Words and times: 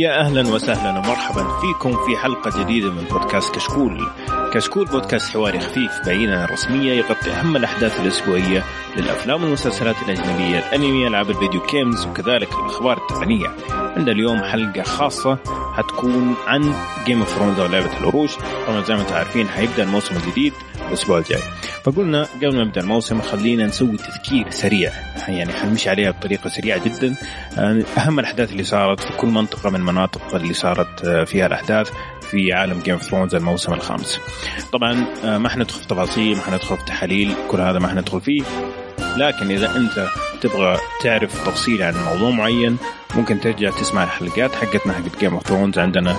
يا 0.00 0.20
أهلا 0.20 0.54
وسهلا 0.54 0.98
ومرحبا 0.98 1.60
فيكم 1.60 1.92
في 2.06 2.16
حلقة 2.16 2.62
جديدة 2.62 2.90
من 2.90 3.04
بودكاست 3.04 3.54
كشكول. 3.54 4.08
كشكول 4.52 4.86
بودكاست 4.86 5.32
حواري 5.32 5.60
خفيف 5.60 5.92
بعيدا 6.06 6.38
عن 6.38 6.44
الرسميه 6.44 6.92
يغطي 6.92 7.30
أهم 7.30 7.56
الأحداث 7.56 8.00
الأسبوعية 8.00 8.64
للأفلام 8.96 9.42
والمسلسلات 9.42 9.96
الأجنبية، 10.02 10.58
الأنمي، 10.58 11.06
ألعاب 11.06 11.30
الفيديو 11.30 11.62
games 11.70 12.06
وكذلك 12.06 12.48
الأخبار 12.52 12.96
التقنية. 12.96 13.48
عندنا 13.96 14.12
اليوم 14.12 14.42
حلقة 14.42 14.82
خاصة 14.82 15.38
حتكون 15.76 16.34
عن 16.46 16.74
Game 17.06 17.20
of 17.20 17.28
Thrones 17.28 17.58
أو 17.58 17.66
لعبه 17.66 17.98
العروش، 18.00 18.30
طبعا 18.66 18.82
زي 18.82 18.94
ما 18.94 19.00
أنتم 19.00 19.14
عارفين 19.14 19.48
حيبدأ 19.48 19.82
الموسم 19.82 20.16
الجديد 20.16 20.52
الأسبوع 20.88 21.18
الجاي. 21.18 21.42
فقلنا 21.84 22.26
قبل 22.36 22.56
ما 22.56 22.64
نبدا 22.64 22.80
الموسم 22.80 23.20
خلينا 23.20 23.66
نسوي 23.66 23.96
تذكير 23.96 24.50
سريع 24.50 24.92
يعني 25.28 25.52
حنمشي 25.52 25.90
عليها 25.90 26.10
بطريقة 26.10 26.50
سريعة 26.50 26.84
جدا 26.84 27.14
أهم 27.98 28.18
الأحداث 28.18 28.52
اللي 28.52 28.64
صارت 28.64 29.00
في 29.00 29.12
كل 29.12 29.28
منطقة 29.28 29.70
من 29.70 29.76
المناطق 29.76 30.34
اللي 30.34 30.54
صارت 30.54 31.06
فيها 31.06 31.46
الأحداث 31.46 31.90
في 32.30 32.52
عالم 32.52 32.78
Game 32.78 32.94
of 32.94 33.02
Thrones 33.02 33.34
الموسم 33.34 33.72
الخامس. 33.72 34.20
طبعا 34.72 35.06
ما 35.38 35.48
حندخل 35.48 35.80
في 35.80 35.88
تفاصيل 35.88 36.36
ما 36.36 36.42
حندخل 36.42 36.76
في 36.76 36.84
تحاليل 36.84 37.34
كل 37.48 37.60
هذا 37.60 37.78
ما 37.78 37.88
حندخل 37.88 38.20
فيه 38.20 38.42
لكن 39.16 39.50
إذا 39.50 39.76
أنت 39.76 40.08
تبغى 40.40 40.76
تعرف 41.02 41.46
تفصيل 41.46 41.82
عن 41.82 41.94
موضوع 42.04 42.30
معين 42.30 42.78
ممكن 43.14 43.40
ترجع 43.40 43.70
تسمع 43.70 44.04
الحلقات 44.04 44.54
حقتنا 44.54 44.92
حقت 44.92 45.20
Game 45.20 45.34
of 45.34 45.46
Thrones 45.46 45.78
عندنا 45.78 46.16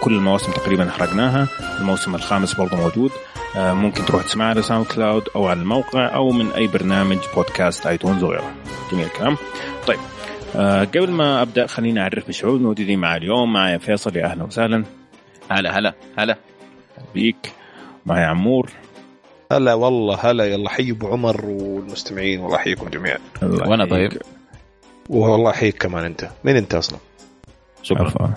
كل 0.00 0.14
المواسم 0.14 0.52
تقريبا 0.52 0.90
حرقناها 0.90 1.48
الموسم 1.80 2.14
الخامس 2.14 2.54
برضه 2.54 2.76
موجود. 2.76 3.10
ممكن 3.56 4.04
تروح 4.04 4.22
تسمعها 4.22 4.48
على 4.48 4.62
SoundCloud 4.62 5.28
أو 5.36 5.46
على 5.46 5.60
الموقع 5.60 6.14
أو 6.14 6.30
من 6.30 6.52
أي 6.52 6.66
برنامج 6.66 7.18
بودكاست 7.34 7.86
iTunes 7.86 8.22
وغيره 8.22 8.54
جميل 8.92 9.06
الكلام. 9.06 9.36
طيب 9.86 9.98
أه 10.56 10.84
قبل 10.84 11.10
ما 11.10 11.42
أبدأ 11.42 11.66
خليني 11.66 12.00
أعرف 12.00 12.26
بالشعوب 12.26 12.56
الموجودين 12.56 12.98
معي 12.98 13.16
اليوم. 13.16 13.52
معي 13.52 13.78
فيصل 13.78 14.16
يا 14.16 14.26
أهلا 14.26 14.44
وسهلا. 14.44 14.84
هلا 15.50 15.78
هلا 15.78 15.94
هلا. 16.18 16.36
بيك. 17.14 17.52
معي 18.06 18.24
عمور. 18.24 18.70
هلا 19.52 19.74
والله 19.74 20.30
هلا 20.30 20.44
يلا 20.44 20.70
حي 20.70 20.90
أبو 20.90 21.08
عمر 21.08 21.46
والمستمعين 21.46 22.40
والله 22.40 22.56
أحييكم 22.56 22.88
جميعا. 22.88 23.18
وأنا 23.42 23.84
طيب. 23.84 24.12
والله 25.08 25.50
أحييك 25.50 25.82
كمان 25.82 26.04
أنت. 26.04 26.28
مين 26.44 26.56
أنت 26.56 26.74
أصلا؟ 26.74 26.98
شكرا. 27.82 28.34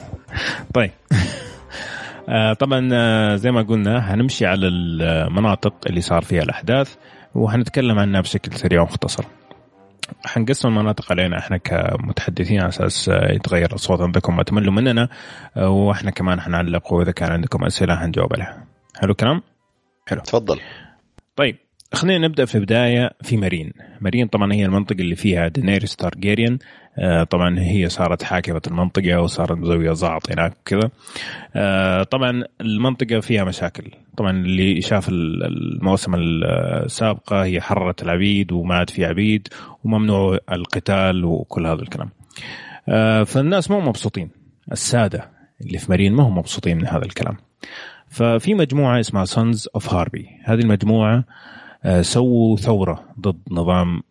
طيب. 0.73 0.91
آه 2.30 2.53
طبعا 2.53 2.89
آه 2.94 3.36
زي 3.36 3.52
ما 3.52 3.61
قلنا 3.61 4.14
هنمشي 4.14 4.45
على 4.45 4.67
المناطق 4.67 5.73
اللي 5.88 6.02
صار 6.02 6.22
فيها 6.22 6.44
الأحداث 6.44 6.95
وهنتكلم 7.36 8.00
عنها 8.00 8.22
بشكل 8.22 8.58
سريع 8.58 8.81
ومختصر. 8.81 9.23
حنقسم 10.25 10.67
المناطق 10.67 11.11
علينا 11.11 11.38
إحنا 11.39 11.58
كمتحدثين 11.58 12.59
على 12.59 12.69
أساس 12.69 13.08
يتغير 13.08 13.73
الصوت 13.73 14.02
عندكم. 14.02 14.36
ما 14.36 14.44
تملوا 14.44 14.73
مننا 14.73 15.09
وإحنا 15.58 16.11
كمان 16.11 16.41
حنعلق 16.41 16.94
وإذا 16.94 17.11
كان 17.11 17.31
عندكم 17.31 17.66
أسئلة 17.66 17.95
حنجاوب 17.95 18.34
عليها. 18.34 18.64
حلو 18.95 19.11
الكلام؟ 19.11 19.41
حلو. 20.08 20.22
تفضل. 20.22 20.59
طيب 21.36 21.56
خلينا 21.94 22.28
نبدأ 22.28 22.45
في 22.45 22.56
البدايه 22.56 23.12
في 23.22 23.38
مارين. 23.38 23.73
مارين 24.02 24.28
طبعا 24.28 24.53
هي 24.53 24.66
المنطقة 24.66 25.02
اللي 25.02 25.16
فيها 25.16 25.48
دينيريس 25.48 25.95
تارجيريان. 25.95 26.58
آه 26.98 27.23
طبعا 27.23 27.59
هي 27.59 27.90
صارت 27.90 28.23
حاكمة 28.23 28.62
المنطقة 28.67 29.22
وصارت 29.22 29.52
مزوية 29.52 29.94
زيطة 29.94 30.32
هناك 30.31 30.58
كذا 30.66 30.90
آه 31.56 32.03
طبعا 32.03 32.44
المنطقة 32.62 33.20
فيها 33.20 33.44
مشاكل. 33.44 33.92
طبعا 34.17 34.31
اللي 34.31 34.81
شاف 34.81 35.09
المواسم 35.09 36.16
السابقه 36.16 37.44
هي 37.44 37.62
حررت 37.62 38.03
العبيد 38.03 38.52
وما 38.52 38.75
عاد 38.75 38.90
في 38.90 39.06
عبيد 39.06 39.47
وممنوع 39.84 40.40
القتال 40.52 41.25
وكل 41.25 41.68
هذا 41.68 41.81
الكلام. 41.81 42.09
آه 42.90 43.24
فالناس 43.24 43.72
مو 43.72 43.79
مبسوطين. 43.79 44.29
السادة 44.72 45.29
اللي 45.62 45.78
في 45.78 45.91
ميرين 45.91 46.14
ما 46.13 46.24
هم 46.24 46.38
مبسوطين 46.38 46.78
من 46.78 46.88
هذا 46.88 47.06
الكلام. 47.06 47.38
ففي 48.13 48.53
مجموعة 48.53 49.00
اسمها 49.00 49.25
Sons 49.25 49.69
of 49.75 49.94
Harpy 49.94 50.30
هذه 50.44 50.59
المجموعة 50.59 51.24
سووا 52.01 52.57
ثورة 52.57 53.03
ضد 53.19 53.41
نظام 53.51 54.01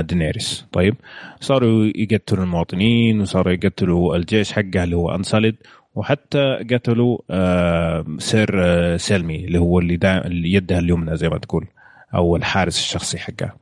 دينيريس 0.00 0.66
طيب 0.72 0.94
صاروا 1.40 1.90
يقتلوا 1.94 2.44
المواطنين 2.44 3.20
وصاروا 3.20 3.52
يقتلوا 3.52 4.16
الجيش 4.16 4.52
حقه 4.52 4.84
اللي 4.84 4.96
هو 4.96 5.14
Unsullied 5.14 5.56
وحتى 5.94 6.58
قتلوا 6.70 7.18
سير 8.18 8.50
سيلمي 8.96 9.44
اللي 9.44 9.58
هو 9.58 9.78
اللي, 9.78 9.98
يده 10.52 10.78
اليمنى 10.78 11.16
زي 11.16 11.28
ما 11.28 11.38
تقول 11.38 11.66
أو 12.14 12.36
الحارس 12.36 12.78
الشخصي 12.78 13.18
حقه. 13.18 13.52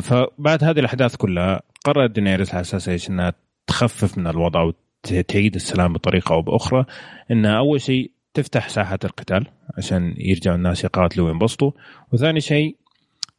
فبعد 0.00 0.64
هذه 0.64 0.78
الأحداث 0.78 1.16
كلها 1.16 1.60
قررت 1.84 2.10
دينيريس 2.10 2.54
على 2.54 2.60
أساس 2.60 2.88
إيش؟ 2.88 3.10
إنها 3.10 3.32
تخفف 3.66 4.18
من 4.18 4.26
الوضع 4.26 4.70
وتعيد 5.10 5.54
السلام 5.54 5.92
بطريقة 5.92 6.34
أو 6.34 6.42
بأخرى 6.42 6.84
إنها 7.30 7.58
أول 7.58 7.80
شيء 7.80 8.10
تفتح 8.38 8.68
ساحة 8.68 8.98
القتال 9.04 9.46
عشان 9.78 10.14
يرجعوا 10.16 10.56
الناس 10.56 10.84
يقاتلوا 10.84 11.26
وينبسطوا 11.26 11.72
وثاني 12.12 12.40
شيء 12.40 12.76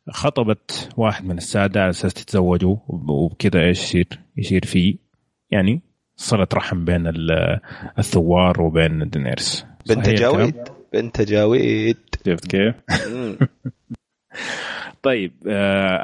خطبت 0.10 0.90
واحد 0.98 1.26
من 1.26 1.38
السادة 1.38 1.82
على 1.82 1.90
أساس 1.90 2.14
تتزوجوا 2.14 2.78
وبكذا 2.88 3.62
إيش 3.62 3.84
يصير؟ 3.84 4.08
يصير 4.38 4.66
في 4.66 4.98
يعني 5.52 5.82
صلة 6.16 6.48
رحم 6.54 6.86
بين 6.86 7.14
الثوار 8.00 8.62
وبين 8.62 9.10
دينيرس. 9.10 9.66
بنت 9.90 10.10
جاويد؟ 10.10 10.56
بنت 10.94 11.22
جاويد. 11.22 11.98
شفت 12.26 12.48
كيف؟ 12.48 12.76
طيب 15.04 15.48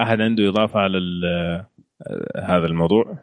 أحد 0.04 0.22
عنده 0.22 0.50
إضافة 0.50 0.80
على 0.80 0.98
هذا 2.44 2.66
الموضوع؟ 2.66 3.18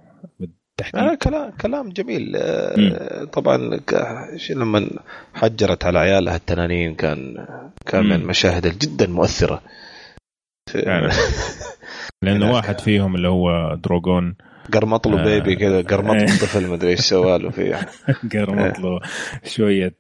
بالتحديد. 0.82 1.10
آه 1.10 1.14
كلام 1.14 1.50
كلام 1.50 1.88
جميل. 1.90 2.32
آه 2.36 3.24
طبعا 3.24 3.80
لما 4.50 4.90
حجرت 5.34 5.84
على 5.84 5.98
عيالها 5.98 6.36
التنانين 6.36 6.94
كان 6.94 7.46
كان 7.86 8.04
من 8.04 8.12
المشاهد 8.12 8.78
جدا 8.78 9.06
مؤثرة. 9.06 9.62
يعني 10.74 11.08
لأنه 12.22 12.52
واحد 12.52 12.80
فيهم 12.80 13.14
اللي 13.14 13.28
هو 13.28 13.74
دروغون. 13.74 14.34
قرمط 14.74 15.08
له 15.08 15.24
بيبي 15.24 15.56
كذا 15.56 15.82
قرمط 15.82 16.14
له 16.14 16.26
طفل 16.42 16.66
ما 16.66 16.74
ادري 16.74 16.90
إيش 16.90 17.00
سوى 17.00 17.38
له 17.38 17.50
فيه 17.50 17.80
قرمط 18.34 18.78
له 18.78 19.00
شوية 19.44 19.94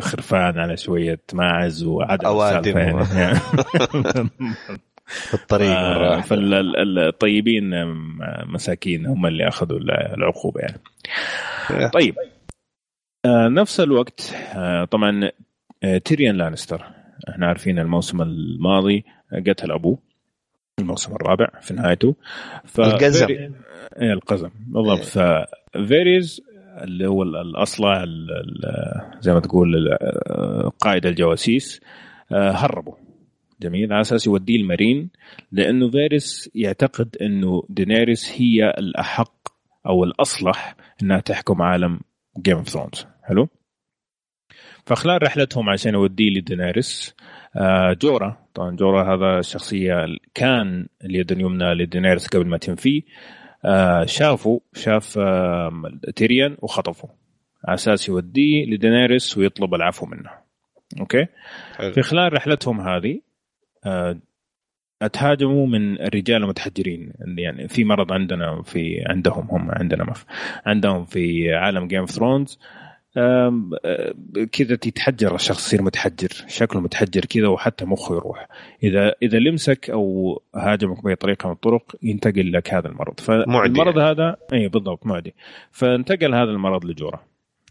خرفان 0.00 0.58
على 0.58 0.76
شوية 0.76 1.20
ماعز 1.32 1.84
وعدم 1.84 2.26
أوادم. 2.26 3.04
في 5.06 5.34
الطريق 5.34 5.70
آه 5.70 6.20
فالطيبين 6.20 7.70
مساكين 8.46 9.06
هم 9.06 9.26
اللي 9.26 9.48
أخذوا 9.48 9.78
العقوبة 10.14 10.60
يعني. 10.60 10.80
طيب. 11.90 12.14
آه 13.24 13.48
نفس 13.48 13.80
الوقت 13.80 14.34
آه 14.54 14.84
طبعا 14.84 15.30
تيريان 16.04 16.36
لانستر. 16.36 16.84
إحنا 17.28 17.46
عارفين 17.46 17.78
الموسم 17.78 18.22
الماضي 18.22 19.04
قتل 19.46 19.72
أبوه. 19.72 19.98
الموسم 20.78 21.14
الرابع 21.14 21.48
في 21.60 21.74
نهايته. 21.74 22.14
ف 22.64 22.80
القزم. 22.80 23.26
إيه 24.00 24.12
القزم. 24.12 24.50
بالضبط. 24.58 25.04
ففيريز 25.74 26.42
اللي 26.82 27.06
هو 27.06 27.22
الأصلع 27.22 28.04
زي 29.20 29.34
ما 29.34 29.40
تقول 29.40 29.98
قائد 30.80 31.06
الجواسيس 31.06 31.80
هربوا. 32.32 32.94
جميل 33.60 33.92
على 33.92 34.00
أساس 34.00 34.26
يوديه 34.26 34.56
الميرين 34.56 35.10
لأنه 35.52 35.90
فيريس 35.90 36.50
يعتقد 36.54 37.16
أنه 37.22 37.62
دينيريس 37.68 38.32
هي 38.40 38.70
الأحق 38.70 39.48
أو 39.86 40.04
الأصلح 40.04 40.76
إنها 41.02 41.20
تحكم 41.20 41.62
عالم 41.62 42.00
Game 42.38 42.56
of 42.56 42.68
Thrones 42.68 43.06
حلو؟ 43.22 43.48
فخلال 44.86 45.22
رحلتهم 45.22 45.70
عشان 45.70 45.94
يوديه 45.94 46.30
لدينيريس 46.30 47.14
جورا 48.02 48.46
طبعا 48.54 48.76
جورا 48.76 49.14
هذا 49.14 49.38
الشخصية 49.38 50.06
كان 50.34 50.86
اليد 51.04 51.32
اليمنى 51.32 51.74
لدينيريس 51.74 52.26
قبل 52.28 52.46
ما 52.46 52.58
تنفيه 52.58 53.02
شافوا 54.04 54.60
شاف 54.74 55.18
تيريان 56.16 56.56
وخطفه 56.58 57.08
على 57.64 57.74
أساس 57.74 58.08
يوديه 58.08 58.66
لدينيريس 58.66 59.38
ويطلب 59.38 59.74
العفو 59.74 60.06
منه. 60.06 60.30
Okay؟ 61.00 61.26
حلو. 61.76 61.92
في 61.92 62.02
خلال 62.02 62.32
رحلتهم 62.32 62.80
هذه 62.80 63.20
أتهاجموا 65.02 65.66
من 65.66 66.00
الرجال 66.00 66.42
المتحجرين. 66.42 67.12
يعني 67.38 67.68
في 67.68 67.84
مرض 67.84 68.12
عندنا 68.12 68.62
في 68.62 69.04
عندهم 69.06 69.48
هم 69.50 69.70
عندنا 69.70 70.04
مف 70.04 70.24
عندهم 70.66 71.04
في 71.04 71.54
عالم 71.54 71.88
Game 71.88 72.00
of 72.00 72.10
Thrones 72.10 72.58
كذا 74.52 74.76
تتحجر 74.76 75.34
الشخص 75.34 75.66
يصير 75.66 75.82
متحجر 75.82 76.28
شكله 76.48 76.80
متحجر 76.80 77.24
كذا 77.24 77.48
وحتى 77.48 77.84
مخه 77.84 78.14
يروح. 78.14 78.48
إذا 78.82 79.14
إذا 79.22 79.38
لمسك 79.38 79.90
أو 79.90 80.42
هاجمك 80.54 81.04
بأي 81.04 81.16
طريقة 81.16 81.46
من 81.46 81.52
الطرق 81.52 81.96
ينتقل 82.02 82.52
لك 82.52 82.74
هذا 82.74 82.88
المرض. 82.88 83.20
فالمرض 83.20 83.98
هذا 83.98 84.36
إي 84.52 84.68
بالضبط 84.68 85.06
معدي. 85.06 85.34
فانتقل 85.70 86.34
هذا 86.34 86.50
المرض 86.50 86.84
لجوره 86.84 87.22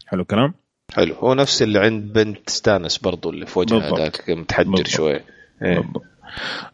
حلو 0.06 0.22
الكلام؟ 0.22 0.54
حلو. 0.94 1.14
هو 1.14 1.34
نفس 1.34 1.62
اللي 1.62 1.78
عند 1.78 2.12
بنت 2.12 2.50
ستانس 2.50 2.98
برضو 2.98 3.30
اللي 3.30 3.46
في 3.46 3.58
وجهها 3.58 3.98
ذاك 3.98 4.30
متحجر 4.30 4.84
شوي. 4.84 5.20
إيه. 5.62 5.82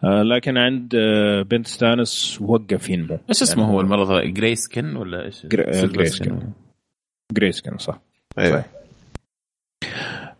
آه 0.05 0.23
لكن 0.23 0.59
عند 0.59 0.95
آه 0.95 1.43
بنت 1.43 1.67
ستانس 1.67 2.39
وقف 2.41 2.91
ينمو. 2.91 3.19
إيش 3.29 3.43
اسمه 3.43 3.63
يعني 3.63 3.75
هو 3.75 3.81
المرض 3.81 4.13
grey 4.25 4.55
skin 4.55 4.97
ولا 4.97 5.25
إيش؟ 5.25 5.47
Grey 5.47 6.07
skin 6.07 6.39
grey 7.33 7.56
skin 7.56 7.79
صح. 7.79 8.01
أيوه. 8.39 8.65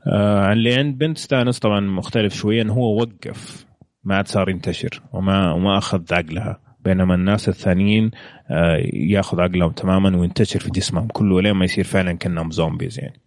آه 0.07 0.53
اللي 0.53 0.75
عند 0.75 0.99
بنت 0.99 1.19
ستانس 1.19 1.59
طبعا 1.59 1.81
مختلف 1.81 2.35
شوية 2.35 2.63
انه 2.63 2.73
هو 2.73 3.01
وقف 3.01 3.67
ما 4.05 4.17
عاد 4.17 4.29
صار 4.29 4.49
ينتشر 4.49 5.03
وما 5.13 5.53
وما 5.53 5.79
أخذ 5.79 6.15
عقلها. 6.15 6.61
بينما 6.85 7.15
الناس 7.15 7.49
الثانيين 7.49 8.11
آه 8.51 8.77
يأخذ 8.93 9.41
عقلهم 9.41 9.71
تماما 9.71 10.17
وينتشر 10.19 10.61
في 10.61 10.71
جسمهم. 10.71 11.09
كله 11.09 11.41
لين 11.41 11.53
ما 11.53 11.65
يصير 11.65 11.85
فعلا 11.85 12.13
كأنهم 12.13 12.51
zombies 12.51 12.99
يعني. 12.99 13.21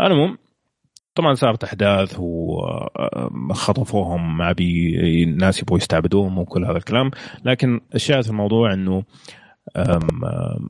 المهم 0.00 0.38
طبعا 1.18 1.34
صارت 1.34 1.64
أحداث 1.64 2.16
وخطفوهم 3.50 4.36
ما 4.36 4.52
بي 4.52 4.94
الناس 5.24 5.62
يبغوا 5.62 5.78
يستعبدوهم 5.78 6.38
وكل 6.38 6.64
هذا 6.64 6.76
الكلام. 6.76 7.10
لكن 7.44 7.80
الشاهد 7.94 8.22
في 8.22 8.30
الموضوع 8.30 8.72
إنه 8.74 9.04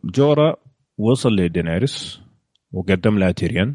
جورا 0.05 0.57
وصل 0.99 1.37
لدينيريس 1.37 2.21
وقدم 2.73 3.19
لها 3.19 3.31
تيريان. 3.31 3.75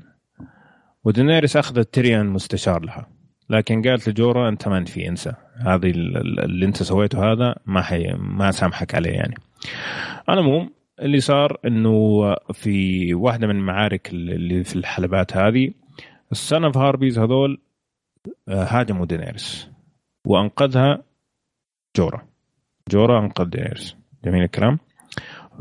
ودينيريس 1.03 1.57
أخذت 1.57 1.93
تيريان 1.93 2.25
مستشار 2.25 2.81
لها. 2.85 3.07
لكن 3.49 3.81
قالت 3.81 4.09
لجورا 4.09 4.49
أنت 4.49 4.67
ما 4.67 4.83
في 4.85 5.07
إنسى. 5.07 5.33
هذه 5.57 5.89
ال- 5.89 6.17
ال- 6.17 6.39
اللي 6.39 6.65
أنت 6.65 6.83
سويته 6.83 7.31
هذا 7.33 7.55
ما 7.65 7.81
حي 7.81 8.13
ما 8.17 8.51
سامحك 8.51 8.95
عليه 8.95 9.11
يعني. 9.11 9.35
على 10.27 10.39
العموم 10.39 10.69
اللي 11.01 11.19
صار 11.19 11.57
إنه 11.65 12.21
في 12.53 13.13
واحدة 13.13 13.47
من 13.47 13.55
المعارك 13.55 14.09
اللي 14.13 14.63
في 14.63 14.75
الحلبات 14.75 15.37
هذه 15.37 15.71
ال 16.33 16.39
Sons 16.39 16.63
of 16.63 16.77
Harpies 16.77 17.19
هذول 17.19 17.61
آه، 18.47 18.63
هاجموا 18.63 19.05
دينيريس. 19.05 19.69
وأنقذها 20.27 21.03
جورا. 21.97 22.21
جورا 22.91 23.19
أنقذ 23.19 23.45
دينيريس. 23.45 23.95
جميل 24.25 24.43
الكلام. 24.43 24.79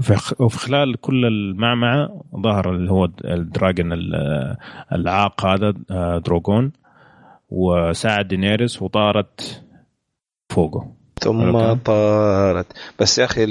في- 0.01 0.35
وفي 0.43 0.59
خلال 0.59 0.97
كل 1.01 1.25
المعمعة 1.27 2.25
ظهر 2.37 2.71
اللي 2.75 2.91
هو 2.91 3.05
ال 3.25 3.34
dragon 3.34 3.93
ال- 3.93 4.57
العاق 4.93 5.47
هذا 5.47 5.75
آه، 5.91 6.19
دروغون 6.19 6.73
وساعد 7.51 8.29
دينيريس 8.29 8.83
وطارت 8.83 9.65
فوقه 10.51 10.93
ثم 11.23 11.57
okay. 11.57 11.81
طارت 11.85 12.67
بس 13.01 13.19
يا 13.19 13.25
أخي. 13.25 13.43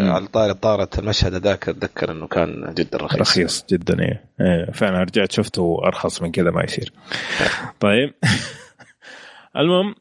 على 0.00 0.26
طاري 0.26 0.54
طارت 0.54 0.98
المشهد 0.98 1.34
ذاك 1.34 1.68
أتذكر 1.68 2.12
إنه 2.12 2.26
كان 2.26 2.74
جدا 2.76 2.98
رخيص 2.98 3.20
رخيص 3.20 3.64
جدا 3.70 4.00
إيه 4.00 4.24
إيه، 4.40 4.72
فعلا 4.72 5.02
رجعت 5.02 5.32
شفته 5.32 5.80
ارخص 5.84 6.22
من 6.22 6.32
كذا 6.32 6.50
ما 6.50 6.64
يصير 6.64 6.92
طيب 7.80 8.14
المهم 9.60 9.94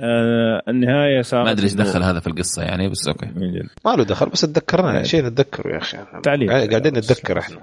آه 0.00 0.62
النهاية 0.68 1.22
صارت 1.22 1.44
ما 1.44 1.50
أدري 1.50 1.64
إيش 1.64 1.74
دخل 1.74 2.02
هذا 2.02 2.20
في 2.20 2.26
القصة 2.26 2.62
يعني 2.62 2.88
بس 2.88 3.08
okay 3.08 3.26
يعني. 3.26 3.40
من 3.40 3.52
جد 3.52 3.68
ما 3.84 3.90
له 3.90 4.04
دخل 4.04 4.28
بس 4.28 4.40
تذكرنا 4.40 4.98
إيه. 4.98 5.02
شيء 5.02 5.24
نتذكره 5.24 5.72
يا 5.72 5.78
أخي 5.78 5.98
تعليق. 6.22 6.50
قاعدين 6.50 6.92
نتذكر 6.92 7.38
إحنا. 7.38 7.58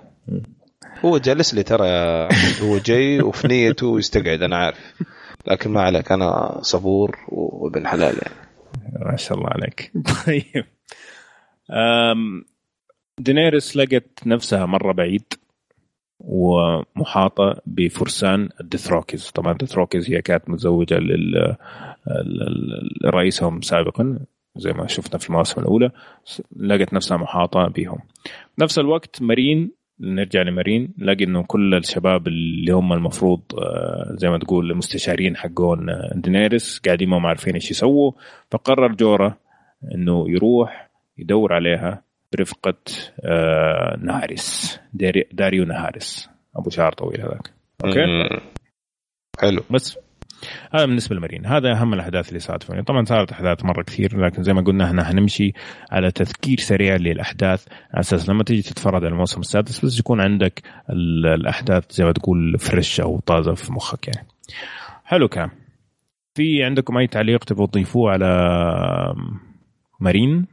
هو 1.06 1.18
جالس 1.18 1.54
لي 1.54 1.64
ترى 1.64 1.88
هو 2.64 2.78
جاي 2.78 3.22
وفي 3.22 3.48
نيته 3.48 4.00
يستقعد 4.00 4.42
أنا 4.42 4.58
عارف 4.58 4.94
لكن 5.48 5.72
ما 5.72 5.82
عليك 5.82 6.12
أنا 6.12 6.60
صبور 6.62 7.18
وابن 7.28 7.88
حلال 7.88 8.16
يعني 8.22 8.49
ما 9.06 9.16
شاء 9.16 9.38
الله 9.38 9.50
عليك. 9.50 9.92
طيب. 10.26 10.66
أم، 11.72 12.46
دينيريس 13.20 13.78
لقت 13.78 14.28
نفسها 14.28 14.66
مرة 14.66 14.94
بعيد 14.94 15.34
ومحاطة 16.20 17.62
بفرسان 17.66 18.50
الدوثراكيز 18.62 19.32
طبعا 19.32 19.52
الدوثراكيز 19.52 20.12
هي 20.12 20.22
كانت 20.22 20.50
متزوجة 20.50 20.96
لل 21.00 21.56
لرئيسهم 23.04 23.62
سابقا 23.62 24.20
زي 24.58 24.72
ما 24.72 24.88
شفنا 24.88 25.20
في 25.20 25.30
المواسم 25.30 25.62
الأولى 25.62 25.92
لقت 26.58 26.94
نفسها 26.94 27.18
محاطة 27.18 27.68
بهم. 27.68 28.00
نفس 28.60 28.80
الوقت 28.80 29.22
مارين 29.22 29.72
نرجع 30.02 30.42
لمارين 30.42 30.94
لقى 30.98 31.24
إنه 31.24 31.44
كل 31.44 31.74
الشباب 31.76 32.28
اللي 32.28 32.72
هم 32.72 32.94
المفروض 32.94 33.42
آه، 33.58 34.14
زي 34.16 34.30
ما 34.30 34.38
تقول 34.38 34.72
المستشارين 34.72 35.38
حقون 35.38 35.90
آه، 35.90 36.12
دينيريس 36.16 36.80
قاعدين 36.86 37.10
ما 37.10 37.28
عارفين 37.28 37.54
إيش 37.54 37.72
يسووا. 37.72 38.12
فقرر 38.52 38.92
جورا 38.96 39.36
إنه 39.96 40.30
يروح 40.30 40.90
يدور 41.18 41.54
عليها 41.54 42.04
برفقة 42.34 42.74
آه، 43.26 43.98
نهارس 44.02 44.80
داري- 44.94 45.28
داريو 45.32 45.66
نهارس 45.66 46.30
أبو 46.56 46.70
شعر 46.70 46.92
طويل 46.92 47.22
هذاك. 47.22 47.52
Okay. 47.86 48.40
حلو. 49.40 49.62
بس. 49.72 49.98
هذا 50.72 50.86
بالنسبة 50.86 51.16
لمارين 51.16 51.46
هذا 51.46 51.72
أهم 51.72 51.94
الأحداث 51.94 52.30
اللي 52.30 52.40
صارت 52.40 52.64
في 52.64 52.82
طبعا 52.82 53.04
صارت 53.06 53.32
أحداث 53.32 53.66
مرة 53.66 53.84
كثير 53.84 54.26
لكن 54.26 54.44
زي 54.44 54.54
ما 54.54 54.62
قلنا 54.62 54.86
إحنا 54.86 55.04
حنمشي 55.04 55.54
على 55.92 56.12
تذكير 56.12 56.60
سريع 56.60 56.96
للأحداث 56.96 57.66
على 57.94 58.00
أساس 58.00 58.30
لما 58.30 58.44
تيجي 58.44 58.62
تتفرج 58.62 59.04
على 59.06 59.08
الموسم 59.14 59.40
السادس 59.42 59.86
بس 59.86 60.00
يكون 60.00 60.22
عندك 60.22 60.62
ال- 60.90 61.26
الأحداث 61.28 61.92
زي 61.92 62.06
ما 62.06 62.12
تقول 62.12 62.58
fresh 62.60 63.02
أو 63.02 63.20
طازة 63.20 63.54
في 63.54 63.74
مخك 63.74 64.08
يعني. 64.08 64.28
حلو 65.06 65.28
كلام. 65.28 65.50
في 66.36 66.64
عندكم 66.64 66.98
أي 66.98 67.08
تعليق 67.08 67.44
تبغوا 67.44 67.68
تضيفوه 67.68 68.12
على 68.12 68.26
مارين؟ 70.00 70.46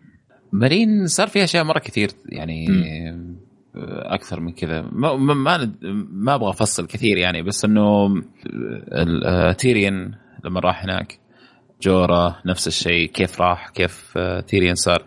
مارين 0.52 1.06
صار 1.06 1.28
فيها 1.28 1.44
أشياء 1.44 1.64
مرة 1.64 1.78
كثير 1.78 2.08
يعني 2.32 2.66
أكثر 3.88 4.40
من 4.40 4.52
كذا. 4.52 4.82
ما 4.92 5.16
ما 5.16 5.34
ما, 6.10 6.34
أبغى 6.34 6.50
أفصل 6.50 6.86
كثير 6.86 7.16
يعني 7.16 7.42
بس 7.42 7.64
إنه 7.64 8.06
ال- 8.92 9.24
آه، 9.26 9.52
تيريان 9.52 10.14
لما 10.44 10.60
راح 10.60 10.84
هناك 10.84 11.18
جورا 11.82 12.36
نفس 12.46 12.66
الشيء 12.68 13.06
كيف 13.10 13.40
راح 13.40 13.68
كيف 13.68 14.12
آه، 14.16 14.40
تيريان 14.40 14.74
صار. 14.74 15.04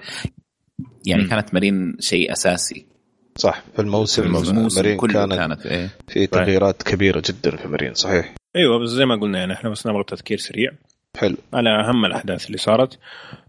يعني 1.08 1.24
مم. 1.24 1.30
كانت 1.30 1.54
مارين 1.54 1.98
شيء 2.00 2.32
أساسي. 2.32 2.86
صح 3.36 3.64
في 3.76 3.82
الموسم, 3.82 4.24
الموسم 4.24 4.68
مارين 4.76 4.98
كانت, 4.98 5.34
كانت 5.34 5.66
إيه. 5.66 5.90
في 6.08 6.28
تغييرات 6.28 6.84
كبيرة 6.84 7.24
جدا 7.26 7.56
في 7.58 7.68
مارين 7.68 7.94
صحيح. 7.94 8.34
أيوه 8.56 8.80
بس 8.84 8.90
زي 8.90 9.06
ما 9.06 9.16
قلنا 9.16 9.40
يعني 9.40 9.54
إحنا 9.54 9.70
بس 9.70 9.88
نبغى 9.88 10.04
تذكير 10.04 10.38
سريع. 10.38 10.72
حلو. 11.18 11.36
على 11.54 11.70
أهم 11.70 12.06
الأحداث 12.06 12.46
اللي 12.48 12.58
صارت. 12.58 13.00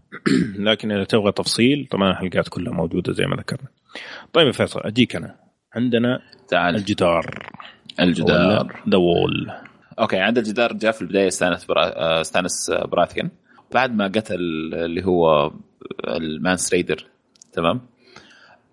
لكن 0.67 0.91
إذا 0.91 1.03
تبغى 1.03 1.31
تفصيل 1.31 1.87
طبعا 1.91 2.11
الحلقات 2.11 2.49
كلها 2.49 2.73
موجودة 2.73 3.13
زي 3.13 3.25
ما 3.25 3.35
ذكرنا. 3.35 3.67
طيب 4.33 4.47
يا 4.47 4.51
فيصل 4.51 4.79
اجيك 4.79 5.15
أنا. 5.15 5.35
عندنا 5.75 6.19
تعال. 6.47 6.75
الجدار. 6.75 7.47
الجدار. 7.99 8.81
The 8.89 8.97
Wall 8.97 9.51
Okay 9.99 10.17
عند 10.17 10.37
الجدار 10.37 10.73
جاء 10.73 10.91
في 10.91 11.01
البداية 11.01 11.27
ستانس 11.27 11.65
برا... 11.65 11.85
آه، 11.85 12.21
ستانس 12.21 12.69
آه، 12.69 12.85
براثيان 12.85 13.29
بعد 13.73 13.95
ما 13.95 14.05
قتل 14.07 14.35
اللي 14.73 15.05
هو 15.05 15.51
المانس 16.07 16.57
رايدر 16.57 17.05
تمام؟ 17.53 17.81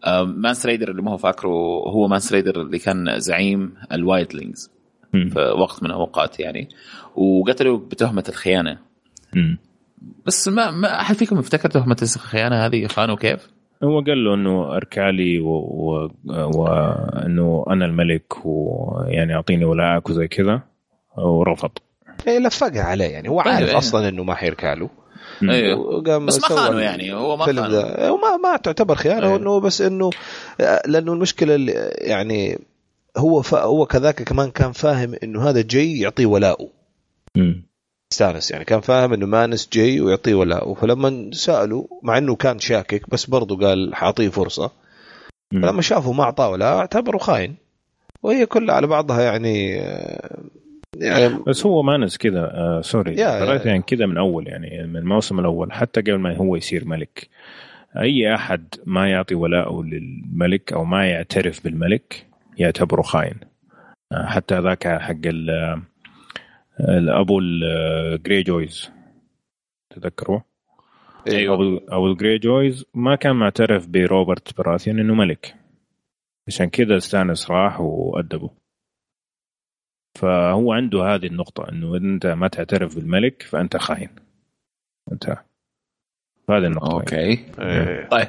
آه، 0.05 0.25
مانس 0.25 0.55
رايدر 0.55 0.91
اللي 0.91 1.03
ما 1.03 1.11
هو 1.11 1.17
فاكره 1.17 1.49
هو 1.89 2.09
مانس 2.09 2.21
رايدر 2.21 2.63
اللي 2.63 2.79
كان 2.79 3.21
زعيم 3.21 3.75
ال 3.93 4.00
Wildlings 4.00 4.71
في 5.13 5.55
وقت 5.59 5.83
من 5.83 5.91
الاوقات 5.91 6.41
يعني. 6.41 6.69
وقتلوا 7.17 7.79
بتهمة 7.79 8.25
الخيانة. 8.29 8.79
بس 10.27 10.49
ما 10.49 10.71
ما 10.71 11.01
أحد 11.01 11.15
فيكم 11.15 11.39
يفتكر 11.39 11.71
تهمة 11.71 11.97
الخيانة 12.17 12.67
هذه 12.67 12.87
خانوا 12.87 13.17
كيف؟ 13.17 13.49
هو 13.85 14.01
قال 14.01 14.25
له 14.25 14.35
إنه 14.35 14.77
اركع 14.77 15.15
لي 15.15 15.41
وانه 15.41 16.47
و... 16.47 16.61
وإنه 16.61 17.65
أنا 17.71 17.85
الملك 17.85 18.47
ويعني 18.47 19.35
أعطيني 19.35 19.65
ولاءك 19.65 20.11
وزي 20.11 20.29
كذا 20.29 20.63
ورفض. 21.17 21.71
إيه 22.27 22.39
لفقها 22.39 22.83
عليه 22.83 23.05
يعني. 23.05 23.29
هو 23.29 23.43
طيب، 23.43 23.53
عارف 23.55 23.69
إيه. 23.69 23.79
أصلا 23.79 24.09
إنه 24.09 24.25
ما 24.25 24.35
حيركع 24.35 24.73
له. 24.73 24.91
أيوه 25.43 26.01
بس 26.19 26.41
ما 26.41 26.57
خانوا 26.57 26.81
يعني 26.81 27.15
هو 27.15 27.37
ما 27.37 27.45
خانوا 27.45 27.69
ده. 27.69 28.13
وما 28.13 28.37
ما 28.37 28.57
تعتبر 28.57 28.95
خيانة 28.95 29.27
أيوه. 29.27 29.37
إنه 29.37 29.61
بس 29.61 29.81
إنه 29.83 30.11
لأنه 30.87 31.13
المشكلة 31.13 31.55
اللي 31.55 31.73
يعني 31.99 32.59
هو 33.17 33.43
ف... 33.43 33.55
هو 33.55 33.87
كذاك 33.87 34.23
كمان 34.23 34.51
كان 34.51 34.73
فاهم 34.73 35.15
إنه 35.23 35.49
هذا 35.49 35.63
جاي 35.63 35.99
يعطيه 35.99 36.27
ولاءه. 36.27 36.69
ستانس 38.13 38.51
يعني 38.51 38.65
كان 38.65 38.81
فاهم 38.81 39.13
إنه 39.13 39.27
مانس 39.27 39.69
جاي 39.73 40.01
ويعطيه 40.01 40.35
ولاءه 40.35 40.75
فلما 40.75 41.31
سألوا 41.33 41.87
مع 42.03 42.19
إنه 42.19 42.37
كان 42.37 42.59
شاكك 42.59 43.11
بس 43.11 43.27
برضه 43.27 43.67
قال 43.67 43.95
حاعطيه 43.95 44.29
فرصة. 44.29 44.71
فلما 45.53 45.83
شافوا 45.83 46.15
ما 46.15 46.23
أعطاه 46.25 46.51
ولاء 46.51 46.77
اعتبره 46.79 47.19
خاين. 47.19 47.55
وهي 48.23 48.47
كلها 48.47 48.75
على 48.75 48.87
بعضها 48.87 49.23
يعني 49.23 49.71
يعني 50.97 51.39
بس 51.47 51.67
هو 51.67 51.83
مانس 51.83 52.19
كذا 52.19 52.41
آه 52.55 52.81
sorry. 52.81 53.15
يعني 53.69 53.83
كذا 53.83 54.07
من 54.07 54.19
أول 54.19 54.47
يعني 54.49 54.87
من 54.87 54.97
الموسم 54.97 55.39
الأول 55.41 55.73
حتى 55.73 56.01
قبل 56.01 56.15
ما 56.19 56.37
هو 56.37 56.57
يصير 56.57 56.85
ملك. 56.85 57.29
أي 57.99 58.35
أحد 58.35 58.75
ما 58.87 59.11
يعطي 59.11 59.35
ولاءه 59.35 59.83
للملك 59.83 60.73
أو 60.73 60.85
ما 60.85 61.07
يعترف 61.09 61.65
بالملك 61.65 62.27
يعتبره 62.59 63.03
خاين. 63.03 63.35
آه 64.13 64.27
حتى 64.27 64.61
ذاك 64.61 64.89
حق 64.89 65.17
ال- 65.27 65.83
الأبو 66.81 67.39
ال 67.39 68.43
Greyjoys 68.43 68.91
تذكروا 69.91 70.41
أيوه. 71.29 71.55
ابو 71.55 71.81
أبو 71.89 72.07
ال 72.07 72.39
Greyjoys 72.39 72.85
ما 72.95 73.15
كان 73.17 73.37
معترف 73.37 73.87
بروبرت 73.87 74.59
براثيون 74.59 74.99
إنه 74.99 75.15
ملك. 75.15 75.55
عشان 76.49 76.67
كذا 76.67 76.97
ستانس 76.97 77.51
راح 77.51 77.81
وأدبه. 77.81 78.51
فهو 80.19 80.73
عنده 80.73 81.15
هذه 81.15 81.27
النقطة 81.27 81.69
إنه 81.69 81.97
إذا 81.97 82.05
أنت 82.05 82.27
ما 82.27 82.49
تعترف 82.49 82.97
بالملك 82.97 83.43
فأنت 83.43 83.77
خاين. 83.77 84.09
انتهى. 85.13 85.37
هذه 86.51 86.67
النقطة. 86.67 86.93
okay. 86.93 87.45
إيه. 87.61 88.09
طيب. 88.09 88.29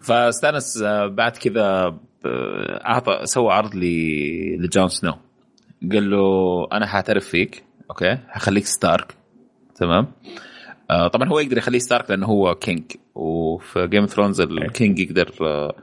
فستانس 0.00 0.82
آه، 0.82 1.06
بعد 1.06 1.36
كذا 1.36 1.98
أعطى 2.86 3.20
سوى 3.24 3.52
عرض 3.52 3.74
لجون 3.74 4.88
سنو. 4.88 5.14
قال 5.92 6.10
له 6.10 6.26
أنا 6.72 6.86
حاعترف 6.86 7.28
فيك 7.28 7.64
okay؟ 7.90 8.18
حخليك 8.28 8.64
ستارك 8.66 9.14
تمام؟ 9.74 10.06
آه 10.90 11.08
طبعا 11.08 11.28
هو 11.28 11.38
يقدر 11.38 11.58
يخليه 11.58 11.78
ستارك 11.78 12.10
لأنه 12.10 12.26
هو 12.26 12.54
king 12.54 12.82
وفي 13.14 13.86
Game 13.86 14.00
of 14.00 14.10
Thrones 14.10 14.40
ال 14.40 14.52
king 14.52 14.98
يقدر 14.98 15.30
آه 15.42 15.74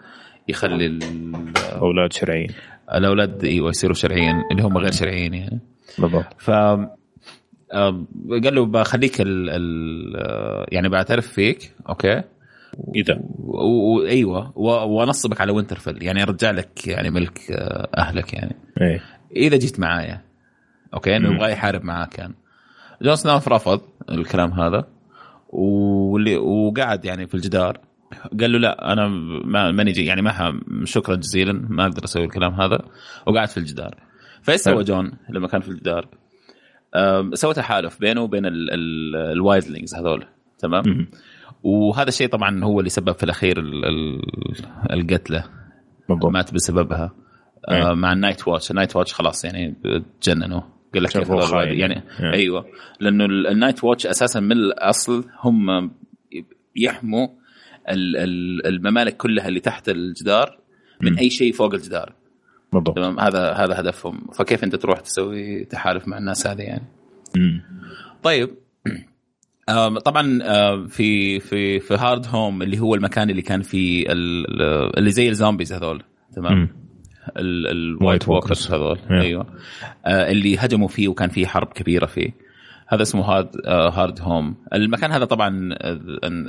يخلي 0.47 0.85
الاولاد 0.85 2.13
شرعيين. 2.13 2.49
الأولاد 2.93 3.45
أيوه 3.45 3.69
يصيروا 3.69 3.95
شرعيين 3.95 4.35
اللي 4.51 4.63
هم 4.63 4.77
غير 4.77 4.91
شرعيين 4.91 5.33
يعني. 5.33 5.59
بالضبط. 5.99 6.25
ف 6.37 6.51
قال 7.71 8.55
له 8.55 8.65
بخليك 8.65 9.21
ال 9.21 9.49
ال 9.49 10.67
يعني 10.71 10.89
بعترف 10.89 11.27
فيك 11.27 11.71
okay؟ 11.89 12.23
اذا 12.95 13.21
أيوه 14.07 14.53
ونصبك 14.87 15.41
على 15.41 15.51
وينترفيل 15.51 16.03
يعني 16.03 16.23
أرجع 16.23 16.51
لك 16.51 16.87
يعني 16.87 17.09
ملك 17.09 17.39
أهلك 17.97 18.33
يعني. 18.33 18.55
إيه. 18.81 19.01
إذا 19.35 19.57
جيت 19.57 19.79
معايا. 19.79 20.21
okay 20.93 21.17
إنه 21.17 21.35
يبغى 21.35 21.51
يحارب 21.51 21.83
معاه 21.83 22.05
كان 22.05 22.33
جون 23.01 23.15
سنو 23.15 23.47
رفض 23.47 23.81
الكلام 24.09 24.51
هذا 24.51 24.87
واللي 25.49 26.37
وقعد 26.37 27.05
يعني 27.05 27.27
في 27.27 27.35
الجدار. 27.35 27.77
قال 28.39 28.51
له 28.51 28.59
لا 28.59 28.93
أنا 28.93 29.07
ما 29.45 29.71
ماني 29.71 29.91
جاي 29.91 30.05
يعني 30.05 30.21
ما 30.21 30.61
شكرا 30.83 31.15
جزيلا 31.15 31.53
ما 31.69 31.83
أقدر 31.83 32.03
أسوي 32.03 32.25
الكلام 32.25 32.53
هذا. 32.53 32.79
وقعد 33.27 33.47
في 33.47 33.57
الجدار. 33.57 33.95
فايش 34.41 34.61
سوى 34.61 34.83
جون 34.83 35.11
لما 35.29 35.47
كان 35.47 35.61
في 35.61 35.69
الجدار؟ 35.69 36.07
سوى 37.33 37.53
تحالف 37.53 37.99
بينه 37.99 38.21
وبين 38.21 38.43
ال 39.15 39.23
Wildlings 39.23 39.95
هذول 39.95 40.25
تمام؟ 40.59 41.07
وهذا 41.63 42.07
الشيء 42.07 42.27
طبعا 42.27 42.63
هو 42.63 42.79
اللي 42.79 42.89
سبب 42.89 43.11
في 43.11 43.23
الأخير 43.23 43.63
القتلة. 44.91 45.43
مات 46.09 46.53
بسببها. 46.53 47.11
آه 47.69 47.93
مع 47.93 48.13
ال 48.13 48.18
Night's 48.18 48.47
Watch 48.47 48.71
ال 48.71 48.74
Night's 48.74 48.95
Watch 48.95 49.13
خلاص 49.13 49.45
يعني 49.45 49.75
تجننوا 50.21 50.61
قال 50.93 51.03
لك 51.03 51.15
يعني 51.79 51.95
yeah. 51.95 52.33
أيوه. 52.33 52.65
لأنه 52.99 53.25
ال 53.25 53.33
Night's 53.33 53.83
Watch 53.83 54.07
أساسا 54.07 54.39
من 54.39 54.51
الأصل 54.51 55.25
هم 55.39 55.91
يحموا 56.75 57.27
الممالك 57.89 59.17
كلها 59.17 59.47
اللي 59.47 59.59
تحت 59.59 59.89
الجدار 59.89 60.57
من 61.01 61.13
م. 61.13 61.17
أي 61.17 61.29
شيء 61.29 61.53
فوق 61.53 61.73
الجدار. 61.73 62.13
بالضبط. 62.73 62.95
تمام؟ 62.95 63.19
هذا 63.19 63.51
هذا 63.51 63.79
هدفهم. 63.79 64.27
فكيف 64.33 64.63
أنت 64.63 64.75
تروح 64.75 64.99
تسوي 64.99 65.65
تحالف 65.65 66.07
مع 66.07 66.17
الناس 66.17 66.47
هذه 66.47 66.61
يعني؟ 66.61 66.87
م. 67.37 67.59
طيب. 68.23 68.49
طبعا 70.05 70.39
في 70.87 71.39
في 71.39 71.79
في 71.79 71.93
Hardhome 71.93 72.61
اللي 72.61 72.79
هو 72.79 72.95
المكان 72.95 73.29
اللي 73.29 73.41
كان 73.41 73.61
فيه 73.61 74.05
اللي 74.09 75.11
زي 75.11 75.29
ال 75.29 75.35
zombies 75.35 75.73
هذول. 75.73 76.03
تمام؟ 76.35 76.80
ال 77.37 77.53
White 77.53 78.29
Walkers 78.29 78.71
هذول. 78.71 78.99
أيوه. 79.11 79.45
آه 80.05 80.31
اللي 80.31 80.57
هجموا 80.57 80.87
فيه 80.87 81.07
وكان 81.07 81.29
فيه 81.29 81.45
حرب 81.45 81.67
كبيرة 81.67 82.05
فيه. 82.05 82.31
هذا 82.87 83.01
اسمه 83.01 83.21
Hard 83.25 83.49
آه 83.65 83.89
Hardhome. 83.89 84.55
المكان 84.73 85.11
هذا 85.11 85.25
طبعا 85.25 85.69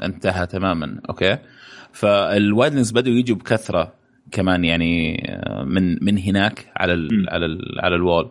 انتهى 0.04 0.46
تماما 0.46 1.00
okay؟ 1.08 1.38
فال 1.92 2.10
Wildlings 2.10 2.92
بدوا 2.92 3.12
يجوا 3.12 3.36
بكثرة 3.36 3.92
كمان 4.32 4.64
يعني 4.64 5.22
من 5.64 6.04
من 6.04 6.18
هناك 6.18 6.72
على 6.76 6.92
ال 6.92 7.26
على 7.28 7.46
ال 7.46 7.80
على 7.80 7.96
ال 7.96 8.03
wall 8.03 8.30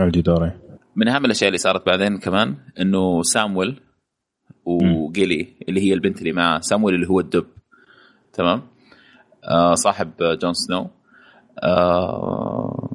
على 0.00 0.06
الجدار 0.06 0.52
من 0.96 1.08
أهم 1.08 1.24
الأشياء 1.24 1.48
اللي 1.48 1.58
صارت 1.58 1.86
بعدين 1.86 2.18
كمان 2.18 2.56
إنه 2.80 3.22
سامويل 3.22 3.80
وجيلي 4.64 5.48
اللي 5.68 5.80
هي 5.80 5.94
البنت 5.94 6.18
اللي 6.18 6.32
معه 6.32 6.60
سامويل 6.60 6.94
اللي 6.94 7.08
هو 7.08 7.20
الدب. 7.20 7.46
تمام؟ 8.32 8.62
آه 9.44 9.74
صاحب 9.74 10.10
جون 10.20 10.52
سنو. 10.52 10.90
آه 11.62 12.90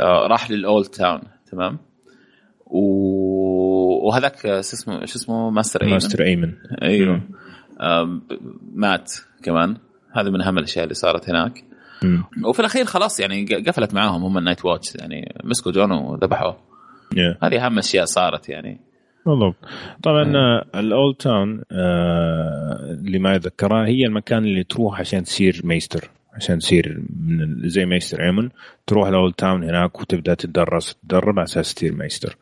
آه 0.00 0.26
راح 0.26 0.50
لل 0.50 0.86
Oldtown 0.86 1.20
تمام؟ 1.50 1.78
وهذاك 4.06 4.36
شو 4.40 4.48
اسمه 4.48 5.04
شو 5.04 5.18
اسمه؟ 5.18 5.50
Maester 5.50 5.82
أيمن. 5.82 5.92
Maester 5.92 6.24
أيمن. 6.24 6.52
أيوه. 6.82 7.22
آه 7.80 8.20
مات 8.74 9.12
كمان. 9.42 9.76
هذا 10.16 10.30
من 10.30 10.40
أهم 10.40 10.58
الأشياء 10.58 10.84
اللي 10.84 10.94
صارت 10.94 11.30
هناك. 11.30 11.64
مم. 12.02 12.24
وفي 12.46 12.60
الأخير 12.60 12.84
خلاص 12.84 13.20
يعني 13.20 13.44
قفلت 13.44 13.94
معاهم 13.94 14.24
هم 14.24 14.38
ال 14.38 14.41
Night's 14.41 14.64
Watch 14.64 14.94
يعني 14.94 15.34
مسكوا 15.44 15.72
جون 15.72 15.92
وذبحوه. 15.92 16.56
Yeah. 17.14 17.44
هذه 17.44 17.66
أهم 17.66 17.78
أشياء 17.78 18.04
صارت 18.04 18.48
يعني. 18.48 18.80
بالضبط 19.26 19.56
طبعا 20.02 20.22
ال 20.74 21.16
Oldtown 21.16 21.62
اللي 23.00 23.18
ما 23.18 23.34
يذكرها 23.34 23.86
هي 23.86 24.06
المكان 24.06 24.44
اللي 24.44 24.64
تروح 24.64 25.00
عشان 25.00 25.22
تصير 25.22 25.60
maester. 25.64 26.10
عشان 26.38 26.58
تصير 26.58 27.02
من 27.20 27.68
زي 27.68 27.86
Maester 27.86 28.24
ايمون 28.24 28.50
تروح 28.86 29.08
ال 29.08 29.34
Oldtown 29.34 29.64
هناك 29.64 30.00
وتبدأ 30.00 30.34
تدرس 30.34 30.94
تدرب 30.94 31.38
على 31.38 31.44
أساس 31.44 31.74
تصير 31.74 31.94
maester 31.94 32.36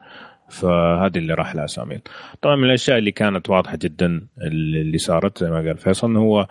فهذه 0.48 1.18
اللي 1.18 1.34
راح 1.34 1.54
لها 1.54 1.66
سامويل. 1.66 2.00
طبعا 2.42 2.56
من 2.56 2.64
الأشياء 2.64 2.98
اللي 2.98 3.12
كانت 3.12 3.50
واضحة 3.50 3.76
جدا 3.76 4.26
اللي 4.42 4.98
صارت 4.98 5.38
زي 5.38 5.50
ما 5.50 5.56
قال 5.56 5.78
فيصل 5.78 6.16
هو 6.16 6.46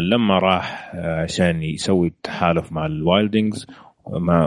لما 0.00 0.38
راح 0.38 0.96
عشان 0.96 1.62
يسوي 1.62 2.12
تحالف 2.22 2.72
مع 2.72 2.86
ال 2.86 2.94
Wildlings 2.94 3.66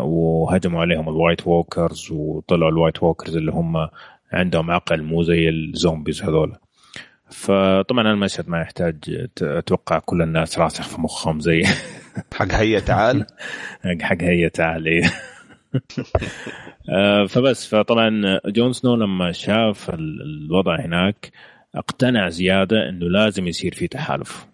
وهجموا 0.04 0.82
عليهم 0.82 1.10
ال 1.10 1.16
White 1.16 1.48
Walkers 1.48 2.12
وطلعوا 2.12 2.72
ال 2.72 2.77
White 2.77 3.04
Walkers 3.04 3.38
اللي 3.38 3.52
هم 3.52 3.88
عندهم 4.34 4.72
عقل 4.72 5.04
مو 5.04 5.24
زي 5.24 5.50
ال 5.50 5.59
zombies 5.59 6.24
هذول. 6.24 6.56
فطبعا 7.30 8.12
المشهد 8.12 8.50
ما 8.50 8.62
يحتاج 8.62 9.28
أتوقع 9.42 10.00
كل 10.00 10.22
الناس 10.22 10.60
راسخ 10.60 10.88
في 10.88 11.02
مخهم 11.02 11.40
زي 11.40 11.64
حق 12.34 12.52
هيا 12.52 12.80
تعال 12.80 13.26
حق 14.02 14.22
هيا 14.22 14.50
تعال 14.50 14.88
إيه. 14.88 15.04
فبس 17.28 17.68
فطبعا 17.68 18.40
جون 18.46 18.74
سنو 18.74 18.96
لما 18.96 19.32
شاف 19.32 19.90
الوضع 19.90 20.80
هناك 20.80 21.32
اقتنع 21.76 22.30
زيادة 22.30 22.90
إنه 22.90 23.06
لازم 23.06 23.48
يصير 23.48 23.76
في 23.76 23.88
تحالف 23.88 24.48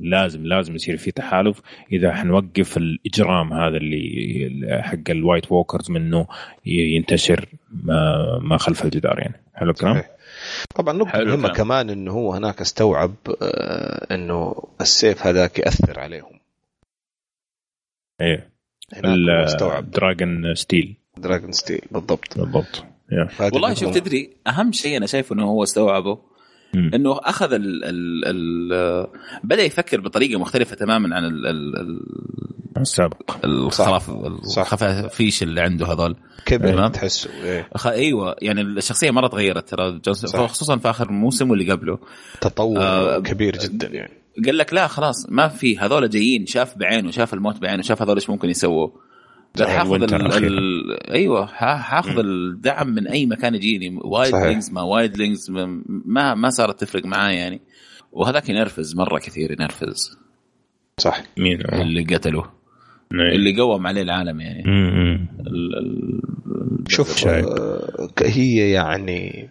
لازم 0.00 0.46
لازم 0.46 0.74
يصير 0.74 0.96
في 0.96 1.10
تحالف 1.10 1.60
إذا 1.92 2.14
حنوقف 2.14 2.76
الإجرام 2.76 3.52
هذا 3.52 3.76
اللي 3.76 4.82
حق 4.82 5.10
ال 5.10 5.17
White 5.17 5.52
Walkers 5.52 5.90
منه 5.90 6.26
ينتشر 6.66 7.46
ما, 7.70 8.38
ما 8.42 8.58
خلف 8.58 8.84
الجدار 8.84 9.18
يعني 9.18 9.42
حلو 9.54 9.70
الكلام؟ 9.70 10.02
طبعا 10.74 10.94
نقطة 10.94 11.24
مهمة 11.24 11.48
كمان 11.48 11.90
إنه 11.90 12.12
هو 12.12 12.34
هناك 12.34 12.60
استوعب 12.60 13.14
آه 13.42 14.14
إنه 14.14 14.54
السيف 14.80 15.26
هذاك 15.26 15.58
يأثر 15.58 16.00
عليهم. 16.00 16.37
إيه. 18.20 18.52
استوعب. 19.44 19.90
dragon 19.90 20.54
steel 20.54 20.96
dragon 21.18 21.52
steel 21.52 21.80
بالضبط. 21.90 22.38
بالضبط. 22.38 22.84
والله 23.40 23.74
شوف 23.74 23.94
تدري 23.94 24.36
أهم 24.46 24.72
شيء 24.72 24.96
أنا 24.96 25.06
شايفه 25.06 25.34
إنه 25.34 25.44
هو 25.44 25.62
استوعبه 25.62 26.18
إنه 26.74 27.18
أخذ 27.22 27.52
ال 27.52 27.84
ال 27.84 28.24
ال 28.24 29.06
بدأ 29.44 29.62
يفكر 29.62 30.00
بطريقة 30.00 30.38
مختلفة 30.38 30.76
تماما 30.76 31.16
عن 31.16 31.24
ال 31.24 31.46
ال 31.46 32.00
السابق. 32.76 33.44
الخلاف 33.44 34.10
الخفافيش 34.10 35.42
اللي 35.42 35.60
عنده 35.60 35.86
هذول. 35.86 36.16
كبر 36.46 36.88
تحسه 36.88 37.30
إيه. 37.44 37.68
أيوه 37.86 38.36
يعني 38.42 38.62
الشخصية 38.62 39.10
مره 39.10 39.26
تغيرت 39.26 39.68
ترى 39.68 40.00
خصوصا 40.48 40.76
في 40.76 40.90
آخر 40.90 41.12
موسم 41.12 41.50
واللي 41.50 41.72
قبله. 41.72 41.98
تطور 42.40 42.78
آه 42.78 43.18
كبير 43.18 43.56
جدا 43.56 43.88
يعني. 43.88 44.17
قال 44.46 44.58
لك 44.58 44.74
لا 44.74 44.86
خلاص 44.86 45.26
ما 45.30 45.48
في 45.48 45.78
هذول 45.78 46.08
جايين 46.10 46.46
شاف 46.46 46.78
بعينه 46.78 47.10
شاف 47.10 47.34
الموت 47.34 47.58
بعينه 47.58 47.82
شاف 47.82 48.02
هذول 48.02 48.14
إيش 48.14 48.30
ممكن 48.30 48.50
يسووا. 48.50 48.88
حاخذ 49.60 50.02
ال... 50.02 50.44
ال... 50.44 51.10
أيوه 51.10 51.46
حاخذ 51.46 52.18
الدعم 52.18 52.88
من 52.88 53.08
أي 53.08 53.26
مكان 53.26 53.54
يجيني 53.54 53.98
Wildlings 54.04 54.72
ما 54.72 54.82
Wildlings 54.82 55.50
ما 55.50 56.34
ما 56.34 56.50
صارت 56.50 56.80
تفرق 56.80 57.06
معاه 57.06 57.30
يعني. 57.30 57.60
وهذاك 58.12 58.48
ينرفز 58.48 58.96
مرة 58.96 59.18
كثير 59.18 59.52
ينرفز. 59.52 60.18
صح. 60.98 61.22
مين؟ 61.38 61.60
اللي 61.72 62.04
قتله 62.14 62.42
نعم. 63.12 63.26
اللي 63.32 63.60
قوم 63.60 63.86
عليه 63.86 64.02
العالم 64.02 64.40
يعني. 64.40 64.62
ال... 65.46 65.78
ال... 65.78 66.20
شوف 66.88 67.26
آه 67.26 68.08
هي 68.22 68.70
يعني 68.70 69.48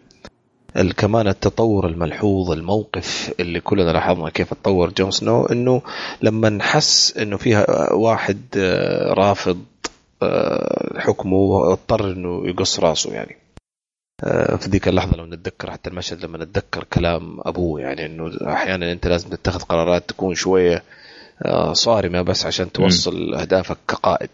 كمان 0.84 1.28
التطور 1.28 1.88
الملحوظ 1.88 2.52
الموقف 2.52 3.34
اللي 3.40 3.60
كلنا 3.60 3.92
لاحظنا 3.92 4.30
كيف 4.30 4.54
تطور 4.54 4.90
جون 4.90 5.12
سنو 5.12 5.46
إنه 5.46 5.82
لما 6.22 6.50
نحس 6.50 7.18
إنه 7.18 7.38
فيها 7.38 7.94
واحد 7.94 8.42
رافض 9.18 9.64
حكمه 10.98 11.72
اضطر 11.72 12.12
إنه 12.12 12.48
يقص 12.48 12.80
راسه 12.80 13.14
يعني. 13.14 13.38
في 14.58 14.70
ذيك 14.70 14.88
اللحظة 14.88 15.18
لو 15.18 15.26
نتذكر 15.26 15.72
حتى 15.72 15.90
المشهد 15.90 16.26
لما 16.26 16.38
نتذكر 16.38 16.84
كلام 16.84 17.38
أبوه 17.42 17.82
يعني 17.82 18.06
إنه 18.06 18.32
أحيانا 18.54 18.92
أنت 18.92 19.08
لازم 19.08 19.30
تتخذ 19.30 19.60
قرارات 19.60 20.10
تكون 20.10 20.36
شوية 20.36 20.84
صارمة 21.72 22.22
بس 22.22 22.46
عشان 22.46 22.72
توصل 22.72 23.34
أهدافك 23.34 23.78
كقائد. 23.88 24.30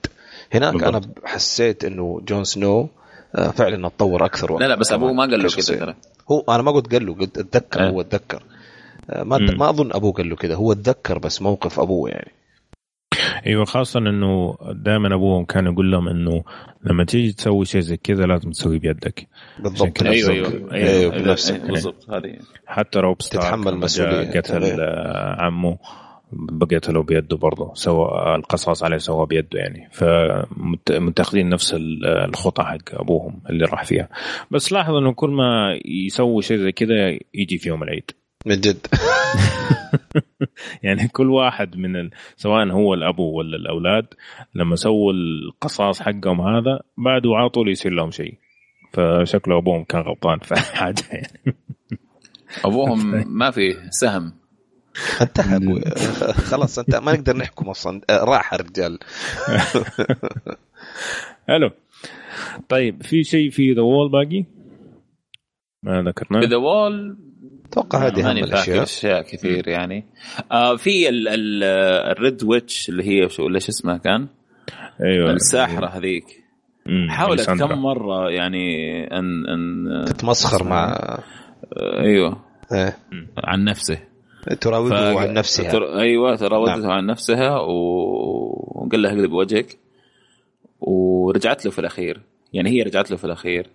هناك 0.54 0.74
بالضبط. 0.74 0.96
أنا 0.96 1.02
حسيت 1.26 1.86
إنه 1.86 2.22
جون 2.28 2.44
سنو 2.44 2.90
فعلا 3.34 3.88
اتطور 3.88 4.26
أكثر 4.26 4.60
لا 4.60 4.66
لا 4.66 4.76
بس 4.76 4.92
أبوه 4.92 5.14
ما 5.14 5.24
قال 5.24 5.44
له 5.44 5.50
كذا 5.50 5.76
ترى 5.76 5.96
هو 6.32 6.44
أنا 6.50 6.64
ما 6.64 6.72
قلت 6.72 6.94
قال 6.94 7.06
له 7.06 7.14
قلت 7.14 7.38
أتذكر 7.38 7.84
هو 7.84 8.02
أتذكر. 8.02 8.44
ما 9.24 9.38
م. 9.38 9.58
ما 9.60 9.70
أظن 9.70 9.94
أبوه 9.94 10.12
قال 10.12 10.30
له 10.30 10.36
كذا 10.36 10.56
هو 10.56 10.72
أتذكر 10.72 11.20
بس 11.20 11.42
موقف 11.42 11.80
أبوه 11.80 12.10
يعني. 12.10 12.32
أيوه 13.46 13.66
خاصة 13.66 14.00
إنه 14.00 14.58
دائما 14.72 15.16
أبوهم 15.16 15.46
كان 15.46 15.66
يقول 15.66 15.92
لهم 15.92 16.08
إنه 16.08 16.44
لما 16.84 17.04
تيجي 17.04 17.34
تسوي 17.34 17.66
شيء 17.66 17.82
زي 17.82 17.98
كذا 17.98 18.26
لازم 18.26 18.52
تسويه 18.52 18.80
بيدك. 18.80 19.28
بالضبط. 19.60 20.04
أيوه 20.04 20.30
أيوه. 20.30 20.48
أيوه, 20.48 20.74
أيوة, 20.74 20.90
أيوة 20.90 21.18
بنفسك 21.18 21.62
بالضبط 21.62 22.10
هذه. 22.10 22.38
حتى 22.66 23.00
روب 23.00 23.18
تتحمل 23.18 23.78
مسؤوليه 23.78 24.32
قتل 24.32 24.82
عمه. 25.40 25.78
بقتله 26.36 27.04
بيده 27.04 27.38
برضه 27.38 27.74
سوى 27.74 28.36
القصاص 28.36 28.84
عليه 28.84 28.98
سوى 28.98 29.26
بيده 29.26 29.60
يعني. 29.60 29.90
فمتاخذين 29.92 31.50
نفس 31.50 31.76
الخطى 32.06 32.64
حق 32.64 33.02
أبوهم 33.02 33.42
اللي 33.50 33.66
راح 33.66 33.84
فيها. 33.84 34.10
بس 34.52 34.72
لاحظ 34.72 34.94
إنه 34.94 35.14
كل 35.14 35.30
ما 35.30 35.80
يسووا 35.86 36.42
شيء 36.42 36.58
زي 36.58 36.72
كذا 36.72 37.18
يجي 37.34 37.58
في 37.58 37.70
يوم 37.70 37.84
العيد. 37.84 38.12
من 38.46 38.56
جد. 38.56 38.88
يعني 40.84 41.08
كل 41.08 41.30
واحد 41.30 41.78
من 41.78 41.96
ال... 41.96 42.10
سواء 42.36 42.68
هو 42.68 42.94
الابو 42.94 43.38
ولا 43.38 43.58
الأولاد 43.58 44.06
لما 44.56 44.76
سووا 44.76 45.14
القصاص 45.14 46.02
حقهم 46.02 46.42
هذا 46.42 46.80
بعده 46.98 47.30
على 47.36 47.50
طول 47.50 47.70
يصير 47.70 47.92
لهم 47.92 48.12
شيء. 48.12 48.38
فشكله 48.94 49.58
أبوهم 49.58 49.84
كان 49.84 50.02
غلطان 50.02 50.40
في 50.40 50.56
حاجة 50.78 51.04
يعني. 51.12 51.56
أبوهم 52.66 53.24
ما 53.40 53.52
في 53.52 53.76
سهم. 53.90 54.43
انتهى 55.22 55.60
خلاص 56.52 56.80
انت 56.80 56.96
ما 56.96 57.14
نقدر 57.14 57.38
نحكم 57.38 57.70
أصلا. 57.70 58.02
راح 58.12 58.54
الرجال. 58.54 59.00
حلو. 61.48 61.72
طيب 62.70 63.04
في 63.04 63.24
شيء 63.24 63.50
في 63.50 63.74
the 63.74 63.82
Wall 63.82 64.12
باقي؟ 64.12 64.46
ما 65.84 66.02
ذكرناه 66.02 66.48
the 66.48 66.56
Wall 66.56 67.18
أتوقع 67.66 68.08
هذه 68.08 68.30
أهم 68.30 68.38
الأشياء. 68.38 68.84
أشياء 68.84 69.22
كثير 69.22 69.68
يعني. 69.68 70.06
آه 70.52 70.76
في 70.76 71.10
ال 71.10 71.43
Red 71.43 72.44
Witch 72.44 72.90
اللي 72.90 73.04
هي 73.04 73.30
شو 73.30 73.46
ولا 73.46 73.58
اسمها 73.58 73.98
كان؟ 73.98 74.28
أيوه. 75.02 75.32
الساحرة 75.32 75.88
هذيك. 75.88 76.26
حاولت 77.10 77.50
كم 77.50 77.82
مرة 77.82 78.30
يعني 78.30 78.68
ان 79.18 79.48
ان 79.48 80.06
تتمسخر 80.06 80.64
مع 80.64 80.94
آه، 80.94 82.02
أيوه. 82.02 82.42
إيه. 82.74 82.98
عن 83.38 83.64
نفسه 83.64 84.00
تراوده 84.62 85.20
عن 85.20 85.34
نفسها. 85.34 85.72
تر... 85.72 86.00
أيوه 86.00 86.36
تراودته 86.36 86.76
نعم. 86.76 86.92
عن 86.92 87.06
نفسها 87.06 87.60
وقال 87.60 89.02
لها 89.02 89.12
اقلب 89.12 89.32
وجهك. 89.32 89.78
ورجعت 90.80 91.66
له 91.66 91.72
في 91.72 91.80
الأخير. 91.80 92.22
يعني 92.54 92.70
هي 92.70 92.82
رجعت 92.82 93.12
له 93.12 93.18
في 93.18 93.24
الأخير. 93.24 93.70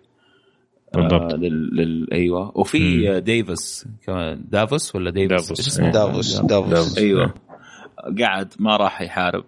بالضبط. 0.94 1.32
آه 1.32 1.36
لل... 1.36 1.76
لل... 1.76 2.12
أيوه. 2.12 2.52
وفي 2.54 3.08
مم. 3.08 3.18
ديفيس 3.18 3.88
كمان. 4.06 4.44
دافوس 4.48 4.94
ولا 4.94 5.10
ديفيس؟ 5.10 5.48
دافوس. 5.48 5.80
دافوس, 5.80 6.40
دافوس. 6.40 6.98
أيوه. 6.98 7.34
قعد 8.20 8.54
ما 8.58 8.76
راح 8.76 9.02
يحارب. 9.02 9.44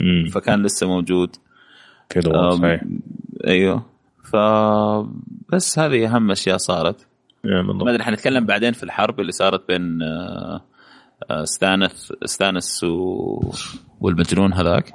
مم. 0.00 0.24
فكان 0.30 0.62
لسه 0.62 0.86
موجود. 0.86 1.36
كذا 2.08 2.50
صحيح. 2.50 2.84
أيوه. 3.46 3.86
ف 4.24 4.36
بس 5.52 5.78
هذه 5.78 6.06
أهم 6.06 6.30
أشياء 6.30 6.56
صارت. 6.56 7.06
ما 7.44 7.90
أدري 7.90 8.04
حنتكلم 8.04 8.46
بعدين 8.46 8.72
في 8.72 8.82
الحرب 8.82 9.20
اللي 9.20 9.32
صارت 9.32 9.68
بين 9.68 10.02
آه، 10.02 10.64
آه، 11.30 11.44
ستانس 11.44 12.12
ستانس 12.24 12.84
و... 12.84 13.52
والمجنون 14.00 14.52
هذاك. 14.52 14.92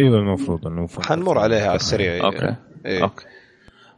أيوه 0.00 0.18
المفروض 0.18 0.66
انه 0.66 0.88
حنمر 1.06 1.38
عليها 1.38 1.66
على 1.66 1.76
السريع. 1.76 2.24
أوكي. 2.24 2.54
إيه. 2.86 3.02
أوكي. 3.02 3.24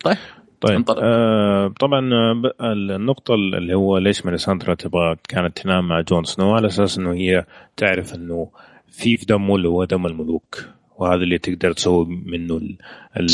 طيب. 0.04 0.16
طيب 0.60 0.84
آه 0.90 1.74
طبعا 1.80 2.10
آه، 2.14 2.72
النقطة 2.72 3.34
اللي 3.34 3.74
هو 3.74 3.98
ليش 3.98 4.26
ميليساندرا 4.26 4.74
تبغى 4.74 5.16
كانت 5.28 5.58
تنام 5.58 5.88
مع 5.88 6.00
جون 6.00 6.24
سنو 6.24 6.54
على 6.54 6.66
أساس 6.66 6.98
إنه 6.98 7.12
هي 7.12 7.44
تعرف 7.76 8.14
إنه 8.14 8.50
في 8.88 9.16
في 9.16 9.26
دمه 9.26 9.56
اللي 9.56 9.68
هو 9.68 9.84
دم 9.84 10.06
الملوك. 10.06 10.64
وهذا 10.98 11.22
اللي 11.22 11.38
تقدر 11.38 11.72
تسوي 11.72 12.06
منه 12.06 12.56
ال 12.56 12.76
ال 13.16 13.28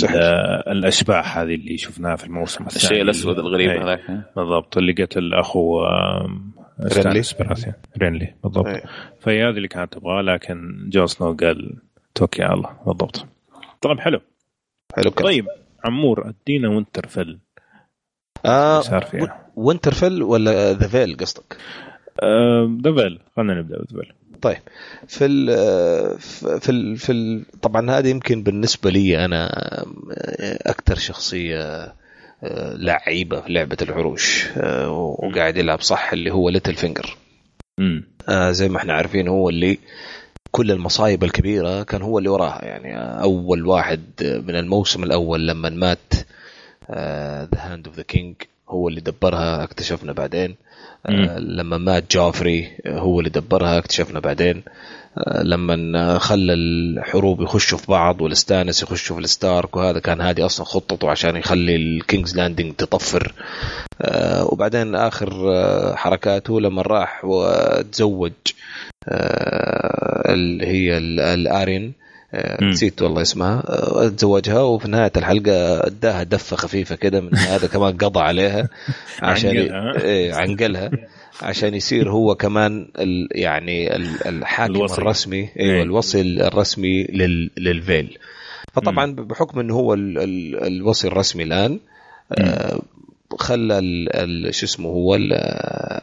الأشباح 0.69 1.39
هذه 1.39 1.55
اللي 1.55 1.77
شفناها 1.77 2.17
في 2.17 2.25
الموسم 2.25 2.67
الثاني. 2.67 2.85
الشيء 2.85 3.03
الأسود 3.03 3.39
الغريب 3.39 3.71
هذاك. 3.71 4.01
بالضبط 4.37 4.77
اللي 4.77 4.93
قتل 4.93 5.35
أخو 5.35 5.85
رينلي؟ 6.97 7.23
رينلي 7.99 8.35
بالضبط. 8.45 8.67
أيه. 8.67 8.83
فهي 9.21 9.43
هذه 9.43 9.57
اللي 9.57 9.69
كانت 9.69 9.93
تبغاه 9.93 10.23
لكن 10.23 10.89
جون 10.89 11.07
سنو 11.07 11.33
قال 11.33 11.77
توكي 12.15 12.43
على 12.43 12.55
الله 12.55 12.77
بالضبط. 12.87 13.27
طيب 13.81 14.01
حلو. 14.01 14.21
حلو 14.97 15.11
كده. 15.11 15.25
طيب 15.25 15.47
عمور 15.85 16.29
ادينا 16.29 16.69
وينترفيل. 16.69 17.39
آه 18.47 18.83
وينترفيل 19.57 20.23
ولا 20.23 20.73
ذا 20.73 20.89
فيل 20.89 21.17
قصدك؟ 21.17 21.57
ذا 22.85 22.95
فيل. 22.95 23.21
خلينا 23.37 23.55
نبدأ 23.55 23.77
ب 23.77 23.83
the 23.83 24.01
Vale. 24.01 24.13
طيب 24.43 24.59
في 25.07 25.25
ال 25.25 25.47
في 26.61 26.69
ال 26.71 26.97
في 26.97 27.13
ال 27.13 27.45
طبعا 27.63 27.91
هذه 27.91 28.09
يمكن 28.09 28.43
بالنسبة 28.43 28.91
لي 28.91 29.25
أنا 29.25 29.51
أكثر 30.67 30.95
شخصية 30.95 31.95
آه، 32.43 32.75
لعيبة 32.77 33.41
في 33.41 33.53
لعبة 33.53 33.77
العروش 33.83 34.49
آه، 34.57 34.91
وقاعد 34.91 35.57
يلعب 35.57 35.81
صح 35.81 36.13
اللي 36.13 36.31
هو 36.31 36.49
ليتل 36.49 36.75
فينجر 36.75 37.17
آه 38.29 38.51
زي 38.51 38.69
ما 38.69 38.77
إحنا 38.77 38.93
عارفين 38.93 39.29
هو 39.29 39.49
اللي 39.49 39.79
كل 40.51 40.71
المصايب 40.71 41.25
الكبيرة 41.25 41.83
كان 41.83 42.03
هو 42.03 42.19
اللي 42.19 42.29
وراها. 42.29 42.65
يعني 42.65 42.97
أول 43.23 43.67
واحد 43.67 44.03
من 44.21 44.57
الموسم 44.57 45.05
الأول 45.05 45.49
لما 45.49 45.69
مات 45.69 46.15
the 46.91 47.49
Hand 47.59 47.87
of 47.87 47.97
the 47.97 48.03
King 48.03 48.35
هو 48.69 48.89
اللي 48.89 49.01
دبرها 49.01 49.65
اكتشفنا 49.65 50.13
بعدين. 50.13 50.51
آه 50.51 50.70
لما 51.39 51.79
مات 51.79 52.13
جوفري 52.13 52.69
هو 52.87 53.21
اللي 53.21 53.31
دبرها 53.31 53.79
اكتشفنا 53.79 54.21
بعدين. 54.21 54.63
آه 55.19 55.43
لما 55.43 56.19
خلى 56.19 56.53
الحروب 56.53 57.43
يخشوا 57.43 57.79
في 57.79 57.87
بعض 57.87 58.21
والستانس 58.21 58.83
يخشوا 58.83 59.17
في 59.17 59.23
الستارك 59.23 59.77
وهذا 59.77 59.99
كان 59.99 60.21
هذه 60.21 60.47
أصلا 60.47 60.67
خطته 60.67 61.11
عشان 61.11 61.37
يخلي 61.37 61.77
الكينجز 61.77 62.37
لاندنج 62.37 62.75
تطفر. 62.75 63.33
آه 64.03 64.45
وبعدين 64.45 64.95
آخر 64.95 65.53
آه 65.55 65.95
حركاته 65.95 66.61
لما 66.61 66.83
راح 66.83 67.25
وتزوج 67.25 68.33
آه، 69.09 70.33
اللي 70.33 70.67
هي 70.67 70.99
الارين 70.99 71.93
آه، 71.97 72.00
نسيت 72.63 73.03
والله 73.03 73.23
اسمها. 73.23 73.63
آه، 73.69 74.09
تزوجها 74.09 74.61
وفي 74.61 74.89
نهاية 74.89 75.13
الحلقة 75.17 75.87
اداها 75.87 76.23
دفة 76.23 76.57
خفيفة 76.57 76.95
كده 76.95 77.21
من 77.21 77.35
هذا 77.55 77.67
كمان 77.67 77.97
قضى 77.97 78.21
عليها 78.21 78.69
عشان 79.23 79.51
إيه 79.51 80.35
عنقلها 80.35 80.91
عشان 81.43 81.75
يصير 81.75 82.11
هو 82.11 82.35
كمان 82.35 82.89
ال 82.99 83.29
يعني 83.33 83.97
الحاكم 84.29 84.75
الوصي. 84.75 84.99
الرسمي. 85.01 85.49
أيوه. 85.61 85.83
الوصي 85.83 86.21
الرسمي 86.21 87.05
للفيل. 87.59 88.19
فطبعا 88.73 89.15
بحكم 89.15 89.61
انه 89.61 89.75
هو 89.75 89.95
الوصي 89.95 91.09
الرسمي 91.09 91.43
الآن 91.43 91.81
خلى 93.41 94.53
شو 94.53 94.67
اسمه 94.67 94.89
هو 94.89 95.19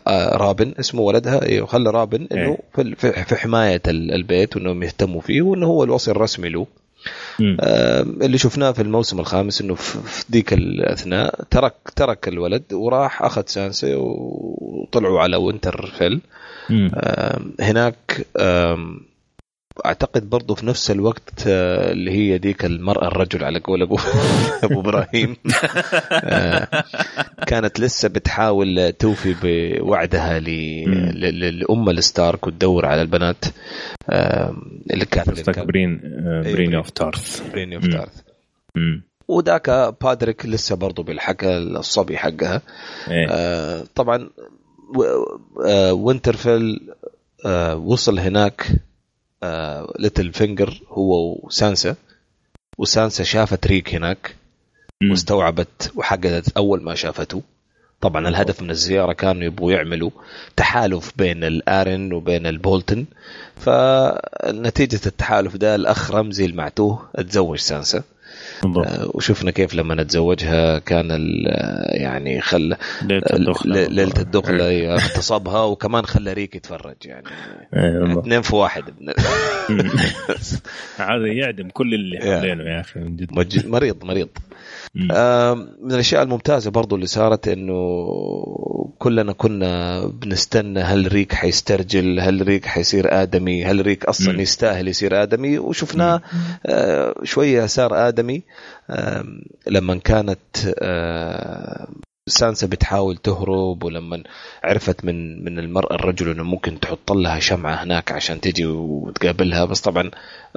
آه، 0.07 0.37
رابن 0.37 0.73
اسمه 0.79 1.01
ولدها 1.01 1.45
أيوه 1.45 1.67
خلى 1.67 1.89
رابن 1.89 2.27
إنه 2.31 2.57
إيه. 2.79 2.93
في 3.23 3.35
حماية 3.35 3.81
البيت 3.87 4.57
وإنهم 4.57 4.83
يهتموا 4.83 5.21
فيه 5.21 5.41
وإنه 5.41 5.65
هو 5.65 5.83
الوصي 5.83 6.11
الرسمي 6.11 6.49
له. 6.49 6.67
آه 7.59 8.01
اللي 8.01 8.37
شفناه 8.37 8.71
في 8.71 8.81
الموسم 8.81 9.19
الخامس 9.19 9.61
إنه 9.61 9.75
في 9.75 9.97
ذيك 10.31 10.53
الأثناء 10.53 11.43
ترك 11.49 11.73
ترك 11.95 12.27
الولد 12.27 12.73
وراح 12.73 13.23
أخذ 13.23 13.43
سانسا 13.45 13.95
وطلعوا 13.95 15.19
على 15.19 15.37
وينترفيل 15.37 16.21
آه 16.95 17.41
هناك 17.59 18.25
آه 18.37 18.77
أعتقد 19.85 20.29
برضه 20.29 20.55
في 20.55 20.65
نفس 20.65 20.91
الوقت 20.91 21.43
آه، 21.47 21.91
اللي 21.91 22.11
هي 22.11 22.37
ديك 22.37 22.65
المرأة 22.65 23.07
الرجل 23.07 23.43
على 23.43 23.59
قول 23.59 23.81
أبو 23.81 23.97
أبو 24.63 24.79
إبراهيم. 24.79 25.35
آه، 26.11 26.83
كانت 27.47 27.79
لسه 27.79 28.09
بتحاول 28.09 28.91
توفي 28.99 29.35
بوعدها 29.43 30.39
لام 30.39 31.89
الستارك 31.89 32.47
وتدور 32.47 32.85
على 32.85 33.01
البنات. 33.01 33.45
آه، 34.09 34.55
اللي 34.91 35.05
كانت 35.05 35.59
برين 35.59 36.01
برين 36.43 36.75
of 36.75 36.89
تارث. 36.89 37.51
برين 37.51 37.73
of 37.73 37.87
تارث. 37.87 38.21
وذاك 39.27 39.69
بادريك 40.01 40.45
لسه 40.45 40.75
برضه 40.75 41.03
بالحكى 41.03 41.57
الصبي 41.57 42.17
حقها. 42.17 42.61
إيه. 43.07 43.83
طبعا 43.95 44.29
وينترفيل 45.91 46.93
وصل 47.75 48.19
هناك. 48.19 48.86
ليتل 49.99 50.33
فينجر 50.33 50.81
هو 50.89 51.39
وسانسا. 51.43 51.95
وسانسا 52.77 53.23
شافت 53.23 53.67
ريك 53.67 53.95
هناك 53.95 54.35
واستوعبت 55.11 55.91
وحققت 55.95 56.57
أول 56.57 56.83
ما 56.83 56.95
شافته. 56.95 57.41
طبعا 58.01 58.27
الهدف 58.27 58.61
من 58.61 58.71
الزيارة 58.71 59.13
كانوا 59.13 59.43
يبغوا 59.43 59.71
يعملوا 59.71 60.11
تحالف 60.55 61.11
بين 61.15 61.43
الارن 61.43 62.13
وبين 62.13 62.47
البولتن. 62.47 63.05
فنتيجة 63.55 64.99
التحالف 65.05 65.55
ده 65.55 65.75
الأخ 65.75 66.11
رمزي 66.11 66.45
المعتوه 66.45 67.09
تزوج 67.17 67.57
سانسا. 67.57 68.03
آه 68.65 69.11
وشفنا 69.13 69.51
كيف 69.51 69.75
لما 69.75 69.95
اتزوجها 69.95 70.79
كان 70.79 71.27
يعني 71.91 72.41
خلى 72.41 72.77
ليلة 73.01 74.13
الدخلة. 74.19 74.67
إيه. 74.67 74.93
اغتصبها 74.93 75.63
وكمان 75.63 76.05
خلى 76.05 76.33
ريك 76.33 76.55
يتفرج 76.55 76.95
يعني 77.05 77.27
إيه، 77.73 78.19
اثنين 78.19 78.41
في 78.41 78.55
واحد. 78.55 78.83
هذا 80.97 81.27
يعدم 81.27 81.69
كل 81.69 81.93
اللي 81.93 82.19
حوالينه 82.19 82.63
يا 82.63 82.79
أخي 82.79 82.99
من 82.99 83.15
جد. 83.15 83.67
مريض 83.67 84.03
مريض. 84.03 84.29
من 84.95 85.91
الأشياء 85.91 86.23
الممتازة 86.23 86.71
برضو 86.71 86.95
اللي 86.95 87.07
صارت 87.07 87.47
إنه 87.47 87.77
كلنا 88.99 89.33
كنا 89.33 90.05
بنستنى 90.05 90.79
هل 90.79 91.11
ريك 91.11 91.33
حيسترجل 91.33 92.19
هل 92.19 92.47
ريك 92.47 92.65
حيصير 92.65 93.21
آدمي 93.21 93.65
هل 93.65 93.81
ريك 93.85 94.05
أصلا 94.05 94.41
يستاهل 94.41 94.87
يصير 94.87 95.23
آدمي؟ 95.23 95.59
وشفناه 95.59 96.21
آه، 96.65 97.15
شوية 97.23 97.65
صار 97.65 98.07
آدمي 98.07 98.43
لما 99.67 99.95
كانت 99.95 100.57
سانسا 102.27 102.67
بتحاول 102.67 103.17
تهرب 103.17 103.83
ولما 103.83 104.23
عرفت 104.63 105.05
من 105.05 105.45
من 105.45 105.59
المرأة 105.59 105.95
الرجل 105.95 106.29
إنه 106.29 106.43
ممكن 106.43 106.79
تحط 106.79 107.11
لها 107.11 107.39
شمعة 107.39 107.83
هناك 107.83 108.11
عشان 108.11 108.41
تجي 108.41 108.65
وتقابلها 108.65 109.65
بس 109.65 109.81
طبعا 109.81 110.11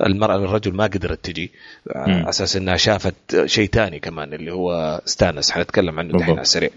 المرأة 0.07 0.37
الرجل 0.37 0.75
ما 0.75 0.85
قدرت 0.85 1.25
تجي 1.25 1.53
على 1.95 2.29
أساس 2.29 2.57
إنها 2.57 2.77
شافت 2.77 3.45
شيء 3.47 3.69
ثاني 3.69 3.99
كمان 3.99 4.35
اللي 4.35 4.53
هو 4.53 5.01
استانس 5.07 5.51
حنتكلم 5.51 5.99
عنه 5.99 6.15
الحين 6.15 6.31
على 6.35 6.41
السريع. 6.43 6.71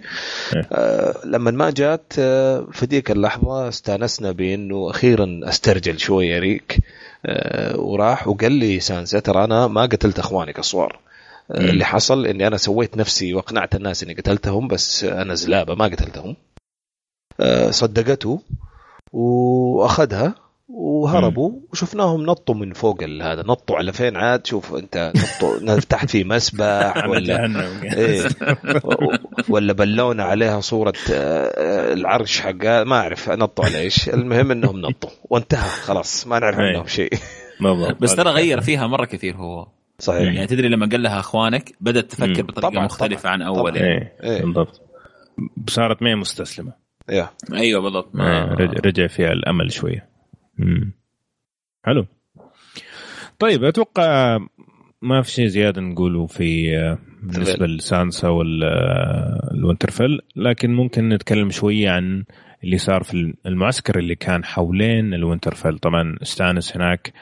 إيه. 0.55 0.67
آه 0.71 1.15
لما 1.25 1.51
ما 1.51 1.69
جات 1.69 2.13
آه 2.19 2.67
في 2.71 2.85
ذيك 2.85 3.11
اللحظة 3.11 3.67
استانسنا 3.67 4.31
بإنه 4.31 4.89
أخيرا 4.89 5.39
استرجل 5.43 5.99
شوية 5.99 6.39
ريك 6.39 6.77
آه 7.25 7.79
وراح 7.79 8.27
وقال 8.27 8.51
لي 8.51 8.79
سانسا 8.79 9.19
ترى 9.19 9.43
أنا 9.43 9.67
ما 9.67 9.81
قتلت 9.81 10.19
إخوانك 10.19 10.59
الصغار. 10.59 10.99
اللي 11.51 11.85
حصل 11.85 12.25
إني 12.25 12.47
أنا 12.47 12.57
سويت 12.57 12.97
نفسي 12.97 13.33
وأقنعت 13.33 13.75
الناس 13.75 14.03
إني 14.03 14.13
قتلتهم 14.13 14.67
بس 14.67 15.03
أنا 15.03 15.33
زلابة 15.33 15.75
ما 15.75 15.85
قتلتهم. 15.85 16.35
آه، 17.39 17.71
صدقته 17.71 18.41
وأخذها 19.11 20.35
وهربوا. 20.69 21.51
وشفناهم 21.71 22.25
نطوا 22.25 22.55
من 22.55 22.73
فوق 22.73 23.03
هذا 23.03 23.43
نطوا 23.47 23.75
على 23.77 23.93
فين 23.93 24.17
عاد؟ 24.17 24.47
شوف 24.47 24.75
أنت 24.75 25.11
نطوا 25.15 25.79
تحت 25.89 26.09
في 26.09 26.23
مسبح 26.23 27.07
ولا 27.07 27.45
إيه. 27.97 28.29
ولا 29.49 29.73
بلونا 29.73 30.23
عليها 30.23 30.61
صورة 30.61 30.93
آه، 31.11 31.93
العرش 31.93 32.39
حق 32.39 32.65
ما 32.65 32.95
أعرف 32.95 33.29
نطوا 33.29 33.65
على 33.65 33.79
إيش. 33.79 34.09
المهم 34.09 34.51
إنهم 34.51 34.81
نطوا 34.81 35.09
وانتهى 35.29 35.69
خلاص 35.69 36.27
ما 36.27 36.39
نعرف 36.39 36.59
عنهم 36.59 36.87
شيء. 36.87 37.13
بس 38.01 38.15
ترى 38.15 38.31
غير 38.31 38.61
فيها 38.61 38.87
مرة 38.87 39.05
كثير 39.05 39.35
هو. 39.35 39.67
صحيح 40.03 40.33
يعني 40.33 40.47
تدري 40.47 40.67
لما 40.67 40.85
قال 40.85 41.03
لها 41.03 41.19
اخوانك 41.19 41.75
بدأت 41.81 42.11
تفكر 42.11 42.41
بطريقة 42.41 42.69
طبعًا 42.69 42.85
مختلفة 42.85 43.21
طبعًا. 43.21 43.31
عن 43.33 43.41
اول 43.41 43.75
يعني. 43.75 43.87
إيه. 43.87 44.13
إيه. 44.23 44.41
بالضبط 44.41 44.81
صارت 45.69 46.01
ما 46.01 46.15
مستسلمة 46.15 46.73
yeah. 47.11 47.53
أيوه 47.53 47.81
بالضبط 47.81 48.15
آه. 48.15 48.55
رجع 48.85 49.07
فيها 49.07 49.31
الأمل 49.31 49.71
شوية 49.71 50.09
مم. 50.57 50.91
حلو 51.85 52.05
طيب 53.39 53.63
أتوقع 53.63 54.39
ما 55.01 55.21
في 55.21 55.31
شيء 55.31 55.47
زيادة 55.47 55.81
نقوله 55.81 56.25
في 56.25 56.71
بالنسبة 57.23 57.65
لسانسا 57.65 58.27
والوينترفيل 58.27 60.19
لكن 60.35 60.73
ممكن 60.73 61.09
نتكلم 61.09 61.49
شوية 61.49 61.89
عن 61.89 62.23
اللي 62.63 62.77
صار 62.77 63.03
في 63.03 63.33
المعسكر 63.45 63.99
اللي 63.99 64.15
كان 64.15 64.45
حولين 64.45 65.13
الوينترفيل 65.13 65.77
طبعا 65.77 66.15
استانس 66.21 66.75
هناك 66.75 67.13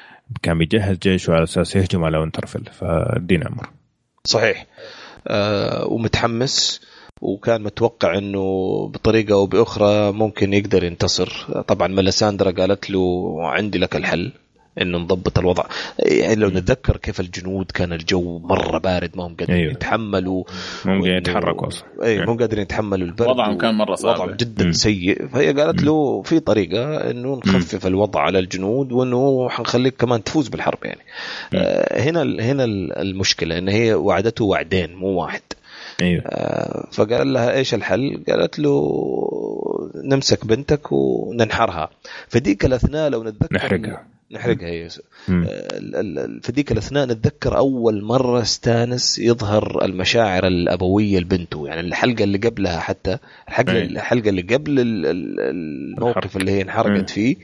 كان 0.42 0.58
بيجهز 0.58 0.98
جيشه 0.98 1.34
على 1.34 1.44
أساس 1.44 1.76
يهجم 1.76 2.04
على 2.04 2.18
وينترفيل 2.18 2.70
فدينا 2.72 3.48
أمر. 3.48 3.70
صحيح. 4.24 4.66
آه 5.28 5.86
ومتحمس 5.88 6.82
وكان 7.22 7.64
متوقع 7.64 8.18
إنه 8.18 8.42
بطريقة 8.88 9.34
أو 9.34 9.46
بأخرى 9.46 10.12
ممكن 10.12 10.54
يقدر 10.54 10.84
ينتصر. 10.84 11.62
طبعا 11.68 11.88
ملساندرا 11.88 12.52
قالت 12.52 12.90
له 12.90 13.36
عندي 13.40 13.78
لك 13.78 13.96
الحل. 13.96 14.32
إنه 14.82 14.98
نضبط 14.98 15.40
الوضع. 15.40 15.64
يعني 16.00 16.36
لو 16.36 16.50
نتذكر 16.50 16.98
كيف 16.98 17.20
الجنود 17.20 17.72
كان 17.72 17.94
الجو 17.94 18.40
مرة 18.40 18.78
بارد 18.78 19.12
ما 19.16 19.28
هم 19.28 19.36
قادرين 19.36 19.58
أيوه. 19.58 19.72
يتحملوا. 19.72 20.44
ما 20.86 20.94
هم 20.94 20.98
قادرين 20.98 21.18
يتحركوا 21.18 21.68
أصلا. 21.68 21.88
اي 22.04 22.20
ما 22.20 22.32
هم 22.32 22.38
قادرين 22.38 22.64
يتحملوا 22.64 23.08
البرد 23.08 23.28
وضعهم 23.28 23.58
كان 23.58 23.76
مرة 23.76 23.96
صعب. 23.96 24.16
وضعهم 24.16 24.32
جدا 24.32 24.66
م. 24.66 24.72
سيء. 24.72 25.28
فهي 25.28 25.54
قالت 25.54 25.84
له 25.84 26.22
في 26.22 26.40
طريقة 26.40 27.12
إنه 27.12 27.36
نخفف 27.36 27.86
م. 27.86 27.88
الوضع 27.88 28.22
على 28.22 28.40
الجنود 28.40 28.92
وإنه 28.92 29.50
حنخليك 29.50 29.96
كمان 29.96 30.24
تفوز 30.24 30.48
بالحرب 30.48 30.80
يعني. 30.84 31.02
آه 31.54 32.02
هنا 32.02 32.22
هنا 32.22 32.64
المشكلة 33.02 33.58
إن 33.58 33.70
هي 33.70 33.94
وعدته 33.94 34.46
وعدين 34.46 34.96
مو 34.96 35.08
واحد. 35.08 35.42
أيوه. 36.02 36.24
آه 36.26 36.88
فقال 36.92 37.34
لها 37.34 37.54
إيش 37.54 37.74
الحل؟ 37.74 38.24
قالت 38.30 38.60
له 38.60 38.82
نمسك 40.06 40.46
بنتك 40.46 40.92
وننحرها. 40.92 41.90
فديك 42.28 42.66
الأثناء 42.66 43.10
لو 43.10 43.24
نتذكر 43.24 43.56
نحرقها. 43.56 44.11
نحرقها 44.32 44.68
هي. 44.68 44.86
آه، 44.86 44.90
في 46.42 46.52
ذيك 46.52 46.72
الأثناء 46.72 47.06
نتذكر 47.06 47.58
أول 47.58 48.04
مرة 48.04 48.42
استانس 48.42 49.20
يظهر 49.20 49.86
المشاعر 49.86 50.48
الأبوية 50.48 51.20
لبنته 51.20 51.68
يعني 51.68 51.80
الحلقة 51.80 52.24
اللي 52.24 52.38
قبلها 52.38 52.80
حتى 52.80 53.18
الحلقة 53.48 53.82
الحلقة 53.82 54.30
اللي 54.30 54.42
قبل 54.42 54.76
الموقف 54.80 56.38
اللي 56.38 56.52
هي 56.52 56.62
انحرقت 56.62 57.10
فيه 57.10 57.36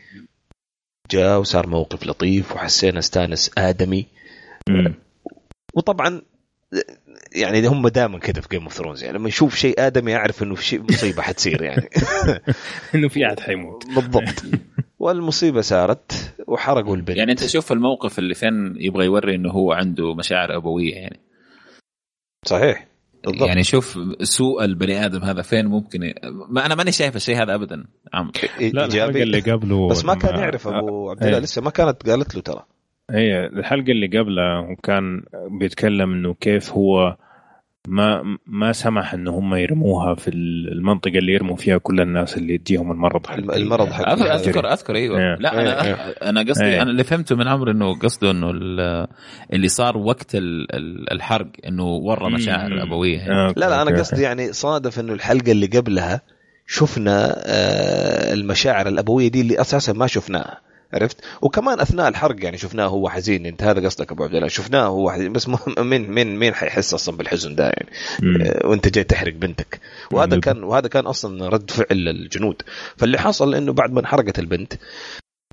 جاء 1.12 1.40
وصار 1.40 1.68
موقف 1.68 2.08
لطيف 2.08 2.52
وحسينا 2.52 3.00
استانس 3.00 3.52
آدمي. 3.58 4.06
وطبعا 5.74 6.22
يعني 7.32 7.68
هم 7.68 7.88
دائما 7.88 8.20
كذا 8.20 8.42
في 8.42 8.48
Game 8.52 8.64
of 8.64 8.74
Thrones 8.74 9.04
يعني 9.04 9.18
لما 9.18 9.30
يشوف 9.30 9.56
شيء 9.56 9.88
آدمي 9.88 10.12
يعرف 10.12 10.44
إنه 10.44 10.56
في 10.56 10.66
شيء 10.66 10.82
مصيبة 10.82 11.22
حتصير 11.22 11.62
يعني. 11.62 11.90
إنه 12.96 13.08
في 13.08 13.28
أحد 13.28 13.40
حيموت. 13.40 13.86
بالضبط. 13.86 14.44
والمصيبة 15.00 15.62
صارت 15.62 16.36
وحرقوا 16.48 16.96
البنت. 16.96 17.18
يعني 17.18 17.32
أنت 17.32 17.44
تشوف 17.44 17.72
الموقف 17.72 18.20
اللي 18.20 18.34
فين 18.34 18.76
يبغى 18.78 19.06
يوري 19.06 19.36
إنه 19.36 19.52
هو 19.52 19.72
عنده 19.72 20.14
مشاعر 20.14 20.58
أبوية 20.58 20.94
يعني. 20.94 21.20
صحيح. 22.46 22.88
بالضبط. 23.24 23.48
يعني 23.48 23.64
شوف 23.64 24.00
سوء 24.22 24.66
البني 24.66 25.06
آدم 25.06 25.24
هذا 25.24 25.42
فين 25.42 25.66
ممكن 25.66 26.04
ي... 26.04 26.14
ما 26.50 26.66
أنا 26.66 26.76
ماني 26.76 26.92
شايف 26.92 27.16
الشيء 27.16 27.44
هذا 27.44 27.56
ابدا. 27.56 27.86
عم. 28.14 28.32
لا 28.74 28.84
إيجابي. 28.84 29.24
اللي 29.24 29.40
قبله 29.40 29.90
بس 29.90 30.06
ما 30.06 30.16
كان 30.16 30.40
يعرف 30.40 30.68
أبو 30.68 31.10
عبد 31.10 31.24
الله 31.24 31.40
لسه 31.40 31.62
ما 31.62 31.70
كانت 31.70 32.10
قالت 32.10 32.36
له 32.36 32.42
ترى. 32.42 32.66
هي 33.12 33.46
الحلقة 33.46 33.92
اللي 33.92 34.08
قبلها 34.20 34.60
وكان 34.60 35.24
بيتكلم 35.60 36.14
إنه 36.14 36.34
كيف 36.34 36.72
هو 36.72 37.18
ما 37.88 38.38
ما 38.48 38.72
سمح 38.72 39.14
إن 39.14 39.28
هم 39.28 39.56
يرموها 39.56 40.16
في 40.16 40.28
المنطقة 40.28 41.18
اللي 41.18 41.34
يرموا 41.34 41.56
فيها 41.56 41.78
كل 41.78 42.02
الناس 42.02 42.38
اللي 42.38 42.58
تجيهم 42.58 42.92
المرض 42.92 43.28
حق 43.28 43.38
المرض 43.38 43.90
حق 43.92 44.08
اذكر 44.08 44.74
اذكر 44.74 44.96
أيوه 44.96 45.18
yeah. 45.18 45.42
لا 45.42 45.62
أنا 45.62 45.82
yeah. 45.82 46.24
أنا 46.24 46.42
قصدي 46.42 46.78
yeah. 46.78 46.82
أنا 46.82 46.92
اللي 46.92 47.04
فهمته 47.04 47.36
من 47.36 47.48
عمرو 47.48 47.72
إنه 47.72 48.00
قصده 48.00 48.32
إنه 48.32 48.50
اللي 49.54 49.68
صار 49.68 49.98
وقت 49.98 50.32
الحرق 51.12 51.48
إنه 51.68 51.86
ورى 51.86 52.34
مشاعر 52.34 52.84
أبوية 52.84 53.18
يعني. 53.18 53.54
لا 53.58 53.70
لا 53.70 53.82
أنا 53.82 54.00
قصدي 54.00 54.22
يعني 54.22 54.54
صادف 54.54 55.00
إنه 55.00 55.14
الحلقة 55.14 55.52
اللي 55.52 55.66
قبلها 55.66 56.22
شفنا 56.68 57.36
آه، 57.38 58.34
المشاعر 58.34 58.88
الأبوية 58.88 59.28
دي 59.28 59.42
اللي 59.42 59.62
أساسا 59.62 59.94
ما 59.94 60.08
شفناها 60.08 60.67
عرفت؟ 60.94 61.18
وكمان 61.42 61.80
أثناء 61.80 62.08
الحرق 62.08 62.44
يعني 62.44 62.58
شفناه 62.58 62.86
هو 62.86 63.10
حزين 63.10 63.46
أنت 63.46 63.64
هذا 63.64 63.86
قصدك 63.86 64.12
أبو 64.12 64.24
عبد 64.24 64.36
الله 64.36 64.48
شفناه 64.48 64.86
هو 64.86 65.12
حزين 65.12 65.34
بس 65.34 65.50
مين 65.78 66.12
مين 66.12 66.40
مين 66.40 66.54
حيحس 66.54 66.94
أصلا 66.94 67.18
بالحزن 67.18 67.56
ده 67.56 67.64
يعني؟ 67.64 67.90
آه 68.44 68.68
وأنت 68.68 68.88
جاي 68.88 69.04
تحرق 69.04 69.34
بنتك. 69.34 69.80
وهذا 70.12 70.40
كان 70.40 70.64
وهذا 70.64 70.88
كان 70.88 71.06
أصلا 71.06 71.50
رد 71.50 71.72
فعل 71.72 72.08
الجنود. 72.08 72.62
فاللي 72.98 73.18
حصل 73.18 73.56
إنه 73.56 73.74
بعد 73.74 73.92
ما 73.92 74.00
انحرقت 74.00 74.40
البنت 74.40 74.74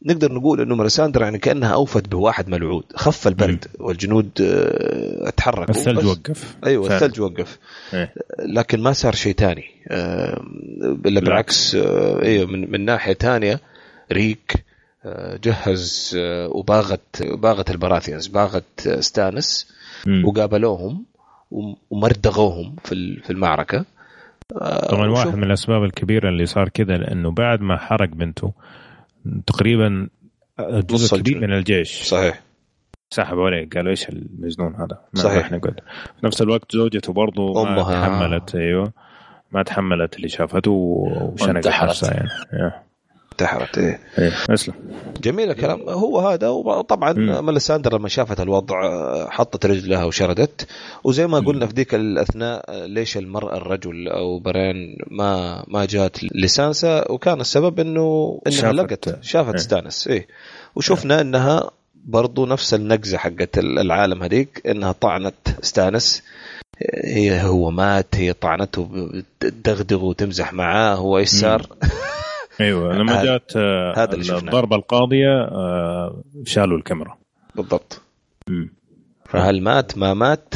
نقدر 0.07 0.33
نقول 0.33 0.61
إنه 0.61 0.75
مرساندرا 0.75 1.25
يعني 1.25 1.39
كأنها 1.39 1.75
أوفت 1.75 2.09
بواحد 2.09 2.49
ملعود 2.49 2.85
خف 2.97 3.29
البرد 3.29 3.65
مم. 3.79 3.87
والجنود 3.87 4.31
آه 4.41 5.31
تحركوا 5.31 5.75
الثلج 5.75 6.07
وقف. 6.07 6.57
أيوه 6.67 6.95
الثلج 6.95 7.21
وقف. 7.21 7.59
إيه. 7.95 8.15
لكن 8.39 8.81
ما 8.81 8.93
صار 8.93 9.15
شيء 9.15 9.35
ثاني 9.35 9.65
آه 9.89 10.41
بالعكس 10.81 11.75
أيوه 12.23 12.47
من, 12.47 12.71
من 12.71 12.85
ناحية 12.85 13.15
ثانية 13.15 13.61
ريك 14.13 14.65
جهز 15.43 16.17
آه، 16.19 16.49
وباغت 16.49 17.23
باغت 17.23 17.71
البراثيانز 17.71 18.27
باغت 18.27 18.89
ستانس 19.01 19.75
وقابلوهم 20.25 21.05
ومردغوهم 21.91 22.77
في 22.85 23.21
في 23.23 23.31
المعركة. 23.31 23.85
آه، 24.61 24.87
طبعا 24.87 25.11
واحد 25.11 25.35
من 25.35 25.45
الأسباب 25.45 25.85
الكبيرة 25.85 26.29
اللي 26.29 26.47
صار 26.47 26.69
كذا 26.69 26.97
لأنه 26.97 27.31
بعد 27.31 27.61
ما 27.61 27.77
حرق 27.77 28.09
بنته 28.09 28.53
تقريبا 29.47 30.09
جزء 30.61 31.19
كبير 31.19 31.41
من 31.41 31.53
الجيش 31.53 32.03
صحيح. 32.03 32.41
سحبوا 33.11 33.47
عليه 33.47 33.69
قالوا 33.69 33.91
إيش 33.91 34.09
المجنون 34.09 34.75
هذا؟ 34.75 35.01
ما 35.15 35.21
صحيح. 35.21 35.53
نقول 35.53 35.75
في 36.21 36.27
نفس 36.27 36.43
الوقت 36.43 36.73
زوجته 36.73 37.13
برضه 37.13 37.65
ما 37.65 37.83
تحملت 37.83 38.55
أيوه 38.55 38.93
ما 39.53 39.63
تحملت 39.63 40.17
اللي 40.17 40.29
شافته 40.29 40.71
وشنقت 40.71 41.67
نفسها 41.67 42.15
يعني. 42.15 42.85
انحرقت 43.35 43.79
إيه, 43.79 44.01
إيه. 44.19 44.33
اسلم 44.51 44.75
جميل 45.23 45.51
الكلام. 45.51 45.89
هو 45.89 46.21
هذا 46.21 46.49
وطبعا 46.49 47.13
ملساندر 47.41 47.99
لما 47.99 48.09
شافت 48.09 48.41
الوضع 48.41 48.77
حطت 49.31 49.67
رجلها 49.67 50.05
وشردت. 50.05 50.67
وزي 51.05 51.27
ما 51.27 51.39
قلنا 51.39 51.67
في 51.67 51.73
ذيك 51.75 51.95
الأثناء 51.95 52.87
ليش 52.87 53.17
المرأة 53.17 53.57
الرجل 53.57 54.09
أو 54.09 54.39
برين 54.39 54.97
ما 55.11 55.65
ما 55.69 55.85
جات 55.85 56.25
لسانسا 56.25 57.11
وكان 57.11 57.41
السبب 57.41 57.81
إنه 57.81 58.41
إنها 58.47 58.57
شافت 58.57 58.75
لقت 58.75 59.25
شافت 59.25 59.55
إيه. 59.55 59.61
ستانس 59.61 60.09
إيه. 60.09 60.27
وشفنا 60.75 61.21
إنها 61.21 61.71
برضو 62.05 62.47
نفس 62.47 62.75
النقزة 62.75 63.19
حقت 63.19 63.59
العالم 63.59 64.23
هذيك 64.23 64.63
إنها 64.67 64.93
طعنت 64.93 65.35
ستانس. 65.63 66.23
هي 67.05 67.43
هو 67.43 67.71
مات 67.71 68.15
هي 68.15 68.33
طعنته 68.33 68.89
تدغدغ 69.41 70.05
وتمزح 70.05 70.53
معاه 70.53 70.95
هو 70.95 71.19
إيش 71.19 71.29
صار؟ 71.29 71.67
أيوه 72.61 72.93
لما 72.97 73.25
جات 73.25 73.53
آه، 73.57 73.93
هذا 73.97 74.15
اللي 74.15 74.39
الضربة 74.39 74.77
القاضية 74.77 75.43
آه، 75.43 76.23
شالوا 76.45 76.79
الكاميرا. 76.79 77.19
بالضبط. 77.55 78.03
مم. 78.49 78.73
فهل 79.27 79.63
مات 79.63 79.99
ما 79.99 80.15
مات؟ 80.15 80.55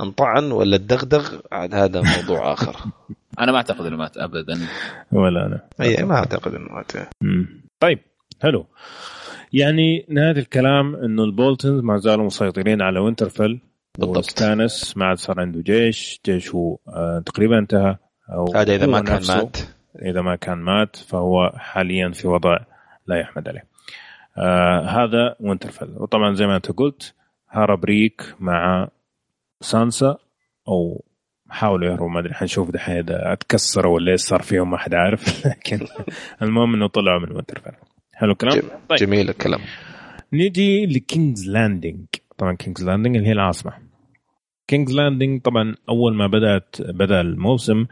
انطعن 0.00 0.52
ولا 0.52 0.76
الدغدغ؟ 0.76 1.28
عاد 1.52 1.74
هذا 1.74 2.02
موضوع 2.02 2.40
آخر. 2.52 2.76
أنا 3.40 3.52
ما 3.52 3.58
أعتقد 3.58 3.86
إنه 3.86 3.96
مات 3.96 4.16
ابدا. 4.16 4.58
ولا 5.12 5.46
أنا. 5.46 5.60
أي 5.80 6.04
ما 6.04 6.14
أعتقد 6.14 6.54
إنه 6.54 6.68
مات. 6.72 6.92
طيب 7.80 7.98
حلو. 8.42 8.66
يعني 9.52 10.06
نهايه 10.08 10.30
الكلام 10.38 10.96
إنه 10.96 11.24
ال 11.24 11.31
Boltons 11.31 11.80
ما 11.82 11.96
زالوا 11.98 12.24
مسيطرين 12.26 12.82
على 12.82 12.98
وينترفيل 13.00 13.60
بالضبط. 13.98 14.24
ستانس 14.24 14.96
ما 14.96 15.06
عاد 15.06 15.18
صار 15.18 15.40
عنده 15.40 15.60
جيش 15.60 16.20
جيشه 16.26 16.78
آه 16.88 17.22
تقريبا 17.26 17.58
انتهى. 17.58 17.96
أو 18.32 18.52
هذا 18.54 18.74
إذا 18.74 18.86
ما 18.86 19.00
كان 19.00 19.22
مات. 19.28 19.56
إذا 20.02 20.22
ما 20.22 20.36
كان 20.36 20.58
مات 20.58 20.96
فهو 20.96 21.52
حاليا 21.56 22.10
في 22.10 22.28
وضع 22.28 22.58
لا 23.06 23.20
يحمد 23.20 23.48
عليه. 23.48 23.64
آه 24.38 24.80
هذا 24.80 25.36
وينترفيل 25.40 25.88
وطبعا 25.96 26.34
زي 26.34 26.46
ما 26.46 26.56
أنت 26.56 26.72
قلت 26.72 27.14
هرب 27.48 27.84
ريك 27.84 28.34
مع 28.40 28.88
سانسا 29.60 30.18
أو 30.68 31.04
حاولوا 31.48 31.88
يهربوا 31.88 32.08
ما 32.08 32.20
أدري 32.20 32.34
حنشوف 32.34 32.70
دحين 32.70 32.96
إذا 32.96 33.32
أتكسروا 33.32 33.94
ولا 33.94 34.12
إيش 34.12 34.20
صار 34.20 34.42
فيهم 34.42 34.70
ما 34.70 34.76
حد 34.78 34.94
عارف. 34.94 35.22
لكن 35.46 35.86
المهم 36.42 36.74
إنه 36.74 36.86
طلعوا 36.86 37.20
من 37.20 37.32
وينترفيل 37.32 37.72
حلو 38.14 38.32
الكلام؟ 38.32 38.62
طيب. 38.88 38.98
جميل 38.98 39.30
الكلام. 39.30 39.60
نيجي 40.32 40.86
لكينجز 40.86 41.48
لاندنج 41.50 42.06
طبعا 42.38 42.52
كينجز 42.52 42.84
لاندنج 42.84 43.16
اللي 43.16 43.28
هي 43.28 43.32
العاصمة. 43.32 43.72
كينجز 44.66 44.94
لاندنج 44.94 45.42
طبعا 45.42 45.74
أول 45.88 46.14
ما 46.14 46.26
بدأت 46.26 46.76
بدأ 46.80 47.20
الموسم 47.20 47.80
آه، 47.80 47.86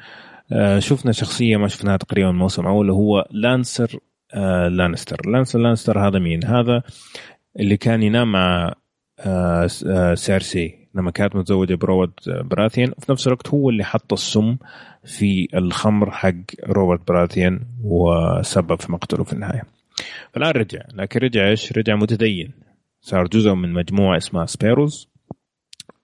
شفنا 0.78 1.12
شخصية 1.12 1.56
ما 1.56 1.68
شفناها 1.68 1.96
تقريبا 1.96 2.30
الموسم 2.30 2.62
الأول 2.62 2.90
هو 2.90 3.26
لانسر 3.30 3.98
آه، 4.34 4.68
لانستر. 4.68 5.30
لانسر 5.30 5.58
لانستر 5.58 6.08
هذا 6.08 6.18
مين؟ 6.18 6.44
هذا 6.44 6.82
اللي 7.60 7.76
كان 7.76 8.02
ينام 8.02 8.32
مع 8.32 8.74
آه، 9.20 9.66
سيرسي 10.14 10.88
لما 10.94 11.10
كانت 11.10 11.36
متزوجة 11.36 11.74
بروبرت 11.74 12.28
براثيان. 12.28 12.92
وفي 12.98 13.12
نفس 13.12 13.26
الوقت 13.26 13.48
هو 13.48 13.70
اللي 13.70 13.84
حط 13.84 14.12
السم 14.12 14.56
في 15.04 15.48
الخمر 15.54 16.10
حق 16.10 16.32
روبرت 16.66 17.08
براثيان 17.08 17.60
وسبب 17.82 18.80
في 18.80 18.92
مقتله 18.92 19.24
في 19.24 19.32
النهاية. 19.32 19.62
فالآن 20.32 20.50
رجع 20.50 20.80
لكن 20.94 21.20
رجع 21.20 21.48
إيش؟ 21.48 21.72
رجع 21.72 21.96
متدين. 21.96 22.52
صار 23.00 23.26
جزء 23.26 23.54
من 23.54 23.72
مجموعة 23.72 24.16
اسمها 24.16 24.46
سبيروز. 24.46 25.13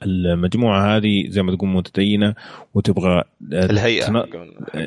المجموعة 0.03 0.97
هذه 0.97 1.29
زي 1.29 1.43
ما 1.43 1.57
تقول 1.57 1.69
متدينة 1.69 2.35
وتبغى 2.75 3.19
آه، 3.19 3.25
الهيئة 3.67 4.07
تن... 4.07 4.25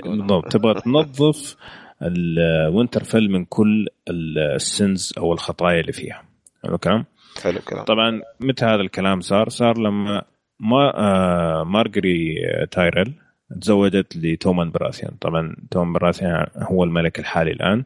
بالضبط 0.04 0.52
تبغى 0.52 0.82
تنظف 0.82 1.56
الوينترفيل 2.02 3.32
من 3.32 3.46
كل 3.46 3.88
ال 4.10 4.31
sins 4.31 5.14
أو 5.18 5.34
الخطايا 5.34 5.80
اللي 5.82 5.92
فيها. 5.92 6.24
حلو 6.64 6.76
الكلام؟ 6.76 7.06
حلو 7.44 7.58
الكلام. 7.58 7.86
طبعا 7.86 8.22
متى 8.40 8.66
هذا 8.66 8.82
الكلام 8.82 9.22
صار؟ 9.22 9.50
صار 9.50 9.78
لما 9.78 10.22
ما 10.60 10.98
آه 10.98 11.64
مارجري 11.64 12.36
تايرل 12.72 13.14
تزوجت 13.62 14.18
لتومان 14.18 14.72
براثيان 14.72 15.12
طبعا 15.22 15.56
تومان 15.72 15.94
براثيان 15.94 16.48
هو 16.58 16.84
الملك 16.84 17.20
الحالي 17.20 17.52
الآن 17.52 17.84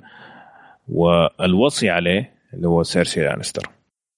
والوصي 0.88 1.90
عليه 1.90 2.34
اللي 2.54 2.68
هو 2.68 2.84
سيرسي 2.84 3.22
لانستر 3.22 3.70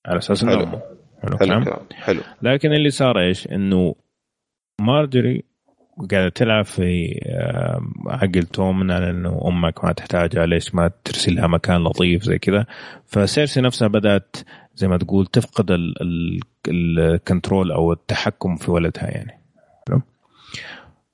على 0.06 0.18
أساس 0.18 0.44
إنه 0.44 0.82
حلو 1.24 1.38
حلو, 1.38 1.78
حلو. 1.92 2.22
لكن 2.42 2.74
اللي 2.74 2.90
صار 2.90 3.20
إيش؟ 3.20 3.48
إنه 3.48 3.96
مارجري 4.82 5.44
قاعدة 6.12 6.30
تلعب 6.30 6.66
في 6.66 7.20
عقل 8.08 8.44
توم 8.44 8.92
على 8.92 9.10
إنه 9.10 9.42
أمك 9.46 9.84
ما 9.84 9.92
تحتاجها 9.92 10.46
ليش 10.46 10.76
ما 10.76 10.92
ترسل 11.04 11.36
لها 11.36 11.48
مكان 11.48 11.84
لطيف 11.84 12.24
زي 12.24 12.40
كذا. 12.40 12.66
فسيرسي 13.06 13.62
نفسها 13.62 13.88
بدأت 13.88 14.36
زي 14.76 14.88
ما 14.88 14.98
تقول 14.98 15.26
تفقد 15.26 15.78
ال 16.68 16.81
control 16.81 17.72
أو 17.72 17.94
التحكم 17.94 18.56
في 18.56 18.72
ولدها 18.72 19.08
يعني. 19.12 19.40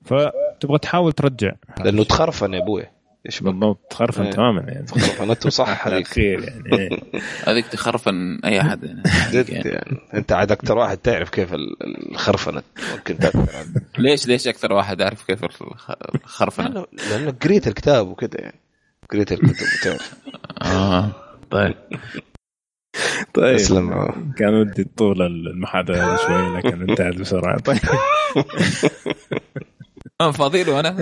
فتبغى 0.04 0.78
تحاول 0.78 1.12
ترجع. 1.12 1.52
لأنه 1.84 2.04
تخرفن 2.04 2.54
يا 2.54 2.62
أبوي. 2.62 2.84
إيش 3.26 3.40
بالضبط 3.40 3.78
تخرفن 3.90 4.22
إيه. 4.22 4.30
تماما 4.30 4.60
يعني. 4.60 4.86
خرفنته 4.86 5.50
صح. 5.50 5.86
هذيك 5.88 6.06
خير 6.06 6.40
يعني. 6.40 6.72
إيه. 6.72 7.00
هذيك 7.48 7.66
تخرفن 7.66 8.40
أي 8.44 8.60
أحد 8.60 8.84
يعني. 8.84 9.02
جد 9.32 9.48
يعني. 9.48 9.70
يعني. 9.70 9.98
أنت 10.14 10.32
عاد 10.32 10.52
أكثر 10.52 10.78
واحد 10.78 10.96
تعرف 10.96 11.30
كيف 11.30 11.54
الخرفنه 12.12 12.62
ممكن 12.92 13.18
ليش 13.98 14.26
ليش 14.26 14.48
أكثر 14.48 14.72
واحد 14.72 15.00
يعرف 15.00 15.26
كيف 15.26 15.44
الخرفنه؟ 16.14 16.68
لأنه 16.68 16.86
لأنه 17.10 17.30
قريت 17.30 17.66
الكتاب 17.66 18.08
وكذا 18.08 18.40
يعني. 18.40 18.60
قريت 19.10 19.32
الكتب 19.32 19.66
وتعرف. 19.80 20.14
آه. 20.62 21.10
طيب. 21.50 21.74
طيب. 23.34 23.54
اسلم 23.54 24.12
كان 24.38 24.54
ودي 24.54 24.84
طول 24.96 25.22
المحاضره 25.22 26.16
شوي 26.16 26.56
لكن 26.56 26.90
انتهت 26.90 27.14
بسرعة. 27.14 27.58
طيب. 27.60 27.78
أنا 30.20 30.32
فاضي 30.32 30.64
له 30.64 30.80
أنا. 30.80 30.96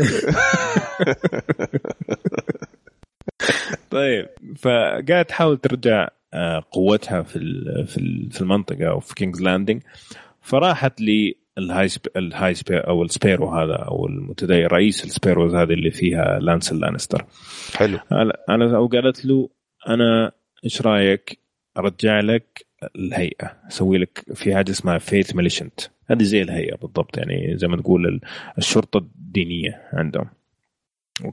طيب 3.91 4.29
فقاعد 4.59 5.25
تحاول 5.25 5.59
ترجع 5.59 6.09
آه، 6.35 6.65
قوتها 6.71 7.23
في 7.23 7.39
في 8.31 8.41
المنطقة 8.41 8.91
أو 8.91 9.01
في 9.01 9.15
كينجز 9.15 9.43
لاندنج 9.43 9.83
فراحت 10.41 11.01
لل 11.01 11.89
High 12.17 12.47
ال 12.47 12.55
High 12.55 12.71
Sp 12.71 12.79
أو 12.79 13.03
ال 13.03 13.09
Sparrow 13.09 13.51
هذا 13.51 13.75
أو 13.75 14.07
المتدين 14.07 14.67
رئيس 14.67 15.05
ال 15.05 15.10
Sparrows 15.10 15.55
هذه 15.55 15.73
اللي 15.73 15.91
فيها 15.91 16.39
لانسل 16.39 16.81
لانستر 16.81 17.25
حلو. 17.77 17.99
أنا 18.49 18.79
وقالت 18.79 19.25
له 19.25 19.49
أنا 19.89 20.33
إيش 20.65 20.83
رأيك 20.83 21.39
أرجع 21.79 22.21
لك 22.21 22.67
الهيئة 22.97 23.57
أسوي 23.69 23.99
لك 23.99 24.25
في 24.35 24.55
حاجة 24.55 24.71
اسمها 24.71 24.99
Faith 24.99 25.35
Militant 25.37 25.81
هذه 26.11 26.23
زي 26.23 26.43
الهيئة 26.43 26.77
بالضبط 26.77 27.19
يعني 27.19 27.57
زي 27.57 27.69
ما 27.69 27.77
تقول 27.77 28.21
الشرطة 28.59 28.99
الدينية 28.99 29.83
عندهم. 29.93 30.27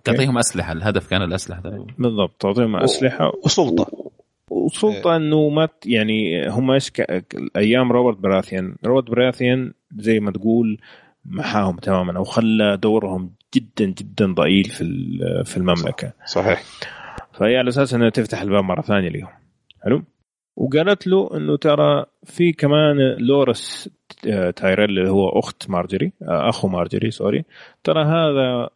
تعطيهم 0.04 0.38
أسلحة 0.38 0.72
الهدف 0.72 1.08
كان 1.08 1.22
الأسلحة. 1.22 1.62
ده. 1.62 1.86
بالضبط 1.98 2.42
تعطيهم 2.42 2.76
أسلحة. 2.76 3.32
وسلطة. 3.46 4.12
وسلطة 4.50 5.16
إنه 5.16 5.50
ما 5.50 5.68
يعني 5.86 6.50
هم 6.50 6.72
إيش 6.72 6.92
أيام 7.58 7.92
روبرت 7.92 8.18
براثيان. 8.18 8.76
روبرت 8.86 9.10
براثيان 9.10 9.74
زي 9.98 10.20
ما 10.20 10.32
تقول 10.32 10.80
محاهم 11.26 11.78
تماما 11.78 12.18
أو 12.18 12.24
خلى 12.24 12.78
دورهم 12.78 13.32
جدا 13.56 13.86
جدا 13.86 14.34
ضئيل 14.34 14.64
في 14.64 14.84
في 15.46 15.58
المملكة. 15.58 16.14
صحيح. 16.26 16.64
فهي 17.34 17.58
على 17.58 17.70
أساس 17.70 17.94
إنها 17.94 18.10
تفتح 18.10 18.42
الباب 18.42 18.64
مرة 18.64 18.82
ثانية 18.82 19.10
لهم 19.10 19.30
حلو؟ 19.84 20.04
وقالت 20.56 21.08
له 21.08 21.38
إنه 21.38 21.58
ترى 21.58 22.06
في 22.24 22.54
كمان 22.54 22.98
لورس 23.20 23.90
تايريل 24.56 24.90
اللي 24.90 25.10
هو 25.10 25.40
أخت 25.40 25.70
مارجري 25.70 26.14
آه، 26.22 26.50
أخو 26.50 26.68
مارجري 26.68 27.12
sorry. 27.12 27.46
ترى 27.84 28.04
هذا 28.04 28.70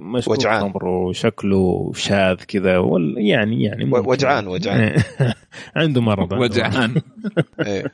مشكوك 0.00 0.38
وجعان. 0.38 0.62
عمره 0.62 1.12
شكله 1.12 1.92
شاذ 1.94 2.34
كذا 2.34 2.84
يعني 3.16 3.62
يعني 3.62 3.90
وجعان 3.92 4.46
وجعان. 4.46 5.02
عنده 5.76 6.00
مرض 6.00 6.32
وجعان. 6.32 7.02
إيه. 7.66 7.84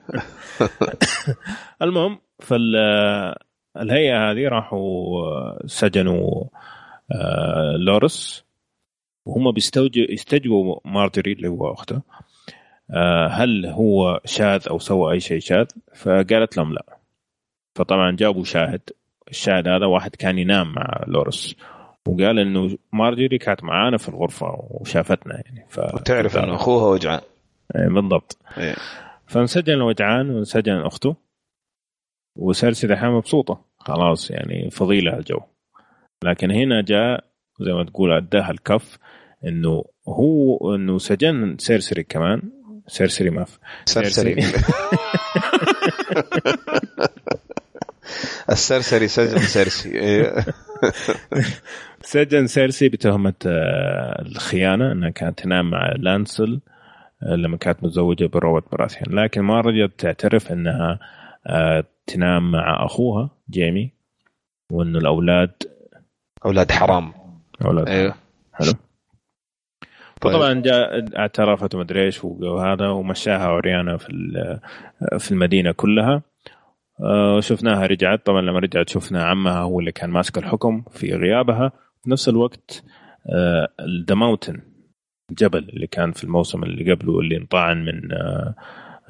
المهم 1.83 2.19
فالهيئه 2.41 4.31
هذه 4.31 4.49
راحوا 4.49 5.67
سجنوا 5.67 6.45
آه، 7.13 7.77
لورس 7.79 8.45
وهم 9.27 9.53
بيستوجبوا 9.53 10.81
مارجري 10.85 11.33
اللي 11.33 11.49
هو 11.49 11.73
أخته. 11.73 11.97
آه، 11.97 12.03
هل 13.31 13.67
هو 13.67 14.21
شاذ 14.25 14.69
أو 14.71 14.79
سوى 14.79 15.13
أي 15.13 15.21
شيء 15.21 15.41
شاذ؟ 15.41 15.67
فقالت 15.95 16.57
لهم 16.57 16.73
لا. 16.73 16.99
فطبعا 17.75 18.17
جابوا 18.17 18.45
شاهد. 18.45 18.81
الشاهد 19.31 19.69
هذا 19.69 19.87
واحد 19.87 20.17
كان 20.17 20.39
ينام 20.39 20.73
مع 20.73 21.05
لورس. 21.07 21.57
وقال 22.09 22.39
إنه 22.39 22.79
مارجري 22.93 23.39
كانت 23.39 23.65
معانا 23.65 23.97
في 23.97 24.09
الغرفة 24.09 24.47
وشافتنا 24.71 25.35
يعني. 25.35 25.67
ف... 25.69 25.79
وتعرف 25.79 26.37
إنه 26.37 26.55
أخوها 26.55 26.87
وجعان. 26.87 27.21
إيه 27.77 27.89
بالضبط. 27.89 28.39
إيه. 28.59 28.75
فانسجن 29.27 29.81
وجعان 29.81 30.31
وانسجن 30.31 30.77
أخته. 30.77 31.17
وسيرسي 32.37 32.87
دحين 32.87 33.11
مبسوطة. 33.11 33.65
خلاص 33.79 34.31
يعني 34.31 34.71
فضيلة 34.71 35.17
الجو. 35.19 35.41
لكن 36.25 36.51
هنا 36.51 36.83
جاء 36.83 37.25
زي 37.61 37.73
ما 37.73 37.85
تقول 37.85 38.13
أداها 38.13 38.51
الكف 38.51 38.99
إنه 39.45 39.85
هو 40.09 40.75
إنه 40.75 40.99
سجن 40.99 41.57
سيرسري 41.59 42.03
كمان. 42.03 42.43
سيرسري 42.89 43.31
ما 43.31 43.45
في. 43.45 43.59
سيرسري 43.85 44.37
السرسري 48.51 49.09
سجن 49.09 49.39
سيرسي. 49.39 49.91
سجن 52.03 52.47
سيرسي 52.47 52.89
بتهمة 52.89 53.35
آه، 53.47 54.23
الخيانة 54.23 54.93
أنها 54.93 55.11
كانت 55.11 55.39
تنام 55.39 55.71
مع 55.71 55.93
لانسل 55.97 56.61
آه، 57.23 57.35
لما 57.35 57.57
كانت 57.57 57.85
متزوجة 57.85 58.27
بروبرت 58.27 58.73
براثيان 58.73 59.15
لكن 59.15 59.41
ما 59.41 59.61
رجعت 59.61 59.91
تعترف 59.99 60.53
أنها 60.53 60.99
آه، 61.47 61.85
تنام 62.07 62.51
مع 62.53 62.85
أخوها 62.87 63.31
جيمي 63.51 63.91
وأنه 64.73 64.99
الأولاد 64.99 65.53
أولاد 66.45 66.73
حرام. 66.73 67.13
أولاد 67.65 67.89
أيوه. 67.89 68.15
حلو. 68.53 68.73
طيب. 70.21 70.33
فطبعا 70.33 70.53
جاء 70.61 71.19
اعترفت 71.19 71.75
ومدري 71.75 72.05
إيش 72.05 72.25
وهذا 72.25 72.89
ومشاها 72.89 73.47
عريانه 73.47 73.97
في 73.97 74.09
في 75.19 75.33
المدينة 75.33 75.73
كلها. 75.73 76.23
آه، 77.01 77.41
شفناها 77.41 77.87
رجعت. 77.87 78.27
طبعا 78.27 78.41
لما 78.41 78.59
رجعت 78.59 78.89
شفنا 78.89 79.25
عمها 79.25 79.59
هو 79.59 79.81
اللي 79.81 79.93
كان 79.93 80.11
ماسك 80.11 80.39
الحكم 80.39 80.83
في 80.91 81.15
غيابها. 81.15 81.73
في 82.03 82.11
نفس 82.11 82.29
الوقت 82.29 82.85
ذا 84.07 84.15
آه، 84.15 84.15
ماونتن 84.15 84.63
الجبل 85.31 85.59
اللي 85.59 85.87
كان 85.87 86.13
في 86.13 86.25
الموسم 86.25 86.63
اللي 86.63 86.93
قبله 86.93 87.21
اللي 87.21 87.37
انطعن 87.37 87.85
من 87.85 88.13
آه، 88.13 88.55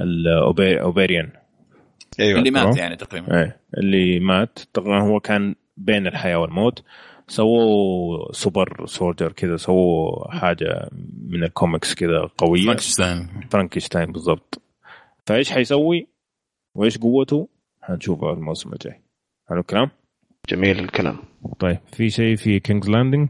الاوبيريان 0.00 1.28
أيوه. 2.20 2.38
اللي 2.38 2.50
مات 2.50 2.76
يعني 2.76 2.96
تقريبا. 2.96 3.40
إيه 3.40 3.60
اللي 3.78 4.20
مات. 4.20 4.58
طبعا 4.72 5.02
هو 5.02 5.20
كان 5.20 5.54
بين 5.76 6.06
الحياة 6.06 6.38
والموت. 6.38 6.84
سووا 7.28 8.32
super 8.32 8.86
soldier 8.86 9.32
كذا 9.32 9.56
سووا 9.56 10.30
حاجة 10.30 10.88
من 11.28 11.44
الكوميكس 11.44 11.94
كذا 11.94 12.30
قوية. 12.38 12.64
فرانكشتاين. 12.64 13.28
فرانكشتاين 13.50 14.12
بالضبط. 14.12 14.62
فإيش 15.26 15.50
حيسوي؟ 15.50 16.06
وإيش 16.74 16.98
قوته؟ 16.98 17.48
حنشوفه 17.82 18.32
الموسم 18.32 18.72
الجاي. 18.72 19.02
حلو 19.48 19.60
الكلام؟ 19.60 19.90
جميل 20.48 20.78
الكلام. 20.78 21.16
طيب 21.58 21.78
في 21.92 22.10
شيء 22.10 22.36
في 22.36 22.60
كينجز 22.60 22.90
لاندنج 22.90 23.28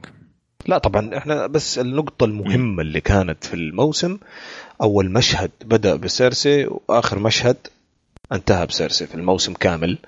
لا 0.66 0.78
طبعا 0.78 1.16
إحنا 1.16 1.46
بس 1.46 1.78
النقطة 1.78 2.24
المهمة 2.24 2.82
اللي 2.82 3.00
كانت 3.00 3.44
في 3.44 3.54
الموسم 3.54 4.18
أول 4.82 5.10
مشهد 5.12 5.50
بدأ 5.64 5.96
بسيرسي 5.96 6.66
وآخر 6.66 7.18
مشهد 7.18 7.56
انتهى 8.32 8.66
بسيرسي 8.66 9.06
في 9.06 9.14
الموسم 9.14 9.52
كامل. 9.52 9.98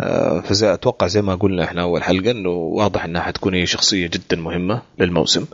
آه، 0.00 0.40
فزي 0.40 0.74
أتوقع 0.74 1.06
زي 1.06 1.22
ما 1.22 1.34
قلنا 1.34 1.64
إحنا 1.64 1.82
أول 1.82 2.02
حلقة 2.02 2.30
إنه 2.30 2.48
واضح 2.50 3.04
إنها 3.04 3.22
حتكون 3.22 3.54
هي 3.54 3.66
شخصية 3.66 4.06
جدا 4.06 4.36
مهمة 4.36 4.82
للموسم. 4.98 5.46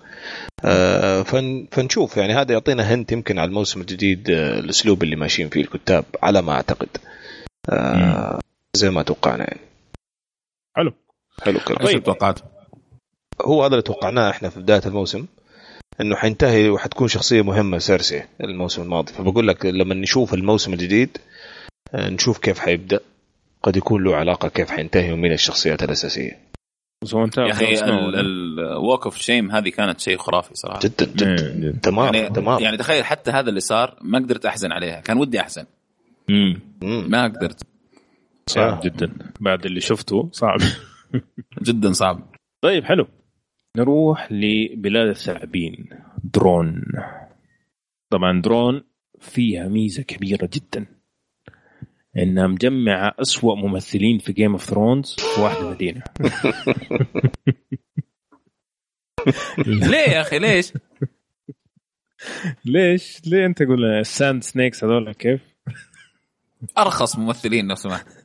آه، 0.64 1.22
فنشوف 1.70 2.16
يعني 2.16 2.34
هذا 2.34 2.52
يعطينا 2.52 2.94
هنت 2.94 3.12
يمكن 3.12 3.38
على 3.38 3.48
الموسم 3.48 3.80
الجديد 3.80 4.30
آه، 4.30 4.58
الأسلوب 4.58 5.02
اللي 5.02 5.16
ماشيين 5.16 5.48
فيه 5.48 5.60
الكتاب 5.60 6.04
على 6.22 6.42
ما 6.42 6.52
أعتقد. 6.52 6.88
زي 8.76 8.90
ما 8.90 9.02
توقعنا 9.02 9.44
يعني. 9.44 9.60
حلو. 10.76 10.92
حلو 11.42 11.58
كلام. 11.60 11.86
طيب. 11.86 12.02
توقعت 12.02 12.38
هو 13.42 13.62
هذا 13.62 13.72
اللي 13.72 13.82
توقعناه 13.82 14.30
إحنا 14.30 14.48
في 14.48 14.60
بداية 14.60 14.82
الموسم 14.86 15.26
إنه 16.00 16.16
حينتهي 16.16 16.68
وحتكون 16.68 17.08
شخصية 17.08 17.42
مهمة 17.42 17.78
سيرسي 17.78 18.24
الموسم 18.40 18.82
الماضي. 18.82 19.12
فبقول 19.12 19.48
لك 19.48 19.66
لما 19.66 19.94
نشوف 19.94 20.34
الموسم 20.34 20.72
الجديد 20.72 21.18
نشوف 21.94 22.38
كيف 22.38 22.58
حيبدأ. 22.58 23.00
قد 23.62 23.76
يكون 23.76 24.04
له 24.04 24.16
علاقة 24.16 24.48
كيف 24.48 24.70
حينتهي 24.70 25.12
ومين 25.12 25.32
الشخصيات 25.32 25.82
الأساسية. 25.82 26.48
يا 27.38 27.50
أخي 27.50 27.74
ال 27.84 28.08
walk 28.08 29.04
of 29.04 29.16
shame 29.16 29.50
هذه 29.50 29.68
كانت 29.68 30.00
شيء 30.00 30.18
خرافي 30.18 30.54
صراحة. 30.54 30.80
جدا 30.80 31.04
جدا. 31.04 31.78
تمام 31.82 32.14
يعني 32.14 32.30
تمام. 32.30 32.60
يعني 32.60 32.76
تخيل 32.76 33.04
حتى 33.04 33.30
هذا 33.30 33.48
اللي 33.48 33.60
صار 33.60 33.98
ما 34.02 34.18
قدرت 34.18 34.46
أحزن 34.46 34.72
عليها. 34.72 35.00
كان 35.00 35.18
ودي 35.18 35.40
أحزن. 35.40 35.64
امم 36.30 36.60
ما 36.82 37.24
قدرت. 37.24 37.62
صعب 38.46 38.80
جدا. 38.84 39.12
بعد 39.40 39.66
اللي 39.66 39.80
شفته 39.80 40.28
صعب. 40.32 40.58
جدا 41.68 41.92
صعب. 41.92 42.34
طيب 42.60 42.84
حلو. 42.84 43.06
نروح 43.76 44.32
لبلاد 44.32 45.08
الثعابين. 45.08 45.88
درون. 46.34 46.82
طبعا 48.10 48.40
درون 48.40 48.84
فيها 49.20 49.68
ميزة 49.68 50.02
كبيرة 50.02 50.48
جدا. 50.52 50.86
إنها 52.16 52.46
مجمعة 52.46 53.14
أسوأ 53.20 53.54
ممثلين 53.54 54.18
في 54.18 54.32
Game 54.32 54.52
of 54.52 54.64
Thrones 54.64 55.16
في 55.34 55.40
واحدة 55.40 55.70
مدينة. 55.70 56.02
ليه 59.66 59.98
يا 59.98 60.20
أخي؟ 60.20 60.38
ليش؟ 60.38 60.72
ليش؟ 62.64 63.20
ليه 63.26 63.46
أنت 63.46 63.62
تقول 63.62 63.84
ال 63.84 63.96
Sand 63.96 64.42
Snakes 64.42 64.84
هذول 64.84 65.12
كيف؟ 65.12 65.40
أرخص 66.78 67.18
ممثلين 67.18 67.68
لو 67.68 67.74
سمحت. 67.74 68.06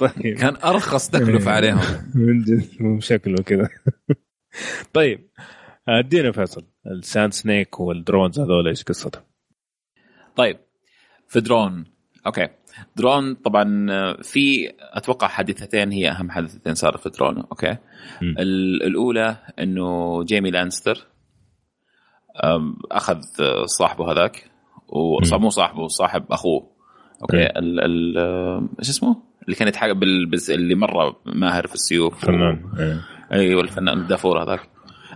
طيب. 0.00 0.36
كان 0.38 0.56
أرخص 0.64 1.10
تكلفه 1.10 1.50
عليهم. 1.50 1.80
من 2.14 2.42
جد 2.42 3.00
شكله 3.00 3.36
كذا. 3.36 3.68
طيب 4.92 5.28
أدينا 5.88 6.32
فيصل. 6.32 6.64
ال 6.86 6.95
Sand 6.95 7.32
Snake 7.32 7.80
والدرونز 7.80 8.40
هذول 8.40 8.68
إيش 8.68 8.82
قصتهم؟ 8.82 9.22
طيب 10.36 10.58
في 11.28 11.40
درون 11.40 11.84
okay. 12.26 12.48
درون 12.96 13.34
طبعا 13.34 13.86
في 14.22 14.72
أتوقع 14.80 15.28
حادثتين 15.28 15.92
هي 15.92 16.10
أهم 16.10 16.30
حادثتين 16.30 16.74
صاروا 16.74 16.98
في 16.98 17.10
درون 17.10 17.38
okay. 17.38 17.76
الأولى 18.86 19.36
إنه 19.58 20.22
جيمي 20.24 20.50
لانستر 20.50 21.06
أخذ 22.92 23.20
صاحبه 23.64 24.12
هذاك 24.12 24.50
مو 25.32 25.50
صاحبه 25.50 25.88
صاحب 25.88 26.24
أخوه 26.30 26.70
أوكي. 27.22 27.46
ال 27.46 27.80
ال 27.80 28.18
إيش 28.78 28.88
اسمه؟ 28.88 29.16
اللي 29.42 29.56
كان 29.56 29.68
يتحقق 29.68 29.92
بالبس 29.92 30.50
اللي 30.50 30.74
مرة 30.74 31.20
ماهر 31.26 31.66
في 31.66 31.74
السيوف. 31.74 32.24
فنان 32.24 32.64
و... 32.64 33.32
أيوه 33.32 33.62
الفنان 33.62 33.98
الدافور 33.98 34.42
هذاك. 34.42 34.68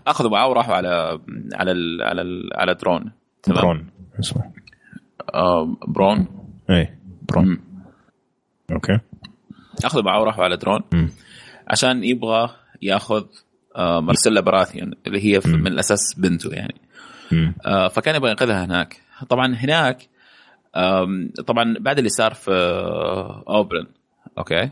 أخذوا 0.07 0.31
معاه 0.31 0.49
وراحوا 0.49 0.75
على 0.75 1.21
على 1.55 1.73
ال 1.73 2.03
على 2.03 2.23
ال 2.23 2.51
على 2.55 2.75
دورن 2.75 3.13
تمام؟ 3.43 3.61
برون 3.61 3.91
اسمه. 4.21 4.53
آه 5.35 5.77
برون. 5.89 6.27
اي 6.71 7.00
برون 7.31 7.61
أوكي. 8.73 8.99
أخذوا 9.85 10.03
معاه 10.03 10.21
وراحوا 10.21 10.45
على 10.45 10.57
دورن 10.57 10.81
م. 10.95 11.09
عشان 11.69 12.05
يبغى 12.05 12.51
ياخذ 12.83 13.25
آه 13.77 14.01
مارسيلا 14.01 14.41
براثيون 14.41 14.93
اللي 15.07 15.25
هي 15.25 15.41
من 15.47 15.67
الأساس 15.67 16.15
بنته 16.19 16.51
يعني. 16.51 16.75
آه 17.67 17.89
فكان 17.89 18.15
يبغى 18.15 18.31
ينقذها 18.31 18.65
هناك. 18.65 18.97
طبعا 19.29 19.55
هناك 19.55 20.09
طبعا 21.47 21.75
بعد 21.81 21.99
اللي 21.99 22.11
صار 22.11 22.35
في 22.35 22.51
أوبرن. 23.49 23.87
أوكي. 24.39 24.71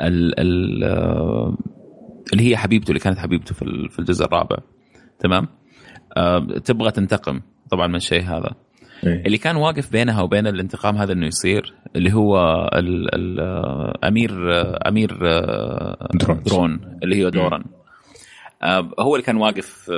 ال 0.00 0.40
ال 0.40 0.84
اللي 2.32 2.50
هي 2.50 2.56
حبيبته 2.56 2.88
اللي 2.88 3.00
كانت 3.00 3.18
حبيبته 3.18 3.54
في 3.88 3.98
الجزء 3.98 4.24
الرابع. 4.24 4.56
تمام؟ 5.18 5.48
تبغى 6.64 6.90
تنتقم 6.90 7.40
طبعا 7.70 7.86
من 7.86 7.94
الشيء 7.96 8.22
هذا. 8.22 8.54
اللي 9.06 9.38
كان 9.38 9.56
واقف 9.56 9.92
بينها 9.92 10.22
وبين 10.22 10.46
الانتقام 10.46 10.96
هذا 10.96 11.12
إنه 11.12 11.26
يصير 11.26 11.74
اللي 11.96 12.12
هو 12.12 12.36
ال 12.74 13.14
ال 13.14 13.40
أمير 14.04 14.32
أمير 14.88 15.16
درون, 16.14 16.42
درون 16.46 16.98
اللي 17.02 17.16
هي 17.16 17.30
دوران. 17.30 17.64
آه، 18.62 18.90
هو 18.98 19.14
اللي 19.14 19.26
كان 19.26 19.36
واقف 19.36 19.90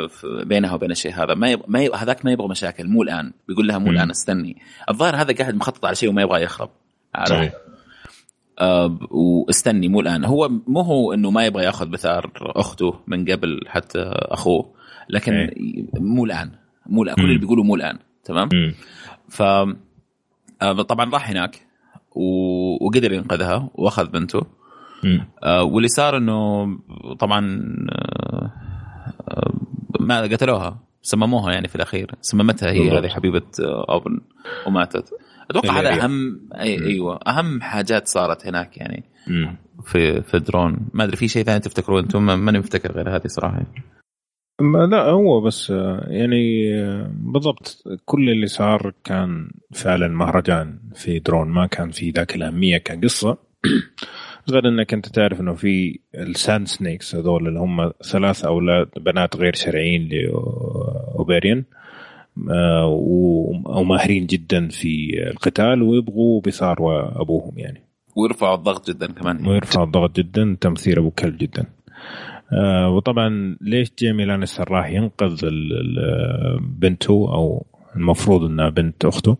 بينها 0.44 0.74
وبين 0.74 0.90
الشيء 0.90 1.12
هذا. 1.14 1.34
ما 1.34 1.50
يبغى 1.50 1.64
ما 1.68 1.80
يبغى 1.80 1.98
هذاك 1.98 2.24
ما 2.24 2.32
يبغى 2.32 2.48
مشاكل 2.48 2.88
مو 2.88 3.02
الآن. 3.02 3.32
بيقول 3.48 3.68
لها 3.68 3.78
مو 3.78 3.90
الآن 3.90 4.10
استني. 4.10 4.56
الظاهر 4.90 5.16
هذا 5.16 5.34
قاعد 5.34 5.54
مخطط 5.54 5.84
على 5.84 5.94
شيء 5.94 6.08
وما 6.08 6.22
يبغى 6.22 6.42
يخرب. 6.42 6.70
صحيح. 7.24 7.52
آه 8.60 8.98
واستني 9.10 9.88
مو 9.88 10.00
الآن. 10.00 10.24
هو 10.24 10.48
مو 10.48 10.80
هو 10.80 11.12
إنه 11.12 11.30
ما 11.30 11.44
يبغى 11.44 11.64
يأخذ 11.64 11.86
بثار 11.86 12.30
أخته 12.40 12.94
من 13.06 13.24
قبل 13.24 13.60
حتى 13.66 14.02
أخوه 14.12 14.70
لكن 15.10 15.32
أي. 15.32 15.86
مو 16.00 16.24
الآن. 16.24 16.50
مو 16.86 17.02
الآن. 17.02 17.16
كل 17.16 17.24
اللي 17.24 17.38
بيقولوا 17.38 17.64
مو 17.64 17.74
الآن. 17.74 17.98
تمام؟ 18.24 18.48
ف 19.28 19.42
آه 20.62 20.82
طبعا 20.88 21.10
راح 21.10 21.30
هناك 21.30 21.66
وقدر 22.80 23.12
ينقذها 23.12 23.70
وأخذ 23.74 24.10
بنته. 24.10 24.46
آه 25.42 25.62
واللي 25.62 25.88
صار 25.88 26.16
إنه 26.16 26.66
طبعا 27.18 27.62
آه 27.90 28.50
ما 30.00 30.22
قتلوها 30.22 30.78
سمموها 31.02 31.52
يعني 31.52 31.68
في 31.68 31.76
الأخير. 31.76 32.14
سممتها 32.20 32.70
هي 32.70 32.98
هذه 32.98 33.08
حبيبة 33.08 33.42
اوبن 33.88 34.20
وماتت. 34.66 35.14
أتوقع 35.50 35.80
هذا 35.80 36.04
أهم 36.04 36.40
أي 36.54 36.86
أيوه 36.86 37.20
أهم 37.26 37.60
حاجات 37.60 38.08
صارت 38.08 38.46
هناك 38.46 38.76
يعني 38.76 39.04
مم. 39.26 39.56
في 39.84 40.22
في 40.22 40.38
درون 40.38 40.88
ما 40.94 41.04
أدري 41.04 41.16
في 41.16 41.28
شيء 41.28 41.44
ثاني 41.44 41.60
تفتكروا 41.60 42.00
أنتم 42.00 42.22
ماني 42.22 42.58
مفتكر 42.58 42.92
غير 42.92 43.16
هذه 43.16 43.26
صراحة. 43.26 43.62
لا 44.60 45.02
هو 45.02 45.40
بس 45.40 45.70
يعني 46.06 46.72
بالضبط 47.10 47.84
كل 48.04 48.30
اللي 48.30 48.46
صار 48.46 48.92
كان 49.04 49.50
فعلا 49.72 50.08
مهرجان 50.08 50.78
في 50.94 51.18
دورن. 51.18 51.48
ما 51.48 51.66
كان 51.66 51.90
في 51.90 52.10
ذاك 52.10 52.36
الأهمية 52.36 52.78
كقصة. 52.78 53.38
غير 54.50 54.68
إنك 54.68 54.94
أنت 54.94 55.06
تعرف 55.06 55.40
إنه 55.40 55.54
في 55.54 55.98
ال 56.14 56.25
Sand 56.25 56.68
Snakes 56.68 57.14
هذول 57.14 57.48
اللي 57.48 57.60
هم 57.60 57.92
ثلاث 58.04 58.44
أولاد 58.44 58.88
بنات 58.96 59.36
غير 59.36 59.54
شرعيين 59.54 60.08
لاوبيرين 60.08 61.64
آه، 62.50 62.86
وماهرين 63.66 64.26
جدا 64.26 64.68
في 64.68 65.10
القتال 65.30 65.82
ويبغوا 65.82 66.40
بثار 66.40 66.76
ابوهم 67.22 67.58
يعني. 67.58 67.82
ويرفعوا 68.16 68.54
الضغط 68.54 68.90
جدا 68.90 69.12
كمان. 69.12 69.46
ويرفعوا 69.46 69.86
الضغط 69.86 70.16
جدا 70.16 70.56
تمثيل 70.60 70.98
أبو 70.98 71.10
كلب 71.10 71.38
جدا. 71.38 71.64
آه 72.52 72.90
وطبعا 72.90 73.56
ليش 73.60 73.92
جيمي 73.98 74.24
لانستر 74.24 74.70
راح 74.70 74.90
ينقذ 74.90 75.50
بنته 76.60 77.12
أو 77.12 77.66
المفروض 77.96 78.42
إنها 78.44 78.68
بنت 78.68 79.04
أخته؟ 79.04 79.36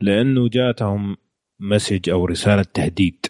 لأنه 0.00 0.48
جاتهم 0.48 1.16
message 1.60 2.10
أو 2.10 2.24
رسالة 2.24 2.64
تهديد 2.74 3.26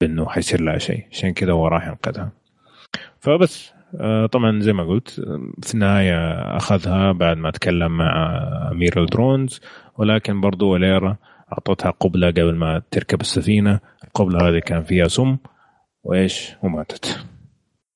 بانه 0.00 0.26
حيصير 0.26 0.60
لها 0.60 0.78
شيء. 0.78 1.06
عشان 1.10 1.32
كذا 1.32 1.52
هو 1.52 1.68
راح 1.68 1.86
ينقذها. 1.86 2.32
فبس 3.20 3.72
آه 4.00 4.26
طبعا 4.26 4.60
زي 4.60 4.72
ما 4.72 4.84
قلت 4.84 5.10
في 5.62 5.74
النهاية 5.74 6.32
أخذها 6.56 7.12
بعد 7.12 7.36
ما 7.36 7.50
تكلم 7.50 7.96
مع 7.96 8.38
أمير 8.72 9.02
الدورن 9.02 9.60
ولكن 9.98 10.40
برضو 10.40 10.72
إلاريا 10.72 11.16
أعطتها 11.52 11.90
قبلة 11.90 12.26
قبل 12.26 12.54
ما 12.54 12.82
تركب 12.90 13.20
السفينة. 13.20 13.80
القبله 14.04 14.48
هذه 14.48 14.58
كان 14.58 14.82
فيها 14.82 15.08
سم 15.08 15.36
وإيش؟ 16.04 16.52
وماتت. 16.62 17.26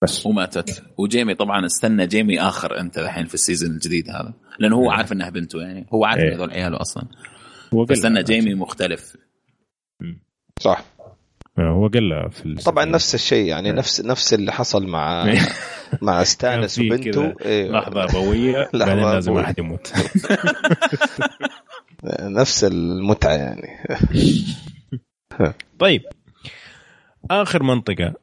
بس. 0.02 0.26
وماتت 0.26 0.82
وجيمي 0.98 1.34
طبعا 1.34 1.66
استنى 1.66 2.06
جيمي 2.06 2.40
آخر 2.40 2.80
أنت 2.80 2.98
الحين 2.98 3.26
في 3.26 3.34
ال 3.34 3.39
season 3.39 3.70
الجديد 3.70 4.10
هذا. 4.10 4.34
لأنه 4.58 4.76
هو 4.76 4.90
إيه. 4.90 4.96
عارف 4.96 5.12
إنها 5.12 5.30
بنته 5.30 5.60
يعني. 5.60 5.86
هو 5.94 6.04
عارف 6.04 6.22
إيه. 6.22 6.34
هذول 6.34 6.50
عياله 6.50 6.80
أصلا. 6.80 7.04
استنى 7.90 8.22
جيمي 8.22 8.54
مختلف. 8.54 9.16
صح. 10.60 10.84
آه، 11.58 11.70
هو 11.70 11.88
قال 11.88 12.30
في 12.30 12.54
طبعا 12.54 12.84
نفس 12.84 13.14
الشيء 13.14 13.46
يعني 13.46 13.72
نفس 13.72 14.00
نفس 14.00 14.34
اللي 14.34 14.52
حصل 14.52 14.86
مع 14.86 15.34
مع 16.02 16.24
ستانس 16.24 16.78
وبنته. 16.78 17.34
إيه. 17.42 17.70
لحظة 17.70 18.04
أبوية 18.04 18.68
بعدين 18.74 19.04
لازم 19.04 19.36
احد 19.36 19.58
يموت. 19.58 19.92
نفس 22.40 22.64
المتعة 22.64 23.32
يعني. 23.32 23.68
طيب. 25.78 26.02
آخر 27.30 27.62
منطقة. 27.62 28.14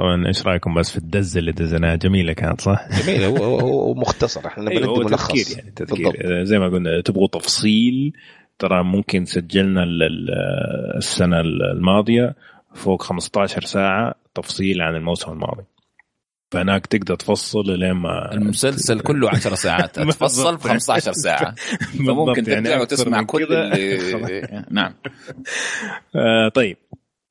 طبعا 0.00 0.26
إيش 0.26 0.46
رأيكم 0.46 0.74
بس 0.74 0.90
في 0.90 0.96
الدزه 0.96 1.38
اللي 1.40 1.52
دزناها؟ 1.52 1.96
جميلة 1.96 2.32
كانت 2.32 2.60
صح؟ 2.60 2.88
جميلة 3.02 3.26
هو 3.26 3.60
هو 3.60 3.94
مختصر. 3.94 4.46
إحنا 4.46 4.64
نبي 4.64 4.78
أيوة 4.78 4.98
ملخص. 4.98 5.28
تذكير 5.28 5.58
يعني 5.58 5.70
تذكير 5.70 6.44
زي 6.44 6.58
ما 6.58 6.68
قلنا 6.68 7.00
تبغوا 7.00 7.28
تفصيل 7.28 8.12
ترى 8.58 8.84
ممكن 8.84 9.24
سجلنا 9.24 9.84
السنة 10.96 11.40
الماضية 11.40 12.34
فوق 12.74 13.02
15 13.02 13.60
ساعة 13.60 14.14
تفصيل 14.34 14.82
عن 14.82 14.96
الموسم 14.96 15.32
الماضي. 15.32 15.62
فهناك 16.52 16.86
تقدر 16.86 17.14
تفصل 17.14 17.78
لين 17.78 17.92
ما 17.92 18.32
المسلسل 18.32 19.00
كله 19.00 19.30
10 19.30 19.54
ساعات. 19.54 20.00
تفصل 20.00 20.58
في 20.58 20.68
15 20.68 21.12
ساعة. 21.12 21.54
فممكن 22.06 22.50
يعني 22.50 22.68
ترجع 22.68 22.80
وتسمع 22.80 23.22
كل 23.22 23.42
اللي 23.42 24.64
نعم. 24.70 24.94
آه 26.16 26.48
طيب. 26.48 26.76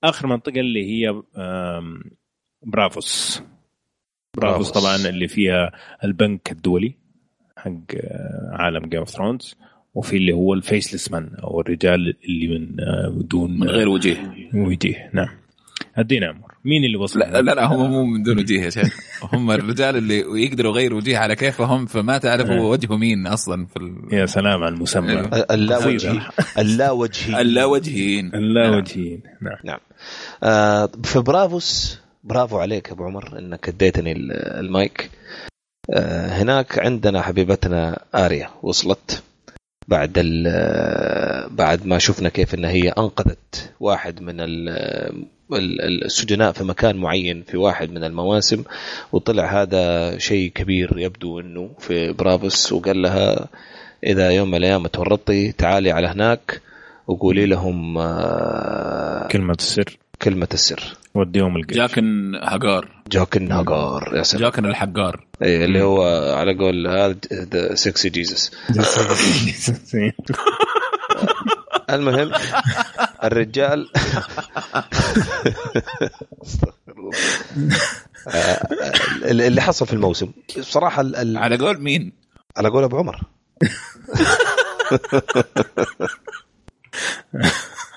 آخر 0.03 0.27
منطقة 0.27 0.59
اللي 0.59 0.83
هي 0.85 1.21
برافوس. 2.63 3.41
برافوس 4.37 4.71
طبعا 4.71 4.95
اللي 4.95 5.27
فيها 5.27 5.71
البنك 6.03 6.51
الدولي 6.51 6.95
حق 7.57 7.71
آه، 7.95 8.49
عالم 8.51 8.85
Game 8.85 8.99
of 8.99 9.09
Thrones 9.09 9.55
وفي 9.95 10.17
اللي 10.17 10.31
هو 10.33 10.53
ال 10.53 10.60
Faceless 10.60 11.11
Man 11.11 11.35
أو 11.43 11.61
الرجال 11.61 12.15
اللي 12.25 12.47
من 12.47 12.79
آه، 12.81 13.13
دون 13.15 13.59
من 13.59 13.67
غير 13.67 13.89
وجيه. 13.89 14.33
وجيه. 14.53 15.09
نعم. 15.13 15.29
ادينا 15.95 16.27
عمر 16.27 16.53
مين 16.65 16.83
اللي 16.83 16.97
وصل؟ 16.97 17.19
لا 17.19 17.41
لا, 17.41 17.51
لا 17.51 17.65
هم 17.65 17.91
مو 17.91 18.05
من 18.05 18.23
دون 18.23 18.39
وجيه 18.39 18.61
يا 18.61 18.69
شيخ. 18.69 18.99
هم 19.33 19.51
الرجال 19.51 19.97
اللي 19.97 20.19
يقدروا 20.43 20.71
يغيروا 20.71 20.97
وجيه 20.97 21.17
على 21.17 21.35
كيفهم 21.35 21.85
فما 21.85 22.17
تعرفوا 22.17 22.53
إيه. 22.53 22.59
وجهه 22.59 22.97
مين 22.97 23.27
أصلا 23.27 23.65
في 23.65 23.77
ال... 23.77 24.13
يا 24.13 24.25
سلام 24.25 24.63
على 24.63 24.75
المسمى. 24.75 25.11
إيه. 25.11 25.45
اللاوجهي 25.51 26.21
اللاوجهيين 26.57 27.35
اللاوجهيين 27.35 28.35
اللاوجهيين 28.35 29.21
نعم. 29.41 29.57
نعم. 29.63 29.79
آه 30.43 30.89
في 31.03 31.19
برافوس 31.19 31.99
برافو 32.29 32.59
عليك 32.59 32.91
أبو 32.91 33.03
عمر 33.03 33.39
إنك 33.39 33.69
أديتني 33.69 34.11
المايك. 34.59 35.09
آه 35.93 36.27
هناك 36.27 36.79
عندنا 36.79 37.21
حبيبتنا 37.21 37.99
آريا 38.15 38.49
وصلت 38.63 39.23
بعد 39.87 40.13
بعد 41.51 41.85
ما 41.85 41.97
شفنا 41.97 42.29
كيف 42.29 42.55
ان 42.55 42.65
هي 42.65 42.89
أنقذت 42.89 43.73
واحد 43.79 44.21
من 44.21 44.35
السجناء 46.05 46.51
في 46.51 46.63
مكان 46.63 46.97
معين 46.97 47.43
في 47.43 47.57
واحد 47.57 47.91
من 47.91 48.03
المواسم 48.03 48.63
وطلع 49.11 49.61
هذا 49.61 50.17
شيء 50.17 50.51
كبير 50.51 50.93
يبدو 50.97 51.39
إنه 51.39 51.69
في 51.79 52.11
برافوس 52.11 52.73
وقال 52.73 53.01
لها 53.01 53.47
إذا 54.03 54.31
يوم 54.31 54.47
من 54.47 54.57
الأيام 54.57 54.87
تورطي 54.87 55.51
تعالي 55.51 55.91
على 55.91 56.07
هناك 56.07 56.61
وقولي 57.07 57.45
لهم 57.45 57.97
آه، 57.97 59.27
كلمة 59.27 59.55
السر. 59.59 59.97
كلمة 60.21 60.47
السر. 60.53 60.83
وديهم 61.15 61.57
الجيش. 61.57 61.77
جاكن 61.77 62.35
هاجار 62.35 62.89
جاكن 63.11 63.51
هاجار 63.51 64.11
يا 64.15 64.23
سلام. 64.23 64.43
جاكن 64.43 64.65
الحجار. 64.65 65.25
اي 65.41 65.65
اللي 65.65 65.81
هو 65.81 66.03
على 66.35 66.57
قول 66.57 66.87
هذا 66.87 67.75
سكسي 67.75 68.09
جيزس 68.09 68.51
المهم 71.89 72.31
الرجال 73.23 73.89
اللي 79.23 79.61
حصل 79.61 79.87
في 79.87 79.93
الموسم 79.93 80.31
بصراحة 80.57 81.03
على 81.15 81.57
قول 81.57 81.81
مين؟ 81.81 82.13
على 82.57 82.69
قول 82.69 82.83
أبو 82.83 82.97
عمر. 82.97 83.21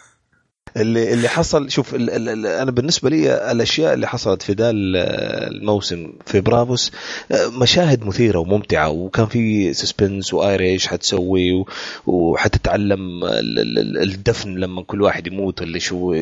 اللي 0.76 1.12
اللي 1.14 1.28
حصل 1.28 1.70
شوف 1.70 1.94
ال 1.94 2.10
ال 2.10 2.28
ال 2.28 2.46
أنا 2.46 2.70
بالنسبة 2.70 3.10
لي 3.10 3.52
الأشياء 3.52 3.94
اللي 3.94 4.06
حصلت 4.06 4.42
في 4.42 4.52
ذا 4.52 4.70
الموسم 4.74 6.12
في 6.26 6.40
برافوس 6.40 6.92
مشاهد 7.60 8.06
مثيرة 8.06 8.38
وممتعة 8.38 8.90
وكان 8.90 9.26
في 9.26 9.72
suspense 9.72 10.34
وآريا 10.34 10.64
إيش 10.64 10.86
حتسوي 10.86 11.64
وحتتعلم 12.06 13.20
الدفن 14.02 14.54
لما 14.54 14.82
كل 14.82 15.02
واحد 15.02 15.26
يموت 15.26 15.62
ولا 15.62 15.78
شو 15.78 16.14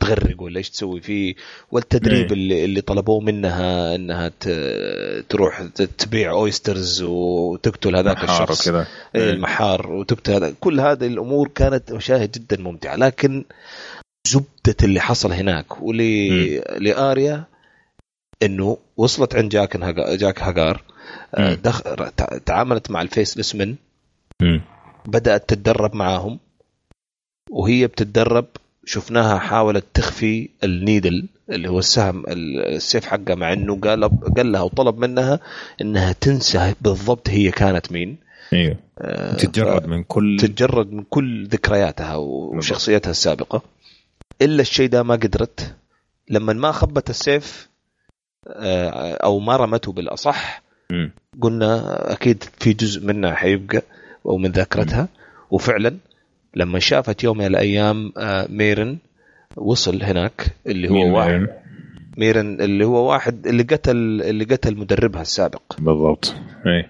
تغرق 0.00 0.42
ولا 0.42 0.58
إيش 0.58 0.70
تسوي 0.70 1.00
فيه 1.00 1.34
والتدريب 1.72 2.32
اللي, 2.32 2.64
اللي 2.64 2.80
طلبوه 2.80 3.20
منها 3.20 3.94
إنها 3.94 4.32
تروح 5.28 5.62
تبيع 5.98 6.30
oysters 6.30 7.02
وتقتل 7.02 7.96
هذاك 7.96 8.24
الشخص. 8.24 8.68
وكذا. 8.68 8.86
إيه، 9.14 9.30
المحار 9.30 9.92
وتقتل 9.92 10.32
هذا. 10.32 10.54
كل 10.60 10.80
هذه 10.80 11.06
الأمور 11.06 11.48
كانت 11.48 11.92
مشاهد 11.92 12.30
جدا 12.30 12.62
ممتعة. 12.62 13.09
لكن 13.10 13.44
زبدة 14.28 14.76
اللي 14.82 15.00
حصل 15.00 15.32
هناك 15.32 15.82
ولي 15.82 16.58
لآريا 16.78 17.44
إنه 18.42 18.78
وصلت 18.96 19.34
عند 19.34 19.50
جاك 19.50 19.76
جاكن 20.18 20.42
هاجار 20.42 20.82
آه، 21.34 21.54
دخ... 21.54 21.82
تعاملت 22.46 22.90
مع 22.90 23.02
ال 23.02 23.38
Faceless 23.38 23.64
Men 23.64 23.74
بدأت 25.06 25.48
تتدرب 25.48 25.94
معاهم 25.94 26.38
وهي 27.50 27.86
بتتدرب 27.86 28.46
شفناها 28.84 29.38
حاولت 29.38 29.84
تخفي 29.94 30.48
النيدل 30.64 31.28
اللي 31.50 31.68
هو 31.68 31.78
السهم 31.78 32.24
السيف 32.28 33.04
حقها 33.06 33.34
مع 33.34 33.52
إنه 33.52 33.80
قال 33.80 34.10
قال 34.36 34.52
لها 34.52 34.62
وطلب 34.62 34.98
منها 34.98 35.40
إنها 35.80 36.12
تنسى 36.12 36.74
بالضبط 36.80 37.28
هي 37.28 37.50
كانت 37.50 37.92
مين. 37.92 38.16
إيوه. 38.52 38.76
آه، 38.98 39.36
تتجرد 39.36 39.86
من 39.86 40.02
كل 40.02 40.36
تتجرد 40.40 40.92
من 40.92 41.02
كل 41.02 41.46
ذكرياتها 41.46 42.16
وشخصيتها 42.16 43.10
السابقة. 43.10 43.62
إلا 44.42 44.60
الشيء 44.60 44.88
ده 44.88 45.02
ما 45.02 45.14
قدرت. 45.14 45.74
لما 46.30 46.52
ما 46.52 46.72
خبت 46.72 47.10
السيف 47.10 47.68
آه، 48.48 49.14
أو 49.14 49.38
ما 49.38 49.56
رمته 49.56 49.92
بالأصح 49.92 50.62
قلنا 51.40 52.12
أكيد 52.12 52.44
في 52.58 52.72
جزء 52.72 53.06
منها 53.06 53.34
حيبقى 53.34 53.82
أو 54.26 54.36
من 54.36 54.50
ذاكرتها. 54.50 55.08
وفعلا 55.50 55.96
لما 56.56 56.78
شافت 56.78 57.24
يوم 57.24 57.38
من 57.38 57.46
الأيام 57.46 58.12
آه، 58.18 58.46
ميرن 58.50 58.98
وصل 59.56 60.02
هناك 60.02 60.46
اللي 60.66 60.88
هو 60.88 61.16
واحد. 61.16 61.48
ميرن؟ 62.16 62.60
اللي 62.60 62.84
هو 62.84 63.10
واحد 63.10 63.46
اللي 63.46 63.62
قتل 63.62 63.96
اللي 64.22 64.44
قتل 64.44 64.76
مدربها 64.76 65.22
السابق. 65.22 65.62
بالضبط. 65.78 66.34
اي 66.66 66.88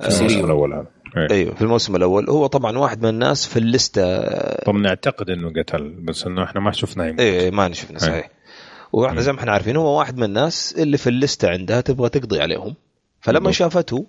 في 0.00 0.16
الموسم 0.18 0.44
الأول 0.44 0.72
هذا. 0.72 0.80
أيه. 0.80 0.95
أيوه 1.16 1.54
في 1.54 1.62
الموسم 1.62 1.96
الأول. 1.96 2.30
هو 2.30 2.46
طبعا 2.46 2.78
واحد 2.78 3.02
من 3.02 3.08
الناس 3.08 3.46
في 3.46 3.56
ال 3.56 3.65
list 3.65 4.02
ـة. 4.02 4.20
طبعا 4.54 4.78
نعتقد 4.78 5.30
إنه 5.30 5.52
قتل 5.62 5.90
بس 5.90 6.26
إنه 6.26 6.44
إحنا 6.44 6.60
ما 6.60 6.72
شفناه 6.72 7.06
يمكن. 7.06 7.22
إيه 7.22 7.50
ما 7.50 7.72
شفنا 7.72 7.98
صحيح. 7.98 8.30
وإحنا 8.92 9.20
زي 9.20 9.32
ما 9.32 9.38
إحنا 9.38 9.52
عارفين 9.52 9.76
هو 9.76 9.98
واحد 9.98 10.16
من 10.16 10.24
الناس 10.24 10.74
اللي 10.78 10.98
في 10.98 11.06
ال 11.06 11.13
list 11.13 11.41
ـة 11.41 11.48
عندها 11.50 11.80
تبغى 11.80 12.08
تقضي 12.08 12.40
عليهم. 12.40 12.74
فلما 13.20 13.50
شافته 13.50 14.06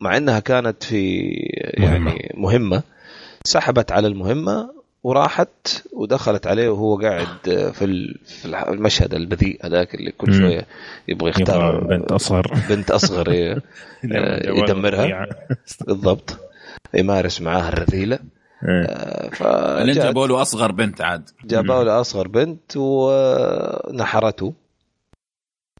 مع 0.00 0.16
إنها 0.16 0.40
كانت 0.40 0.82
في 0.82 1.20
يعني 1.74 1.98
مهمه, 1.98 2.18
مهمة 2.34 2.82
سحبت 3.44 3.92
على 3.92 4.08
المهمة 4.08 4.79
وراحت 5.02 5.84
ودخلت 5.92 6.46
عليه 6.46 6.68
وهو 6.68 7.00
قاعد 7.00 7.26
في 7.72 8.14
في 8.24 8.44
المشهد 8.68 9.14
البذيء 9.14 9.66
هذاك 9.66 9.94
اللي 9.94 10.12
كل 10.12 10.34
شوية 10.34 10.66
يبغى 11.08 11.30
يختار 11.30 11.84
بنت 11.84 12.12
أصغر. 12.12 12.52
بنت 12.70 12.90
أصغر 12.90 13.32
يدمرها. 14.58 15.26
بالضبط. 15.86 16.38
يمارس 16.94 17.40
معاها 17.40 17.68
الرذيلة. 17.68 18.18
اللي 19.80 19.92
جابوا 19.92 20.26
له 20.26 20.42
أصغر 20.42 20.72
بنت 20.72 21.00
عاد. 21.00 21.30
جابوا 21.44 21.84
له 21.84 22.00
أصغر 22.00 22.28
بنت 22.28 22.72
ونحرته. 22.76 24.54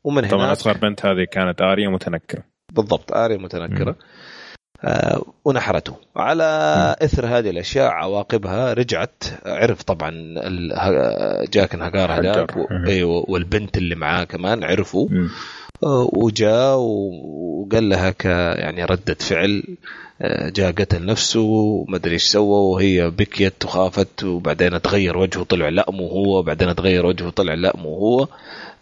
ومن 0.04 0.24
هنا 0.24 0.32
طبعا 0.32 0.52
أصغر 0.52 0.78
بنت 0.78 1.06
هذه 1.06 1.26
كانت 1.32 1.62
آريا 1.62 1.88
متنكرة. 1.88 2.42
بالضبط 2.72 3.12
آريا 3.12 3.36
متنكرة. 3.36 3.90
آه 3.90 3.96
ونحرته. 5.44 5.94
على 6.16 6.44
إثر 7.02 7.26
هذه 7.26 7.50
الأشياء 7.50 7.90
عواقبها 7.90 8.72
رجعت. 8.72 9.24
عرف 9.46 9.82
طبعا 9.82 10.10
جاكن 11.52 11.82
هاجار 11.82 12.12
هذاك 12.12 12.56
أيوه 12.86 13.24
والبنت 13.28 13.76
اللي 13.76 13.94
معاه 13.94 14.24
كمان 14.24 14.64
عرفوا. 14.64 15.08
آه 15.82 16.10
وجاء 16.12 16.76
وقال 16.78 17.88
لها 17.88 18.10
ك 18.10 18.24
يعني 18.24 18.84
ردة 18.84 19.16
فعل. 19.20 19.62
آه، 20.22 20.48
جاء 20.48 20.72
قتل 20.72 21.06
نفسه 21.06 21.40
وما 21.40 21.96
أدري 21.96 22.12
إيش 22.12 22.24
سوى 22.24 22.72
وهي 22.72 23.10
بكيت 23.10 23.64
وخافت 23.64 24.24
وبعدين 24.24 24.82
تغير 24.82 25.18
وجهه 25.18 25.42
طلع 25.42 25.68
لا 25.68 25.86
مو 25.90 26.08
هو. 26.08 26.38
وبعدين 26.38 26.74
تغير 26.74 27.06
وجهه 27.06 27.30
طلع 27.30 27.54
لا 27.54 27.72
مو 27.76 27.94
هو. 27.94 28.28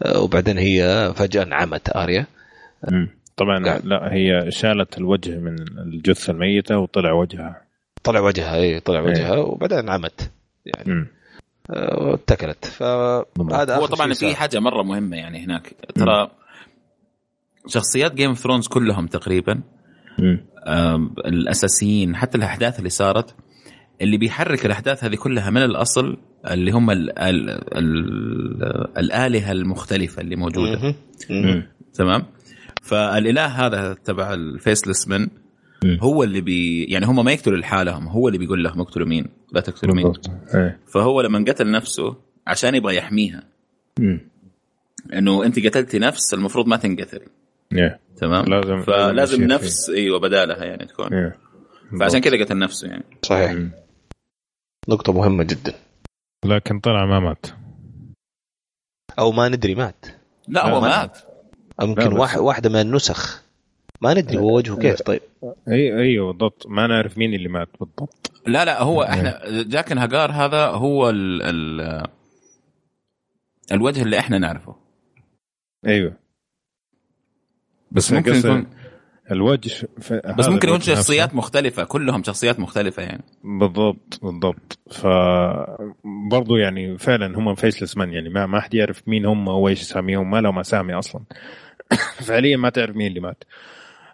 آه، 0.02 0.20
وبعدين 0.20 0.58
هي 0.58 1.12
فجأة 1.16 1.42
انعمت 1.42 1.96
آريا. 1.96 2.26
طبعا 3.38 3.64
قاعد. 3.64 3.86
لا 3.86 4.12
هي 4.12 4.50
شالت 4.50 4.98
الوجه 4.98 5.38
من 5.38 5.56
الجثة 5.78 6.30
الميتة 6.30 6.78
وطلع 6.78 7.12
وجهها. 7.12 7.62
طلع 8.04 8.20
وجهها 8.20 8.56
اي 8.56 8.80
طلع 8.80 9.00
وجهها 9.00 9.34
أي. 9.34 9.40
وبعدين 9.40 9.88
عمت 9.88 10.32
يعني. 10.66 11.06
آه، 11.70 12.02
واتكلت. 12.02 12.64
فهذا 12.64 13.76
هو 13.76 13.86
طبعا 13.86 14.12
في 14.12 14.36
حاجة 14.36 14.60
مرة 14.60 14.82
مهمة 14.82 15.16
يعني 15.16 15.44
هناك. 15.44 15.74
ترى 15.94 16.30
شخصيات 17.66 18.14
Game 18.14 18.28
of 18.28 18.38
Thrones 18.38 18.68
كلهم 18.68 19.06
تقريبا 19.06 19.60
الأساسيين 21.26 22.16
حتى 22.16 22.38
الأحداث 22.38 22.78
اللي 22.78 22.90
صارت 22.90 23.34
اللي 24.02 24.16
بيحرك 24.16 24.66
الأحداث 24.66 25.04
هذه 25.04 25.14
كلها 25.16 25.50
من 25.50 25.62
الأصل 25.62 26.16
اللي 26.50 26.70
هم 26.70 26.90
ال 26.90 27.18
ال 27.18 27.50
ال 27.50 28.98
الآلهة 28.98 29.52
المختلفة 29.52 30.22
اللي 30.22 30.36
موجودة. 30.36 30.94
تمام؟ 31.94 32.24
فالإله 32.88 33.46
هذا 33.46 33.94
تبع 33.94 34.34
الفيسلس 34.34 35.08
من 35.08 35.28
هو 36.00 36.22
اللي 36.22 36.40
بي 36.40 36.84
يعني 36.84 37.06
هم 37.06 37.24
ما 37.24 37.32
يقتلوا 37.32 37.58
لحالهم 37.58 38.08
هو 38.08 38.28
اللي 38.28 38.38
بيقول 38.38 38.64
لهم 38.64 38.80
اقتلوا 38.80 39.06
مين؟ 39.06 39.26
لا 39.52 39.60
تقتلوا 39.60 39.94
مين. 39.94 40.12
إيه. 40.54 40.80
فهو 40.86 41.20
لما 41.20 41.44
قتل 41.48 41.70
نفسه 41.70 42.16
عشان 42.46 42.74
يبغى 42.74 42.96
يحميها. 42.96 43.42
إنه 45.12 45.44
أنت 45.44 45.66
قتلتي 45.66 45.98
نفس 45.98 46.34
المفروض 46.34 46.66
ما 46.66 46.76
تنقتل. 46.76 47.20
yeah. 47.74 47.98
تمام؟ 48.16 48.44
لازم 48.44 48.82
فلازم 48.82 49.44
نفس 49.44 49.90
أيوه 49.90 50.20
بدالها 50.20 50.64
يعني 50.64 50.86
تكون. 50.86 51.06
yeah. 51.08 51.34
فعشان 52.00 52.20
كذا 52.20 52.44
قتل 52.44 52.58
نفسه 52.58 52.88
يعني. 52.88 53.04
صحيح. 53.22 53.52
م. 53.52 53.70
نقطة 54.88 55.12
مهمة 55.12 55.44
جدا. 55.44 55.74
لكن 56.44 56.80
طلع 56.80 57.06
ما 57.06 57.20
مات. 57.20 57.46
أو 59.18 59.32
ما 59.32 59.48
ندري 59.48 59.74
مات. 59.74 60.06
لا, 60.48 60.52
لا 60.52 60.68
هو 60.70 60.80
مات. 60.80 61.18
يمكن 61.82 62.12
واحد 62.12 62.38
واحدة 62.38 62.70
من 62.70 62.80
النسخ. 62.80 63.42
ما 64.00 64.14
ندري 64.14 64.38
هو 64.38 64.56
وجهه 64.56 64.76
كيف 64.78 65.02
طيب. 65.02 65.20
اي 65.68 65.98
أيوه 65.98 66.32
بالضبط. 66.32 66.66
ما 66.66 66.86
نعرف 66.86 67.18
مين 67.18 67.34
اللي 67.34 67.48
مات 67.48 67.68
بالضبط. 67.80 68.32
لا 68.46 68.64
لا 68.64 68.82
هو 68.82 69.02
إحنا 69.02 69.42
جاكن 69.62 69.98
هاجار 69.98 70.30
هذا 70.32 70.66
هو 70.66 71.10
ال 71.10 71.42
ال 71.42 72.06
الوجه 73.72 74.02
اللي 74.02 74.18
إحنا 74.18 74.38
نعرفه. 74.38 74.76
أيوه. 75.86 76.12
بس, 77.90 78.06
بس 78.06 78.12
ممكن 78.12 78.34
يكون 78.34 78.66
الوجه 79.30 79.88
بس 80.38 80.48
ممكن 80.48 80.68
يكون 80.68 80.80
شخصيات 80.80 81.34
مختلفة 81.34 81.84
كلهم 81.84 82.22
شخصيات 82.22 82.60
مختلفة 82.60 83.02
يعني. 83.02 83.24
بالضبط 83.44 84.20
بالضبط. 84.22 84.78
ف 84.90 85.06
برضو 86.30 86.56
يعني 86.56 86.98
فعلا 86.98 87.38
هم 87.38 87.54
faceless 87.54 87.96
من 87.96 88.12
يعني 88.12 88.28
ما 88.28 88.46
ما 88.46 88.60
حد 88.60 88.74
يعرف 88.74 89.08
مين 89.08 89.26
هم 89.26 89.48
وايش 89.48 89.80
اساميهم 89.80 90.30
ما 90.30 90.40
لهم 90.40 90.58
أسامي 90.58 90.94
أصلا. 90.94 91.22
فعليا 92.26 92.56
ما 92.56 92.70
تعرف 92.70 92.96
مين 92.96 93.06
اللي 93.06 93.20
مات. 93.20 93.44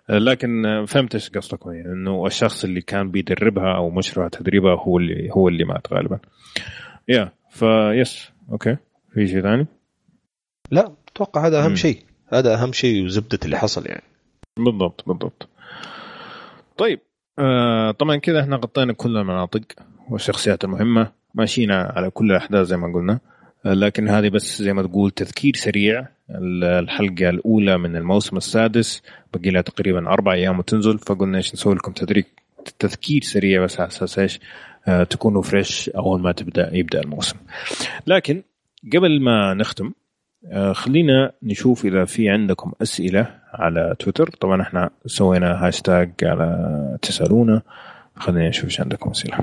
لكن 0.08 0.84
فهمت 0.88 1.14
إيش 1.14 1.30
قصدك 1.30 1.66
يعني 1.66 1.92
إنه 1.92 2.26
الشخص 2.26 2.64
اللي 2.64 2.80
كان 2.80 3.10
بيدربها 3.10 3.76
أو 3.76 3.90
مشروع 3.90 4.28
تدريبها 4.28 4.74
هو 4.74 4.98
اللي 4.98 5.30
هو 5.32 5.48
اللي 5.48 5.64
مات 5.64 5.92
غالبا. 5.92 6.18
يا 7.08 7.32
face 7.50 8.30
أوكي. 8.52 8.76
في 9.14 9.26
شيء 9.26 9.42
ثاني؟ 9.42 9.66
لا 10.70 10.92
أتوقع 11.12 11.46
هذا 11.46 11.64
أهم 11.64 11.74
شيء. 11.74 11.98
هذا 12.32 12.54
أهم 12.54 12.72
شيء 12.72 13.04
وزبدة 13.04 13.38
اللي 13.44 13.58
حصل 13.58 13.86
يعني. 13.86 14.02
بالضبط 14.56 15.04
بالضبط. 15.06 15.48
طيب 16.76 17.00
آه 17.38 17.90
طبعا 17.90 18.16
كذا 18.16 18.40
إحنا 18.40 18.56
غطينا 18.56 18.92
كل 18.92 19.16
المناطق 19.16 19.62
والشخصيات 20.10 20.64
المهمة 20.64 21.12
ماشينا 21.34 21.92
على 21.96 22.10
كل 22.10 22.30
الأحداث 22.30 22.66
زي 22.66 22.76
ما 22.76 22.92
قلنا. 22.94 23.12
آه 23.12 23.33
لكن 23.64 24.08
هذه 24.08 24.28
بس 24.28 24.62
زي 24.62 24.72
ما 24.72 24.82
تقول 24.82 25.10
تذكير 25.10 25.56
سريع. 25.56 26.06
الحلقة 26.30 27.28
الأولى 27.28 27.78
من 27.78 27.96
الموسم 27.96 28.36
السادس. 28.36 29.02
بقي 29.34 29.50
لها 29.50 29.62
تقريبا 29.62 30.08
أربع 30.08 30.32
أيام 30.32 30.58
وتنزل. 30.58 30.98
فقلنا 30.98 31.38
إيش 31.38 31.54
نسوي 31.54 31.74
لكم 31.74 31.92
تدريك 31.92 32.26
تذكير 32.78 33.22
سريع 33.22 33.64
بس 33.64 33.80
على 33.80 33.88
أساس 33.88 34.18
إيش؟ 34.18 34.40
آه 34.88 35.04
تكونوا 35.04 35.42
fresh 35.42 35.88
أول 35.88 36.20
ما 36.20 36.32
تبدا 36.32 36.76
يبدأ 36.76 37.00
الموسم. 37.00 37.36
لكن 38.06 38.42
قبل 38.92 39.20
ما 39.20 39.54
نختم 39.54 39.92
آه 40.46 40.72
خلينا 40.72 41.32
نشوف 41.42 41.84
إذا 41.84 42.04
في 42.04 42.30
عندكم 42.30 42.72
أسئلة 42.82 43.34
على 43.52 43.96
تويتر. 43.98 44.30
طبعا 44.30 44.62
إحنا 44.62 44.90
سوينا 45.06 45.66
هاشتاج 45.66 46.12
على 46.22 46.98
تسألونا. 47.02 47.62
خلينا 48.16 48.48
نشوف 48.48 48.64
إيش 48.64 48.80
عندكم 48.80 49.10
أسئلة. 49.10 49.38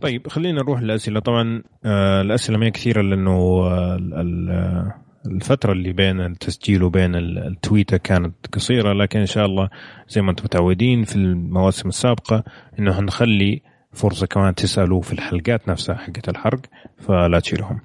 طيب 0.00 0.28
خلينا 0.28 0.62
نروح 0.62 0.80
للأسئلة. 0.80 1.20
طبعا 1.20 1.62
آه 1.84 2.20
الأسئلة 2.20 2.58
ما 2.58 2.68
كثيرة 2.68 3.02
لأنه 3.02 3.32
آه 3.66 4.94
الفترة 5.26 5.72
اللي 5.72 5.92
بين 5.92 6.20
التسجيل 6.20 6.82
وبين 6.82 7.14
ال 7.14 7.26
tweet 7.26 7.84
ـة 7.84 7.96
كانت 7.96 8.34
قصيرة 8.52 8.92
لكن 8.92 9.20
إن 9.20 9.26
شاء 9.26 9.46
الله 9.46 9.68
زي 10.08 10.22
ما 10.22 10.30
أنتم 10.30 10.44
متعودين 10.44 11.04
في 11.04 11.16
المواسم 11.16 11.88
السابقة 11.88 12.44
إنه 12.78 12.98
هنخلي 13.00 13.62
فرصة 13.92 14.26
كمان 14.26 14.54
تسألوا 14.54 15.02
في 15.02 15.12
الحلقات 15.12 15.68
نفسها 15.68 15.94
حقت 15.96 16.28
الحرق 16.28 16.60
فلا 16.98 17.40
تشيلهم. 17.40 17.80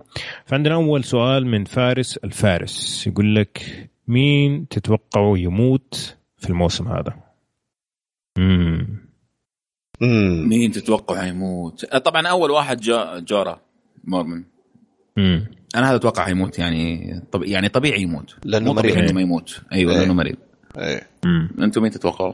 فعندنا 0.45 0.75
أول 0.75 1.03
سؤال 1.03 1.47
من 1.47 1.63
فارس 1.63 2.17
الفارس. 2.17 3.07
يقول 3.07 3.35
لك 3.35 3.89
مين 4.07 4.67
تتوقعوا 4.67 5.37
يموت 5.37 6.17
في 6.37 6.49
الموسم 6.49 6.87
هذا؟ 6.87 7.13
مم. 10.03 10.49
مين 10.49 10.71
تتوقع 10.71 11.25
يموت؟ 11.25 11.85
طبعا 11.85 12.27
أول 12.27 12.51
واحد 12.51 12.81
جو 12.81 13.19
جورا 13.19 13.59
مورمن 14.03 14.43
مم. 15.17 15.45
أنا 15.75 15.89
هذا 15.89 15.95
أتوقع 15.95 16.29
يموت 16.29 16.59
يعني 16.59 17.19
طب 17.31 17.43
يعني 17.43 17.69
طبيعي 17.69 18.01
يموت. 18.01 18.35
لأنه 18.45 18.73
مريض. 18.73 18.97
إنه 18.97 19.13
ما 19.13 19.21
يموت. 19.21 19.61
أيوه 19.71 19.93
لأنه 19.93 20.13
مريض. 20.13 20.35
إيه. 20.77 21.07
أنتم 21.59 21.81
مين 21.81 21.91
تتوقعوا؟ 21.91 22.33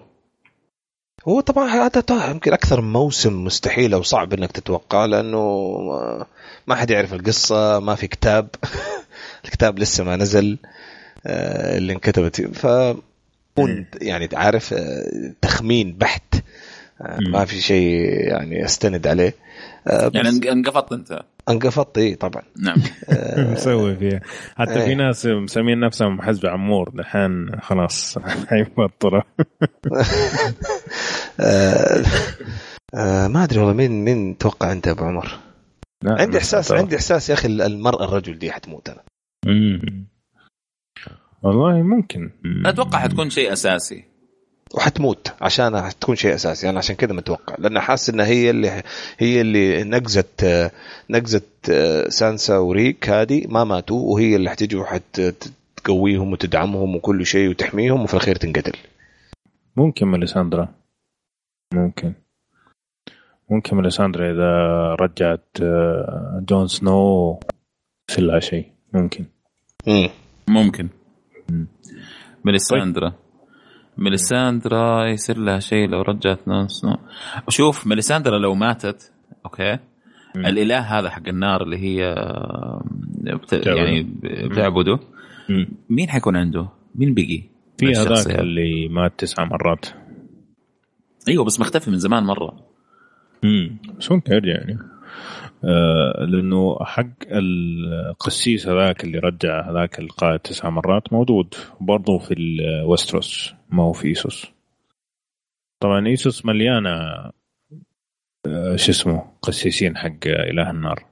هو 1.28 1.40
طبعا 1.40 1.68
هذا 1.68 2.04
يمكن 2.32 2.54
أكثر 2.54 2.82
موسم 2.82 3.44
مستحيل 3.44 3.94
أو 3.94 4.04
صعب 4.04 4.34
إنك 4.34 4.52
تتوقع 4.52 5.06
لأنه 5.06 5.40
ما 6.68 6.76
حد 6.76 6.90
يعرف 6.92 7.14
القصة 7.14 7.80
ما 7.80 7.96
في 7.96 8.08
كتاب. 8.08 8.50
الكتاب 9.46 9.80
لسه 9.80 10.04
ما 10.04 10.16
نزل 10.16 10.58
آه، 11.26 11.78
اللي 11.78 11.94
انكتبت 11.94 12.42
ف 12.42 12.68
يعني 14.02 14.30
عارف 14.34 14.74
آه، 14.74 15.34
تخمين 15.42 15.94
بحت. 15.94 16.36
ما 17.20 17.46
في 17.46 17.62
شيء 17.62 18.00
يعني 18.28 18.66
استند 18.66 19.08
عليه. 19.08 19.36
يعني 20.14 20.30
انقفضت 20.52 20.94
انت. 20.94 21.22
انقفضت 21.50 21.98
إي 21.98 22.16
طبعا. 22.16 22.44
نعم. 22.58 22.78
مسوي 23.54 23.96
فيها. 23.96 24.22
حتى 24.58 24.86
في. 24.86 24.96
ناس 24.96 25.26
مسمين 25.26 25.80
نفسهم 25.80 26.22
حزب 26.22 26.46
عمور 26.46 26.90
دحين 26.90 27.60
خلاص 27.62 28.18
حيبطلوا 28.50 29.22
ما 33.34 33.44
أدري 33.44 33.60
والله 33.60 33.74
مين 33.74 34.06
مين 34.06 34.38
توقع 34.38 34.72
أنت 34.72 34.88
أبو 34.88 35.04
عمر؟ 35.06 35.40
عندي 36.06 36.38
احساس 36.38 36.72
عندي 36.72 36.96
إحساس 36.96 37.30
يا 37.30 37.34
أخي 37.34 37.48
المرأة 37.48 38.04
الرجل 38.06 38.40
دي 38.40 38.52
حتموت 38.52 38.90
أنا. 38.90 39.04
والله 41.44 41.82
ممكن. 41.82 42.32
أتوقع 42.66 43.00
حتكون 43.00 43.30
شيء 43.30 43.54
أساسي. 43.54 44.09
وحتموت 44.76 45.34
عشان 45.42 45.82
حتكون 45.82 46.16
شيء 46.16 46.36
أساسي 46.36 46.70
أنا 46.70 46.78
عشان 46.78 46.96
كذا 46.96 47.14
متوقع 47.14 47.56
لأن 47.60 47.80
حاسس 47.80 48.10
إنها 48.10 48.26
هي 48.26 48.50
اللي 48.50 48.84
هي 49.18 49.42
اللي 49.42 49.84
نقزت 49.84 50.48
نقذت 51.10 51.72
سانسا 52.08 52.58
وريك 52.58 53.10
هذه 53.10 53.48
ما 53.48 53.64
ماتوا 53.64 54.14
وهي 54.14 54.36
اللي 54.36 54.50
حتجي 54.50 54.76
وحتقويهم 54.76 56.32
وتدعمهم 56.32 56.96
وكل 56.96 57.26
شيء 57.26 57.50
وتحميهم 57.50 58.04
وفي 58.04 58.14
الأخير 58.14 58.36
تنقتل. 58.36 58.78
ممكن 59.76 60.08
ميليساندرا. 60.08 60.68
ممكن. 61.74 62.14
ممكن 63.50 63.76
ميليساندرا 63.78 64.32
إذا 64.32 64.52
رجعت 64.96 65.48
آه، 65.62 66.44
جون 66.50 66.68
سنو 66.68 67.40
في 68.08 68.40
شيء 68.42 68.66
ممكن. 68.94 69.26
مم. 69.88 70.10
ممكن. 70.48 70.90
ميليساندرا. 72.46 73.10
طيب. 73.10 73.29
ميليساندرا 74.00 75.06
يصير 75.06 75.38
لها 75.38 75.60
شيء 75.60 75.90
لو 75.90 76.02
رجعت 76.02 76.40
سنو 76.68 76.98
شوف 77.50 77.88
ميليساندرا 77.88 78.38
لو 78.38 78.56
ماتت 78.56 79.12
أوكي. 79.46 79.78
مم. 80.36 80.46
الإله 80.46 80.80
هذا 80.80 81.10
حق 81.10 81.28
النار 81.28 81.64
اللي 81.64 81.78
هي 81.78 82.16
بت... 83.36 83.54
يعني 83.68 84.04
بتعبده 84.24 85.00
مين 85.90 86.10
حيكون 86.10 86.36
عنده؟ 86.36 86.70
مين 86.96 87.14
بقي؟ 87.14 87.44
في 87.78 87.92
هذاك 87.92 88.40
اللي 88.40 88.88
مات 88.88 89.14
تسع 89.18 89.46
مرات. 89.46 89.86
أيوه 91.28 91.46
بس 91.46 91.60
مختفي 91.60 91.92
من 91.92 91.98
زمان 91.98 92.24
مرة. 92.24 92.66
امم 93.44 93.78
بس 94.00 94.12
ممكن 94.12 94.34
يرجع 94.34 94.52
يعني. 94.52 94.80
لأنه 96.28 96.78
حق 96.82 97.06
القسيس 97.32 98.68
هذاك 98.68 99.04
اللي 99.04 99.20
رجع 99.20 99.72
هذاك 99.72 100.00
القائد 100.00 100.40
تسع 100.40 100.70
مرات 100.70 101.14
موجود 101.14 101.54
برضه 101.82 102.18
في 102.18 102.34
الوستروس 102.34 103.54
ما 103.70 103.84
هو 103.84 103.94
في 103.94 104.08
إيسوس. 104.08 104.52
طبعا 105.84 106.08
إيسوس 106.08 106.46
مليانه 106.46 106.90
آه 108.48 108.76
شو 108.76 108.92
اسمه 108.92 109.32
قسيسين 109.42 109.98
حق 109.98 110.28
إله 110.28 110.70
النار. 110.70 111.06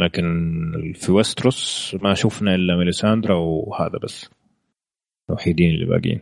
لكن 0.00 0.92
في 0.94 1.12
وستروس 1.12 1.96
ما 2.02 2.14
شفنا 2.14 2.54
إلا 2.54 2.76
ميليساندرا 2.76 3.34
وهذا 3.34 3.98
بس 4.02 4.30
الوحيدين 5.30 5.70
اللي 5.70 5.86
باقيين. 5.86 6.20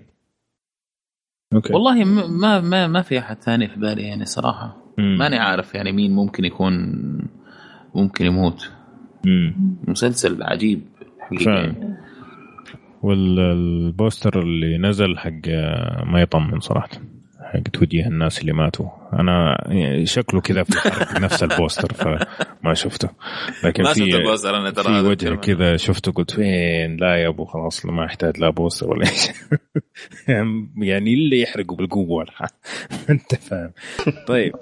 أوكي. 1.55 1.73
والله 1.73 2.05
ما 2.05 2.61
ما 2.61 2.87
ما 2.87 3.03
في 3.03 3.19
أحد 3.19 3.43
ثاني 3.43 3.69
في 3.69 3.81
بالي 3.81 4.03
يعني 4.03 4.25
صراحة. 4.25 4.77
ماني 4.99 5.37
عارف 5.37 5.75
يعني 5.75 5.93
مين 5.93 6.13
ممكن 6.15 6.45
يكون 6.45 6.73
ممكن 7.95 8.27
يموت. 8.27 8.71
مم. 9.27 9.55
مسلسل 9.89 10.43
عجيب 10.43 10.83
يعني. 11.47 11.97
والبوستر 13.03 14.43
اللي 14.43 14.79
نزل 14.79 15.19
حق 15.19 15.49
ما 16.07 16.21
يطمن 16.23 16.61
صراحة 16.61 16.89
حق 17.53 17.63
توجيه 17.63 18.07
الناس 18.07 18.41
اللي 18.41 18.53
ماتوا. 18.53 18.87
أنا 19.13 19.57
شكله 20.05 20.41
كذا 20.41 20.63
في 20.63 20.73
نفس 21.25 21.43
البوستر 21.43 21.93
فما 21.93 22.75
شفته. 22.75 23.09
لكن 23.65 23.83
ما 23.83 23.93
في 23.93 24.03
البوستر 24.03 24.57
أنا 24.57 24.71
ترى 24.71 24.85
في 25.03 25.09
وجه 25.09 25.35
كذا 25.35 25.77
شفته 25.77 26.13
قلت 26.13 26.31
فين؟ 26.31 26.97
لا 26.97 27.17
يا 27.17 27.29
أبو 27.29 27.45
خلاص 27.45 27.87
ما 27.87 28.05
احتاج 28.07 28.39
لا 28.41 28.51
بوستر 28.51 28.91
ولا 28.91 29.07
إيش. 29.07 29.29
يعني 30.89 31.15
اللي 31.15 31.41
يحرقوا 31.41 31.77
بالقوة 31.77 32.27
أنت 33.11 33.35
فاهم. 33.35 33.73
طيب. 34.27 34.53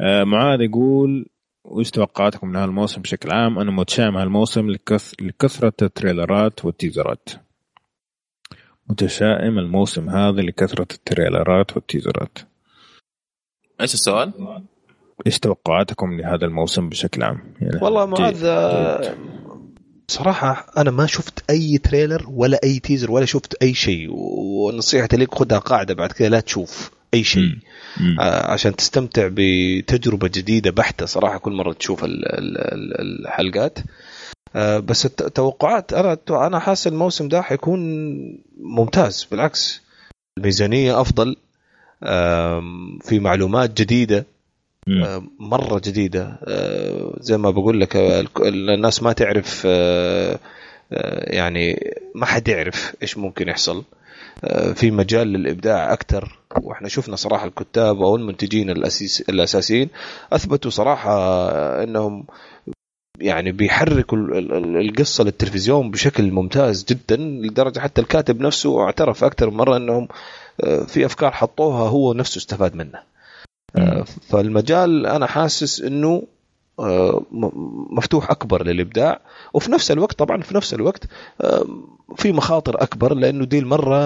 آه، 0.00 0.24
معاذ 0.24 0.60
يقول 0.60 1.26
وش 1.66 1.90
توقعاتكم 1.90 2.48
من 2.48 2.56
هالموسم 2.56 3.02
بشكل 3.02 3.32
عام؟ 3.32 3.58
أنا 3.58 3.70
متشائم 3.70 4.16
هالموسم 4.16 4.70
لكثرة 5.20 5.72
التريلرات 5.82 6.64
والتيزرات. 6.64 7.28
متشائم 8.90 9.58
الموسم 9.58 10.08
هذا 10.10 10.40
لكثرة 10.42 10.86
التريلرات 10.94 11.76
والتيزرات 11.76 12.38
إيش 13.80 13.94
السؤال؟ 13.94 14.32
إيش 15.26 15.38
توقعاتكم 15.38 16.20
لهذا 16.20 16.46
الموسم 16.46 16.88
بشكل 16.88 17.22
عام؟ 17.22 17.54
يعني 17.60 17.78
والله 17.82 18.06
معاذ 18.06 18.46
صراحة 20.08 20.66
أنا 20.76 20.90
ما 20.90 21.06
شفت 21.06 21.50
أي 21.50 21.78
trailer 21.78 22.26
ولا 22.30 22.60
أي 22.64 22.78
teaser 22.78 23.10
ولا 23.10 23.24
شفت 23.24 23.62
أي 23.62 23.74
شيء 23.74 24.08
ونصيحتي 24.10 25.16
لك 25.16 25.34
خذها 25.34 25.58
قاعدة 25.58 25.94
بعد 25.94 26.12
كذا 26.12 26.28
لا 26.28 26.40
تشوف 26.40 26.90
أي 27.14 27.24
شيء 27.24 27.58
عشان 28.18 28.76
تستمتع 28.76 29.28
بتجربة 29.32 30.28
جديدة 30.28 30.70
بحتة 30.70 31.06
صراحة 31.06 31.38
كل 31.38 31.52
مرة 31.52 31.72
تشوف 31.72 32.00
الحلقات. 32.04 33.78
آه، 34.56 34.78
بس 34.78 35.06
التوقعات 35.06 35.92
أنا 35.92 36.18
أنا 36.30 36.58
حاسس 36.58 36.86
الموسم 36.86 37.28
ده 37.28 37.42
حيكون 37.42 37.80
ممتاز. 38.60 39.26
بالعكس 39.30 39.82
الميزانية 40.38 41.00
أفضل. 41.00 41.36
في 43.00 43.18
معلومات 43.20 43.80
جديدة. 43.80 44.26
مرة 45.38 45.80
جديدة. 45.84 46.38
آه، 46.44 47.16
زي 47.20 47.36
ما 47.36 47.50
بقول 47.50 47.80
لك 47.80 47.96
الناس 48.46 49.02
ما 49.02 49.12
تعرف 49.12 49.62
آه، 49.66 50.38
يعني 50.90 51.94
ما 52.14 52.26
حد 52.26 52.48
يعرف 52.48 52.94
إيش 53.02 53.18
ممكن 53.18 53.48
يحصل. 53.48 53.84
في 54.74 54.90
مجال 54.90 55.28
للإبداع 55.28 55.92
أكثر 55.92 56.38
وإحنا 56.62 56.88
شفنا 56.88 57.16
صراحة 57.16 57.46
الكتاب 57.46 58.02
أو 58.02 58.16
المنتجين 58.16 58.70
الأساسيين 59.28 59.88
أثبتوا 60.32 60.70
صراحة 60.70 61.12
إنهم 61.82 62.26
يعني 63.20 63.52
بيحركوا 63.52 64.18
القصة 64.80 65.24
للتلفزيون 65.24 65.90
بشكل 65.90 66.30
ممتاز 66.30 66.84
جدا 66.84 67.16
لدرجة 67.16 67.80
حتى 67.80 68.00
الكاتب 68.00 68.40
نفسه 68.40 68.80
اعترف 68.80 69.24
أكثر 69.24 69.50
من 69.50 69.56
مرة 69.56 69.76
إنهم 69.76 70.08
آه، 70.64 70.84
في 70.84 71.06
أفكار 71.06 71.30
حطوها 71.30 71.88
هو 71.88 72.12
نفسه 72.12 72.38
استفاد 72.38 72.74
منها. 72.74 73.04
آه، 73.76 74.04
فالمجال 74.28 75.06
أنا 75.06 75.26
حاسس 75.26 75.80
إنه 75.80 76.08
آه، 76.08 76.22
مفتوح 77.90 78.30
أكبر 78.30 78.66
للإبداع. 78.66 79.20
وفي 79.54 79.72
نفس 79.72 79.90
الوقت 79.90 80.18
طبعا 80.18 80.42
في 80.42 80.54
نفس 80.54 80.74
الوقت 80.74 81.04
في 82.16 82.32
مخاطر 82.32 82.82
أكبر 82.82 83.14
لأنه 83.14 83.44
دي 83.44 83.58
المرة 83.58 83.96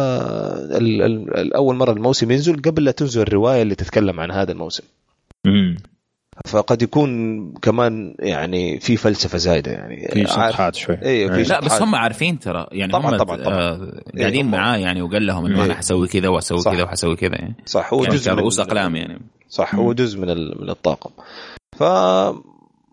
الأول 1.41 1.77
مرة 1.77 1.93
الموسم 1.93 2.31
ينزل 2.31 2.63
قبل 2.63 2.85
لا 2.85 2.91
تنزل 2.91 3.23
الرواية 3.23 3.63
اللي 3.63 3.75
تتكلم 3.75 4.21
عن 4.21 4.31
هذا 4.31 4.53
الموسم. 4.53 4.85
فقد 6.47 6.83
يكون 6.83 7.11
كمان 7.53 8.15
يعني 8.19 8.81
في 8.81 8.97
فلسفة 8.97 9.39
زايدة 9.39 9.73
يعني. 9.73 10.09
في 10.13 10.25
شطحات 10.27 10.75
شوي. 10.75 11.03
أيوه 11.03 11.35
في 11.35 11.43
لا 11.43 11.61
بس 11.61 11.83
هم 11.83 11.95
عارفين 11.95 12.39
ترى 12.39 12.67
يعني 12.73 12.93
طبعا 12.93 13.11
هم 13.11 13.17
طبعا, 13.17 13.37
طبعا. 13.37 13.55
آه 13.55 14.03
قاعدين 14.19 14.45
إيه. 14.45 14.53
معاه 14.53 14.77
يعني 14.77 15.03
وقال 15.03 15.27
لهم 15.27 15.47
إنه 15.47 15.65
أنا 15.65 15.75
حسوي 15.75 16.09
كذا 16.09 16.29
واسوي 16.29 16.75
كذا 16.75 16.83
وحسوي 16.83 17.17
كذا 17.17 17.35
يعني. 17.35 17.55
صح. 17.67 17.93
هو 17.93 18.03
يعني 18.03 18.15
جزء 18.15 18.33
رؤوس 18.33 18.61
أقلام 18.61 18.97
يعني. 18.97 19.21
صح. 19.49 19.75
هو 19.75 19.93
جزء 19.93 20.21
من 20.21 20.27
من 20.61 20.71
الطاقم. 20.71 21.11
ف 21.79 21.83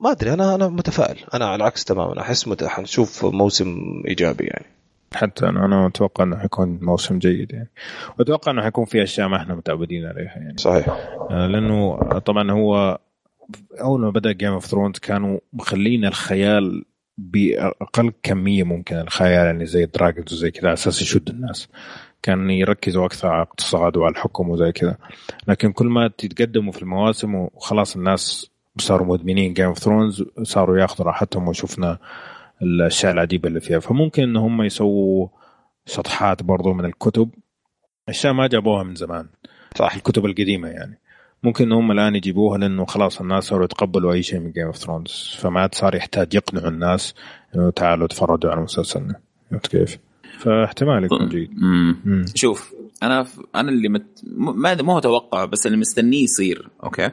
ما 0.01 0.11
أدري 0.11 0.33
أنا 0.33 0.55
أنا 0.55 0.67
متفائل. 0.67 1.17
أنا 1.33 1.45
على 1.45 1.55
العكس 1.55 1.83
تماما. 1.83 2.21
أحس 2.21 2.47
مت... 2.47 2.63
حنشوف 2.63 3.25
موسم 3.25 3.77
إيجابي 4.07 4.43
يعني. 4.43 4.65
حتى 5.13 5.49
أنا 5.49 5.65
أنا 5.65 5.87
أتوقع 5.87 6.23
إنه 6.23 6.37
حيكون 6.37 6.79
موسم 6.81 7.19
جيد 7.19 7.51
يعني. 7.51 7.69
واتوقع 8.19 8.51
إنه 8.51 8.61
حيكون 8.61 8.85
في 8.85 9.03
أشياء 9.03 9.27
ما 9.27 9.37
إحنا 9.37 9.55
متعودين 9.55 10.05
عليها 10.05 10.37
يعني. 10.37 10.57
صحيح. 10.57 10.89
آه 11.29 11.47
لأنه 11.47 11.97
طبعا 12.19 12.51
هو 12.51 12.99
أول 13.81 14.01
ما 14.01 14.09
بدأ 14.09 14.31
Game 14.32 14.53
of 14.53 14.65
Thrones 14.65 14.99
كانوا 14.99 15.39
مخلين 15.53 16.05
الخيال 16.05 16.85
بأقل 17.17 18.13
كمية 18.23 18.63
ممكن 18.63 18.95
الخيال 18.95 19.45
يعني 19.45 19.65
زي 19.65 19.83
ال 19.84 19.90
dragons 19.90 20.34
وزي 20.33 20.51
كذا 20.51 20.73
أساس 20.73 21.01
يشد 21.01 21.29
الناس. 21.29 21.67
كان 22.23 22.49
يركزوا 22.49 23.05
أكثر 23.05 23.27
على 23.27 23.43
الاقتصاد 23.43 23.97
وعلى 23.97 24.11
الحكم 24.11 24.49
وزي 24.49 24.71
كذا. 24.71 24.97
لكن 25.47 25.71
كل 25.71 25.85
ما 25.85 26.07
تتقدموا 26.07 26.71
في 26.71 26.81
المواسم 26.81 27.35
وخلاص 27.35 27.95
الناس 27.95 28.51
صاروا 28.82 29.07
مدمنين 29.07 29.53
Game 29.53 29.65
of 29.65 29.80
Thrones 29.80 30.23
صاروا 30.43 30.78
ياخذوا 30.78 31.07
راحتهم 31.07 31.47
وشفنا 31.47 31.97
الأشياء 32.61 33.13
العجيبة 33.13 33.49
اللي 33.49 33.59
فيها. 33.59 33.80
فممكن 33.80 34.23
إن 34.23 34.38
هم 34.38 34.61
يسووا 34.61 35.28
شطحات 35.86 36.43
برضو 36.43 36.73
من 36.73 36.86
الكتب. 36.86 37.30
أشياء 38.09 38.34
ما 38.34 38.47
جابوها 38.47 38.84
من 38.84 38.95
زمان. 38.95 39.28
صح. 39.75 39.95
الكتب 39.95 40.25
القديمة 40.25 40.67
يعني. 40.67 40.99
ممكن 41.43 41.71
هم 41.71 41.91
الآن 41.91 42.15
يجيبوها 42.15 42.57
لأنه 42.57 42.86
خلاص 42.86 43.21
الناس 43.21 43.43
صاروا 43.43 43.65
يتقبلوا 43.65 44.13
أي 44.13 44.23
شيء 44.23 44.39
من 44.39 44.51
Game 44.51 44.65
of 44.65 44.78
Thrones 44.78 45.38
فما 45.39 45.59
عاد 45.59 45.75
صار 45.75 45.95
يحتاج 45.95 46.34
يقنعوا 46.34 46.69
الناس 46.69 47.15
إنه 47.55 47.69
تعالوا 47.69 48.07
تفرجوا 48.07 48.51
على 48.51 48.61
مسلسلنا. 48.61 49.15
فهمت 49.51 49.67
كيف؟ 49.67 49.97
فاحتمال 50.39 51.03
يكون 51.03 51.30
جيد. 51.30 51.51
شوف 52.36 52.73
أنا 53.03 53.25
أنا 53.55 53.69
اللي 53.69 53.89
مت... 53.89 54.23
ما 54.38 54.82
ما 54.82 54.93
هو 54.93 54.99
توقع 54.99 55.45
بس 55.45 55.65
اللي 55.65 55.78
مستنيه 55.78 56.23
يصير 56.23 56.69
أوكي؟ 56.84 57.11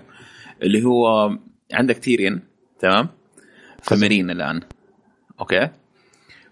اللي 0.62 0.84
هو 0.84 1.30
عندك 1.74 1.98
تيريان 1.98 2.40
تمام؟ 2.78 3.08
في 3.82 3.94
مارين 3.94 4.30
الآن. 4.30 4.60
أوكي؟ 5.40 5.70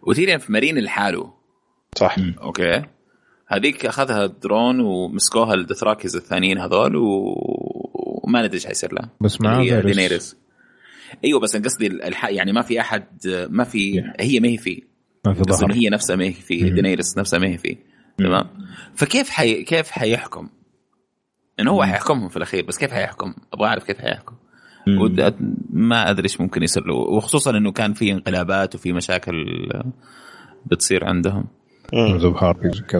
وتيريان 0.02 0.38
في 0.38 0.52
مارين 0.52 0.78
لحاله. 0.78 1.34
صح. 1.96 2.16
أوكي؟ 2.42 2.82
هذيك 3.46 3.86
أخذها 3.86 4.26
درون 4.26 4.80
ومسكوها 4.80 5.54
الدثراكيز 5.54 6.16
الثانيين 6.16 6.58
هذول 6.58 6.96
و... 6.96 7.34
وما 8.24 8.42
ندري 8.42 8.54
إيش 8.54 8.66
حيصير 8.66 8.92
لها. 8.92 9.10
بس 9.20 9.40
ما 9.40 9.80
دينيريس 9.80 10.36
أيوه 11.24 11.40
بس 11.40 11.56
قصدي 11.56 11.86
الح... 11.86 12.24
يعني 12.24 12.52
ما 12.52 12.62
في 12.62 12.80
أحد 12.80 13.06
ما 13.50 13.64
في 13.64 14.00
هي 14.20 14.40
ما 14.40 14.48
هي 14.48 14.58
فيه. 14.58 14.80
ما 15.26 15.34
في 15.34 15.42
ظهر. 15.42 15.72
هي 15.72 15.88
نفسها 15.88 16.16
ما 16.16 16.24
هي 16.24 16.32
فيه 16.32 16.70
دينيريس 16.70 17.18
نفسها 17.18 17.38
ما 17.38 17.46
هي 17.46 17.58
فيه. 17.58 17.76
تمام؟ 18.18 18.48
فكيف 18.94 19.30
حي... 19.30 19.62
كيف 19.62 19.90
حيحكم؟ 19.90 20.48
إنه 21.60 21.70
هو 21.70 21.84
حيحكمهم 21.84 22.28
في 22.28 22.36
الأخير 22.36 22.64
بس 22.64 22.78
كيف 22.78 22.92
حيحكم؟ 22.92 23.34
أبغى 23.52 23.68
أعرف 23.68 23.84
كيف 23.84 23.98
حيحكم. 23.98 24.36
ما 25.70 26.10
أدري 26.10 26.24
إيش 26.24 26.40
ممكن 26.40 26.62
يصير 26.62 26.86
له. 26.86 26.94
وخصوصا 26.94 27.50
إنه 27.50 27.72
كان 27.72 27.92
في 27.92 28.12
انقلابات 28.12 28.74
وفي 28.74 28.92
مشاكل 28.92 29.34
بتصير 30.66 31.04
عندهم. 31.04 31.44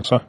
صح؟ 0.02 0.26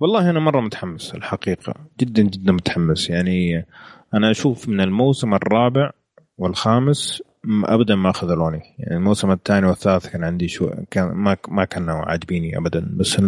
والله 0.00 0.30
أنا 0.30 0.40
مرة 0.40 0.60
متحمس 0.60 1.14
الحقيقة. 1.14 1.74
جدا 2.00 2.22
جدا 2.22 2.52
متحمس. 2.52 3.10
يعني 3.10 3.66
أنا 4.14 4.30
أشوف 4.30 4.68
من 4.68 4.80
الموسم 4.80 5.34
الرابع 5.34 5.90
والخامس 6.38 7.22
ابدا 7.64 7.94
ما 7.94 8.12
خذلوني 8.12 8.60
يعني 8.78 8.96
الموسم 8.96 9.30
الثاني 9.30 9.66
والثالث 9.66 10.06
كان 10.06 10.24
عندي 10.24 10.48
شو 10.48 10.70
كان 10.90 11.12
ما 11.14 11.36
ما 11.48 11.64
كانوا 11.64 11.94
عاجبيني 11.94 12.58
ابدا. 12.58 12.90
بس 12.96 13.20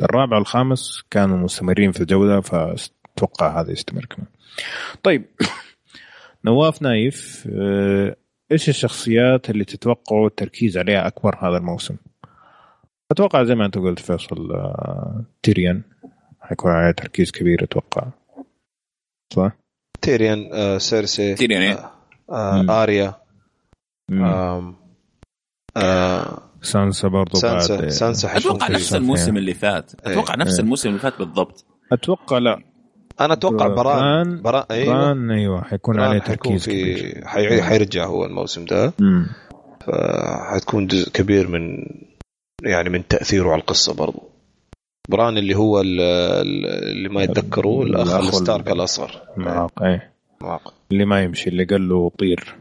الرابع 0.00 0.36
والخامس 0.36 1.02
كانوا 1.10 1.36
مستمرين 1.36 1.92
في 1.92 2.00
الجودة 2.00 2.40
فاتوقع 2.40 3.60
هذا 3.60 3.72
يستمر 3.72 4.04
كمان. 4.04 4.26
طيب 5.02 5.24
نواف 6.44 6.82
نايف 6.82 7.48
آه، 7.52 8.16
إيش 8.52 8.68
الشخصيات 8.68 9.50
اللي 9.50 9.64
تتوقعوا 9.64 10.26
التركيز 10.26 10.78
عليها 10.78 11.06
أكبر 11.06 11.36
هذا 11.48 11.56
الموسم؟ 11.56 11.96
أتوقع 13.10 13.44
زي 13.44 13.54
ما 13.54 13.66
أنت 13.66 13.78
قلت 13.78 13.98
فيصل 13.98 14.52
آه، 14.52 15.24
تيريان. 15.42 15.82
حيكون 16.40 16.70
عليه 16.70 16.92
تركيز 16.92 17.30
كبير 17.30 17.64
أتوقع. 17.64 18.06
صح؟ 19.34 19.52
تيريان 20.02 20.50
آه 20.52 20.78
سيرسي 20.78 21.34
تيريان 21.34 21.62
إيه؟ 21.62 21.90
آه 22.30 22.64
آه 22.68 22.82
آريا 22.82 23.14
آه 24.12 24.74
آه 25.76 26.38
سانسا 26.62 27.08
برضو 27.08 27.38
سانسا 27.38 27.76
بعد. 27.76 27.88
سانسا 27.88 28.36
أتوقع 28.36 28.68
نفس 28.68 28.94
الموسم 28.94 29.36
اللي 29.36 29.54
فات. 29.54 29.92
أتوقع 30.06 30.34
نفس 30.34 30.54
إيه. 30.54 30.60
الموسم 30.60 30.88
اللي 30.88 31.00
فات 31.00 31.18
بالضبط. 31.18 31.66
أتوقع 31.92 32.38
لا. 32.38 32.73
أنا 33.20 33.32
أتوقع 33.32 33.66
بران 33.66 34.42
بران 34.42 34.64
أيوه. 34.70 34.94
بران 34.94 35.30
أيوه 35.30 35.64
حيكون 35.64 36.00
عليه 36.00 36.18
تركيز 36.18 36.64
في 36.64 36.94
كبير. 36.94 37.26
حي... 37.26 37.62
حيرجع 37.62 38.06
هو 38.06 38.24
الموسم 38.24 38.64
ده. 38.64 38.92
فحتكون 39.86 40.86
جزء 40.86 41.10
كبير 41.10 41.48
من 41.48 41.86
يعني 42.62 42.88
من 42.90 43.08
تأثيره 43.08 43.50
على 43.50 43.60
القصة 43.60 43.94
برضو. 43.94 44.22
بران 45.08 45.38
اللي 45.38 45.54
هو 45.54 45.80
اللي 45.80 47.08
ما 47.08 47.22
يتذكروه 47.22 47.86
الاخ 47.86 48.14
الستارك 48.14 48.70
الاصغر 48.70 49.22
معاق 49.36 49.82
إيه. 49.82 50.12
معاق. 50.40 50.74
اللي 50.92 51.04
ما 51.04 51.22
يمشي 51.22 51.50
اللي 51.50 51.64
قال 51.64 51.88
له 51.88 52.10
طير. 52.18 52.56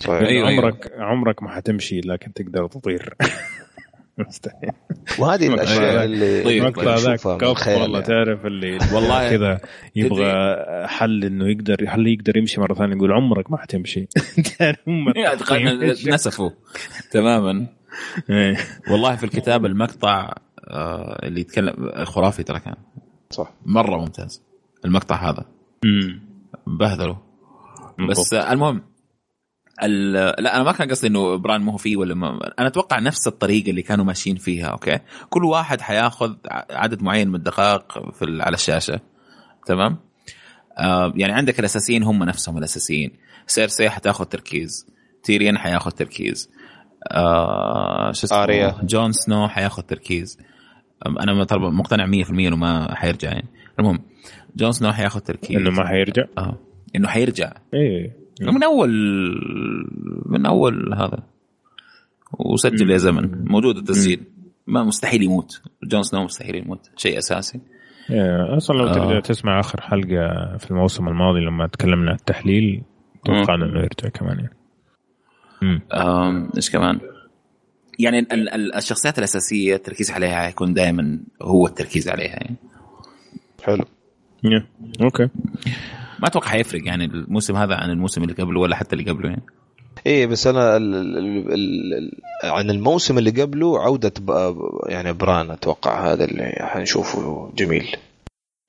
صحيح 0.00 0.28
أيوة 0.28 0.48
عمرك 0.48 0.92
أيوة. 0.92 1.04
عمرك 1.04 1.42
ما 1.42 1.50
حتمشي 1.50 2.00
لكن 2.00 2.32
تقدر 2.32 2.66
تطير. 2.66 3.14
مستحيل. 4.18 4.70
وهذه 5.18 5.54
الأشياء 5.54 6.04
اللي 6.04 6.42
طيب 6.42 6.62
المقطع 6.62 6.94
ذاك 6.94 7.26
والله 7.26 7.98
يعني. 7.98 8.02
تعرف 8.02 8.46
اللي 8.46 8.78
والله 8.94 9.30
كذا 9.30 9.60
يبغى 9.96 10.56
حل 10.86 11.24
إنه 11.24 11.48
يقدر 11.48 11.86
هل 11.88 12.06
يقدر 12.06 12.36
يمشي 12.36 12.60
مرة 12.60 12.74
ثانية 12.74 12.96
يقول 12.96 13.12
عمرك 13.12 13.50
ما 13.50 13.56
حتمشي. 13.56 14.08
نسفوا 16.12 16.50
تماما. 17.10 17.66
إيه. 18.30 18.56
والله 18.90 19.16
في 19.16 19.24
الكتاب 19.24 19.66
المقطع 19.66 20.32
آه، 20.68 21.26
اللي 21.26 21.40
يتكلم 21.40 22.04
خرافي 22.04 22.42
ترى 22.42 22.60
كان. 22.60 22.74
صح. 23.30 23.52
مرة 23.66 23.96
ممتاز. 23.96 24.42
المقطع 24.84 25.30
هذا. 25.30 25.44
بهذله. 26.66 27.18
بس 28.08 28.34
المهم 28.34 28.82
لا 29.88 30.56
أنا 30.56 30.64
ما 30.64 30.72
كان 30.72 30.90
قصدي 30.90 31.06
إنه 31.06 31.36
بران 31.36 31.60
مو 31.60 31.76
فيه 31.76 31.96
ولا 31.96 32.14
ما 32.14 32.38
أنا 32.58 32.68
أتوقع 32.68 32.98
نفس 32.98 33.26
الطريقة 33.26 33.70
اللي 33.70 33.82
كانوا 33.82 34.04
ماشيين 34.04 34.36
فيها 34.36 34.66
أوكي؟ 34.66 34.98
كل 35.30 35.44
واحد 35.44 35.80
حياخذ 35.80 36.34
عدد 36.70 37.02
معين 37.02 37.28
من 37.28 37.34
الدقائق 37.34 38.12
في 38.12 38.38
على 38.40 38.54
الشاشة 38.54 39.00
تمام؟ 39.66 39.96
آه 40.78 41.12
يعني 41.16 41.32
عندك 41.32 41.60
الأساسيين 41.60 42.02
هم 42.02 42.24
نفسهم 42.24 42.58
الأساسيين. 42.58 43.10
سيرسي 43.46 43.90
حتاخذ 43.90 44.24
تركيز 44.24 44.86
تيريان 45.22 45.58
حياخذ 45.58 45.90
تركيز 45.90 46.50
آه 47.12 48.12
شو 48.12 48.26
اسمه؟ 48.26 48.42
آريا. 48.42 48.74
جون 48.82 49.12
سنو 49.12 49.48
حياخذ 49.48 49.82
تركيز. 49.82 50.38
أنا 51.06 51.46
مقتنع 51.58 52.06
100% 52.24 52.30
إنه 52.30 52.56
ما 52.56 52.94
حيرجع 52.94 53.28
يعني. 53.28 53.48
المهم 53.78 53.98
جون 54.56 54.72
سنو 54.72 54.92
حياخذ 54.92 55.20
تركيز. 55.20 55.56
إنه 55.56 55.70
ما 55.70 55.88
حيرجع؟ 55.88 56.24
آه 56.38 56.58
إنه 56.96 57.08
حيرجع. 57.08 57.52
إيه. 57.74 58.19
من 58.40 58.62
اول 58.64 58.90
من 60.26 60.46
أول 60.46 60.94
هذا. 60.94 61.22
وسجل 62.38 62.90
يا 62.90 62.96
زمن. 62.96 63.44
موجود 63.44 63.76
التسجيل. 63.76 64.24
ما 64.66 64.84
مستحيل 64.84 65.22
يموت. 65.22 65.62
جون 65.82 66.02
سنو 66.02 66.24
مستحيل 66.24 66.54
يموت. 66.54 66.90
شيء 66.96 67.18
أساسي. 67.18 67.60
أصلا 68.56 68.76
لو 68.76 68.86
ترجع 68.86 69.16
آه. 69.16 69.20
تسمع 69.20 69.60
آخر 69.60 69.80
حلقة 69.80 70.56
في 70.56 70.70
الموسم 70.70 71.08
الماضي 71.08 71.40
لما 71.40 71.66
تكلمنا 71.66 72.10
عن 72.10 72.16
التحليل 72.16 72.82
توقعنا 73.24 73.64
إنه 73.64 73.80
يرجع 73.80 74.08
كمان 74.08 74.38
يعني. 74.38 74.56
إيش 76.56 76.70
كمان؟ 76.70 77.00
يعني 77.98 78.26
الشخصيات 78.76 79.18
الأساسية 79.18 79.74
التركيز 79.74 80.10
عليها 80.10 80.48
يكون 80.48 80.74
دائما 80.74 81.20
هو 81.42 81.66
التركيز 81.66 82.08
عليها 82.08 82.32
يعني. 82.32 82.56
حلو. 83.62 83.84
أوكي. 85.02 85.28
ما 86.22 86.28
أتوقع 86.28 86.48
حيفرق 86.48 86.86
يعني 86.86 87.04
الموسم 87.04 87.56
هذا 87.56 87.74
عن 87.74 87.90
الموسم 87.90 88.22
اللي 88.22 88.34
قبله 88.34 88.60
ولا 88.60 88.76
حتى 88.76 88.96
اللي 88.96 89.10
قبله 89.10 89.28
يعني. 89.28 89.42
إيه 90.06 90.26
بس 90.26 90.46
أنا 90.46 90.76
ال 90.76 90.94
ال 90.94 91.52
ال 91.52 92.10
عن 92.44 92.70
الموسم 92.70 93.18
اللي 93.18 93.30
قبله 93.30 93.80
عودة 93.80 94.12
يعني 94.86 95.12
بران 95.12 95.50
أتوقع 95.50 96.12
هذا 96.12 96.24
اللي 96.24 96.52
حنشوفه 96.60 97.52
جميل. 97.56 97.96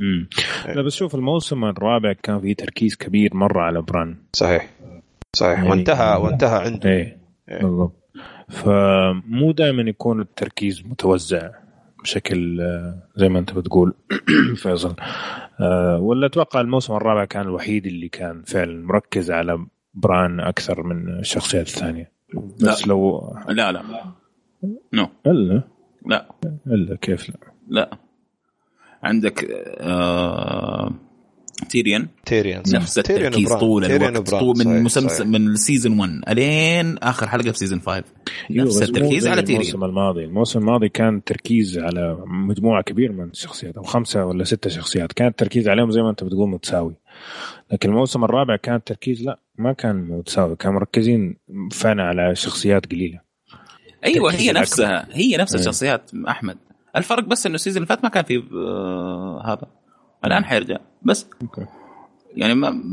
امم 0.01 0.27
لا 0.75 0.81
بس 0.81 0.93
شوف 0.95 1.15
الموسم 1.15 1.65
الرابع 1.65 2.13
كان 2.23 2.41
فيه 2.41 2.55
تركيز 2.55 2.95
كبير 2.95 3.35
مرة 3.35 3.61
على 3.61 3.81
بران. 3.81 4.15
صحيح. 4.33 4.69
صحيح. 5.35 5.57
يعني 5.57 5.69
وانتهى 5.69 6.17
وانتهى 6.17 6.65
عنده. 6.65 6.89
إيه, 6.89 7.17
إيه. 7.49 7.61
بالضبط. 7.61 7.93
فمو 8.49 9.51
دائما 9.51 9.81
يكون 9.81 10.21
التركيز 10.21 10.83
متوزع 10.85 11.49
بشكل 12.03 12.61
آه، 12.61 13.03
زي 13.15 13.29
ما 13.29 13.39
أنت 13.39 13.53
بتقول 13.53 13.93
فيصل. 14.63 14.95
ولا 15.99 16.25
أتوقع 16.25 16.61
الموسم 16.61 16.93
الرابع 16.93 17.25
كان 17.25 17.41
الوحيد 17.41 17.85
اللي 17.85 18.09
كان 18.09 18.43
فعلا 18.43 18.85
مركز 18.85 19.31
على 19.31 19.65
بران 19.93 20.39
أكثر 20.39 20.83
من 20.83 21.19
الشخصيات 21.19 21.67
الثانية. 21.67 22.11
بس 22.61 22.87
لا. 22.87 22.93
لو 22.93 23.33
لا 23.49 23.71
لا. 23.71 23.83
no 24.93 25.07
إلا؟ 25.27 25.63
لا. 26.05 26.25
إلا 26.67 26.95
كيف 26.95 27.29
لا؟ 27.29 27.35
لا. 27.67 27.97
عندك 29.03 29.47
آه 29.79 30.91
تيريان 31.69 32.07
تيريان 32.25 32.63
نفس 32.73 32.99
التركيز 32.99 33.53
طول 33.53 33.85
الوقت 33.85 34.29
طول 34.29 34.57
من 34.57 34.83
مسلسل 34.83 35.27
من 35.27 35.47
ال 35.47 35.55
season 35.55 35.99
1 35.99 36.21
الين 36.29 36.97
آخر 36.97 37.27
حلقة 37.27 37.51
في 37.51 37.57
season 37.57 37.81
5 37.81 38.03
نفس 38.49 38.81
التركيز 38.81 39.27
على 39.27 39.41
تيريان 39.41 39.61
الموسم 39.61 39.83
الماضي. 39.83 40.23
الموسم 40.23 40.59
الماضي 40.59 40.89
كان 40.89 41.23
تركيز 41.23 41.77
على 41.77 42.17
مجموعة 42.25 42.83
كبيرة 42.83 43.11
من 43.11 43.29
الشخصيات 43.29 43.77
أو 43.77 43.83
خمسة 43.83 44.25
ولا 44.25 44.43
ستة 44.43 44.69
شخصيات. 44.69 45.13
كان 45.13 45.27
التركيز 45.27 45.69
عليهم 45.69 45.91
زي 45.91 46.01
ما 46.01 46.09
أنت 46.09 46.23
بتقول 46.23 46.49
متساوي. 46.49 46.95
لكن 47.71 47.89
الموسم 47.89 48.23
الرابع 48.23 48.55
كان 48.55 48.75
التركيز 48.75 49.23
لا 49.23 49.39
ما 49.57 49.73
كان 49.73 49.95
متساوي. 49.95 50.55
كانوا 50.55 50.79
مركزين 50.79 51.37
فعلا 51.71 52.03
على 52.03 52.35
شخصيات 52.35 52.91
قليلة. 52.91 53.19
أيوه 54.05 54.33
هي 54.33 54.51
نفسها 54.51 55.07
هي 55.11 55.37
نفس 55.37 55.53
إيه. 55.53 55.61
الشخصيات 55.61 56.11
أحمد. 56.27 56.57
الفرق 56.95 57.23
بس 57.23 57.45
إنه 57.45 57.55
ال 57.55 57.59
season 57.59 57.83
اللي 57.83 57.87
فات 57.87 58.03
ما 58.03 58.09
كان 58.09 58.23
في 58.23 58.43
آه 58.53 59.41
هذا. 59.45 59.80
الآن 60.25 60.45
حيرجع. 60.45 60.77
بس 61.01 61.27
أوكي. 61.41 61.65
يعني 62.35 62.55
ما 62.55 62.83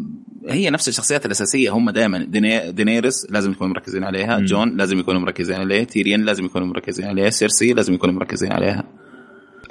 هي 0.48 0.70
نفس 0.70 0.88
الشخصيات 0.88 1.26
الأساسية 1.26 1.70
هم 1.70 1.90
دائما 1.90 2.24
دينيرس 2.70 3.30
لازم 3.30 3.50
يكونوا 3.50 3.72
مركزين 3.72 4.04
عليها. 4.04 4.38
مم. 4.38 4.44
جون 4.44 4.76
لازم 4.76 4.98
يكونوا 4.98 5.20
مركزين 5.20 5.56
عليه 5.56 5.84
تيريان 5.84 6.24
لازم 6.24 6.44
يكونوا 6.44 6.66
مركزين 6.66 7.06
عليه 7.06 7.28
سيرسي 7.28 7.72
لازم 7.72 7.94
يكونوا 7.94 8.14
مركزين 8.14 8.52
عليها. 8.52 8.84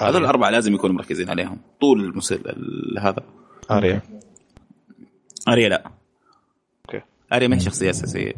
هذول 0.01 0.21
الأربعة 0.21 0.49
لازم 0.49 0.73
يكونوا 0.73 0.95
مركزين 0.95 1.29
عليهم. 1.29 1.57
طول 1.81 2.03
المسلسل 2.03 2.39
هذا. 2.99 3.23
آريا. 3.71 4.01
آريا 5.47 5.69
لا. 5.69 5.91
okay. 6.85 7.05
آريا 7.33 7.47
ما 7.47 7.55
هي 7.55 7.59
شخصية 7.59 7.89
أساسية. 7.89 8.33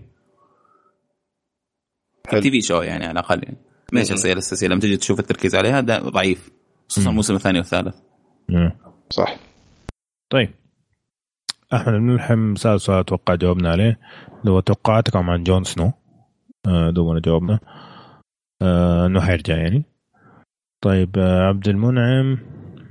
TV 2.29 2.61
show 2.61 2.81
يعني 2.81 3.05
على 3.05 3.11
الأقل. 3.11 3.43
يعني 3.43 3.57
ما 3.93 3.99
هي 3.99 4.03
الشخصيه 4.03 4.33
الأساسية. 4.33 4.67
لما 4.67 4.79
تجي 4.79 4.97
تشوف 4.97 5.19
التركيز 5.19 5.55
عليها 5.55 5.81
ضعيف. 6.09 6.49
خصوصا 6.89 7.09
الموسم 7.09 7.35
الثاني 7.35 7.57
والثالث. 7.57 7.95
صح. 9.09 9.37
طيب. 10.29 10.49
احمد 11.73 11.93
بن 11.93 12.09
الحم 12.09 12.55
سال 12.55 12.81
سؤال 12.81 12.99
أتوقع 12.99 13.35
جاوبنا 13.35 13.71
عليه 13.71 13.99
اللي 14.39 14.51
هو 14.51 14.59
توقعاتكم 14.59 15.29
عن 15.29 15.43
جون 15.43 15.63
سنو. 15.63 15.91
آه 16.67 16.89
دوبنا 16.89 17.19
جاوبنا. 17.19 17.59
آه 18.61 19.05
انه 19.05 19.21
حيرجع 19.21 19.57
يعني. 19.57 19.83
طيب 20.81 21.17
آه 21.17 21.47
عبد 21.47 21.67
المنعم 21.67 22.39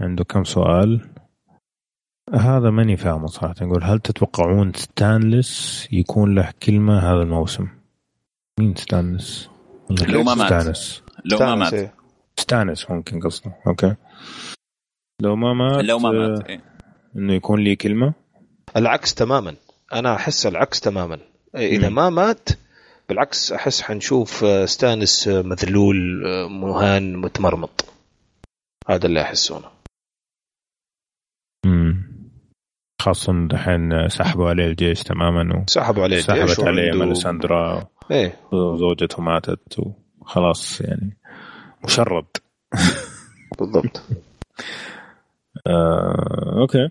عنده 0.00 0.24
كم 0.24 0.44
سؤال؟ 0.44 1.08
هذا 2.34 2.70
ماني 2.70 2.96
فاهمه 2.96 3.26
صراحة. 3.26 3.54
يقول 3.62 3.84
هل 3.84 3.98
تتوقعون 3.98 4.72
ستانلس 4.72 5.88
يكون 5.92 6.34
له 6.34 6.52
كلمة 6.62 6.98
هذا 6.98 7.22
الموسم؟ 7.22 7.68
مين 8.60 8.74
ستانلس؟ 8.76 9.50
لو 9.90 10.22
ما 10.22 10.34
مات. 10.34 10.46
ستانس 10.46 11.02
لو 11.24 11.38
ما 11.38 11.54
مات. 11.54 11.92
ستانس 12.36 12.90
ممكن 12.90 13.20
قصده. 13.20 13.54
okay. 13.66 13.94
لو 15.22 15.36
ما 15.36 15.52
مات 15.52 15.84
لو 15.84 15.98
ما 15.98 16.10
مات 16.10 16.50
إيه؟ 16.50 16.60
إنه 17.16 17.32
يكون 17.32 17.60
لي 17.60 17.76
كلمة؟ 17.76 18.14
العكس 18.76 19.14
تماما. 19.14 19.56
أنا 19.92 20.14
أحس 20.14 20.46
العكس 20.46 20.80
تماما. 20.80 21.18
إذا 21.56 21.88
ما 21.88 22.10
مات 22.10 22.48
بالعكس 23.08 23.52
أحس 23.52 23.82
حنشوف 23.82 24.44
ستانس 24.64 25.28
مذلول 25.28 25.96
مهان 26.50 27.16
متمرمط. 27.16 27.84
هذا 28.88 29.06
اللي 29.06 29.22
احسه 29.22 29.58
أنا 29.58 29.70
خاصة 33.02 33.48
دحين 33.48 34.08
سحبوا 34.08 34.48
عليه 34.48 34.66
الجيش 34.66 35.02
تماما 35.02 35.64
سحبوا 35.66 36.02
عليه 36.02 36.16
الجيش 36.16 36.50
سحبت 36.50 36.60
عليه 36.60 36.92
ملساندرا 36.92 37.88
إيه. 38.10 38.40
وزوجته 38.52 39.22
ماتت 39.22 39.76
وخلاص 40.20 40.80
يعني. 40.80 41.18
مشرد. 41.84 42.26
بالضبط. 43.58 44.02
آه، 45.66 46.54
okay. 46.61 46.88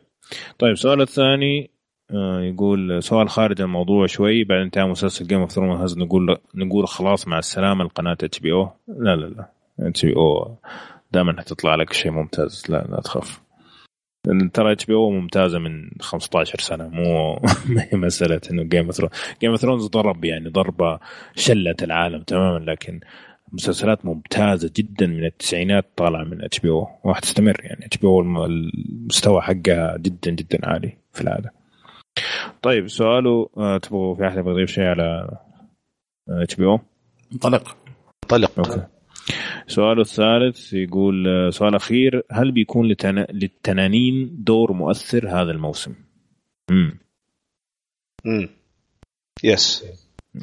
طيب 0.60 0.72
السؤال 0.72 1.02
الثاني 1.02 1.72
آه، 2.12 2.42
يقول 2.42 3.04
سؤال 3.04 3.30
خارج 3.30 3.62
الموضوع 3.62 4.06
شوي 4.06 4.44
بعد 4.44 4.62
انتهاء 4.62 4.88
مسلسل 4.88 5.28
Game 5.28 5.40
of 5.40 5.52
Thrones 5.52 5.98
نقول 5.98 6.38
نقول 6.56 6.88
خلاص 6.88 7.28
مع 7.28 7.40
السلامة 7.40 7.84
لقناة 7.84 8.18
HBO 8.24 8.70
لا 8.88 9.16
لا 9.16 9.26
لا. 9.26 9.50
HBO 9.80 10.56
دائما 11.12 11.42
حتطلع 11.42 11.76
لك 11.76 11.94
شيء 11.94 12.12
ممتاز. 12.12 12.64
لا 12.70 12.88
لا 12.90 13.02
تخاف. 13.02 13.42
ترى 14.54 14.72
HBO 14.72 15.10
ممتازة 15.10 15.60
من 15.60 15.90
15 16.02 16.60
سنة 16.60 16.88
مو 16.88 17.42
مسألة 18.06 18.42
إنه 18.52 18.64
Game 18.64 18.86
of 18.86 18.96
Thrones 18.96 19.12
Game 19.42 19.52
of 19.52 19.60
Thrones 19.60 19.88
ضرب 19.88 20.26
يعني 20.26 20.50
ضربة 20.50 21.00
شلت 21.36 21.84
العالم 21.84 22.22
تماما 22.22 22.72
لكن 22.72 23.00
مسلسلات 23.52 24.06
ممتازة 24.06 24.72
جدا 24.76 25.08
من 25.08 25.26
التسعينات 25.26 25.86
طالعة 25.96 26.24
من 26.24 26.44
HBO 26.44 26.88
وحتستمر 27.04 27.60
يعني. 27.64 27.86
HBO 27.86 28.22
المستوى 28.22 29.42
حقها 29.42 29.98
جدا 29.98 30.32
جدا 30.32 30.70
عالي 30.70 30.98
في 31.14 31.22
العاده 31.22 31.54
طيب 32.62 32.88
سؤاله 32.88 33.50
آه، 33.58 33.78
تبغوا 33.78 34.16
في 34.16 34.28
أحد 34.28 34.38
يبغى 34.38 34.52
يضيف 34.54 34.72
شيء 34.72 34.84
على 34.84 35.38
HBO؟ 36.30 36.80
انطلق 37.34 37.78
انطلق 38.24 38.60
okay. 38.60 38.88
سؤاله 39.68 40.02
الثالث 40.02 40.74
يقول 40.74 41.28
آه، 41.28 41.50
سؤال 41.50 41.76
أخير. 41.76 42.24
هل 42.32 42.52
بيكون 42.52 42.88
لتن... 42.88 43.26
للتنانين 43.32 44.44
دور 44.44 44.74
مؤثر 44.74 45.30
هذا 45.30 45.52
الموسم؟ 45.52 45.96
امم 46.72 47.00
امم 48.26 48.50
يس 49.44 49.86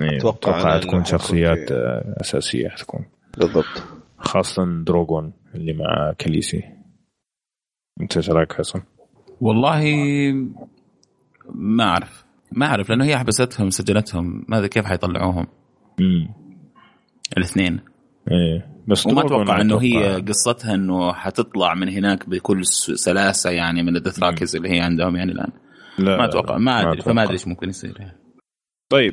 أتوقع 0.01 0.59
أتوقع 0.59 0.79
تكون 0.79 1.05
شخصيات 1.05 1.73
آه، 1.73 2.17
أساسية 2.21 2.69
حتكون 2.69 3.05
بالضبط. 3.39 3.83
خاصة 4.19 4.65
دروغون 4.65 5.33
اللي 5.55 5.73
مع 5.73 6.13
كاليسي. 6.19 6.63
أنت 8.01 8.17
إيش 8.17 8.31
رأيك 8.31 8.53
حسن؟ 8.53 8.83
والله 9.41 9.85
ما 11.55 11.85
أعرف. 11.85 12.25
ما 12.53 12.67
أعرف 12.67 12.91
لأنه 12.91 13.05
هي 13.05 13.19
حبستهم 13.19 13.71
سجلتهم. 13.71 14.45
ما 14.49 14.59
أدري 14.59 14.69
كيف 14.69 14.85
حيطلعوهم. 14.85 15.47
امم 16.01 16.29
الاثنين. 17.37 17.81
إيه 18.31 18.75
بس 18.89 19.07
وما 19.07 19.27
أتوقع 19.27 19.61
إنه 19.61 19.79
هي 19.79 20.21
قصتها 20.21 20.75
إنه 20.75 21.13
حتطلع 21.13 21.75
من 21.75 21.89
هناك 21.89 22.29
بكل 22.29 22.67
سلاسة 22.95 23.51
يعني 23.51 23.83
من 23.83 23.97
الدثراكز 23.97 24.57
اللي 24.57 24.69
هي 24.69 24.81
عندهم 24.81 25.17
يعني 25.17 25.33
الآن. 25.33 25.53
لا 25.99 26.17
ما 26.17 26.25
أتوقع 26.25 26.59
ما 26.59 26.83
أدري 26.83 27.03
فما 27.03 27.23
أدري 27.23 27.33
إيش 27.33 27.49
ممكن 27.49 27.69
يصير 27.69 28.01
يعني. 28.01 28.19
طيب. 28.91 29.13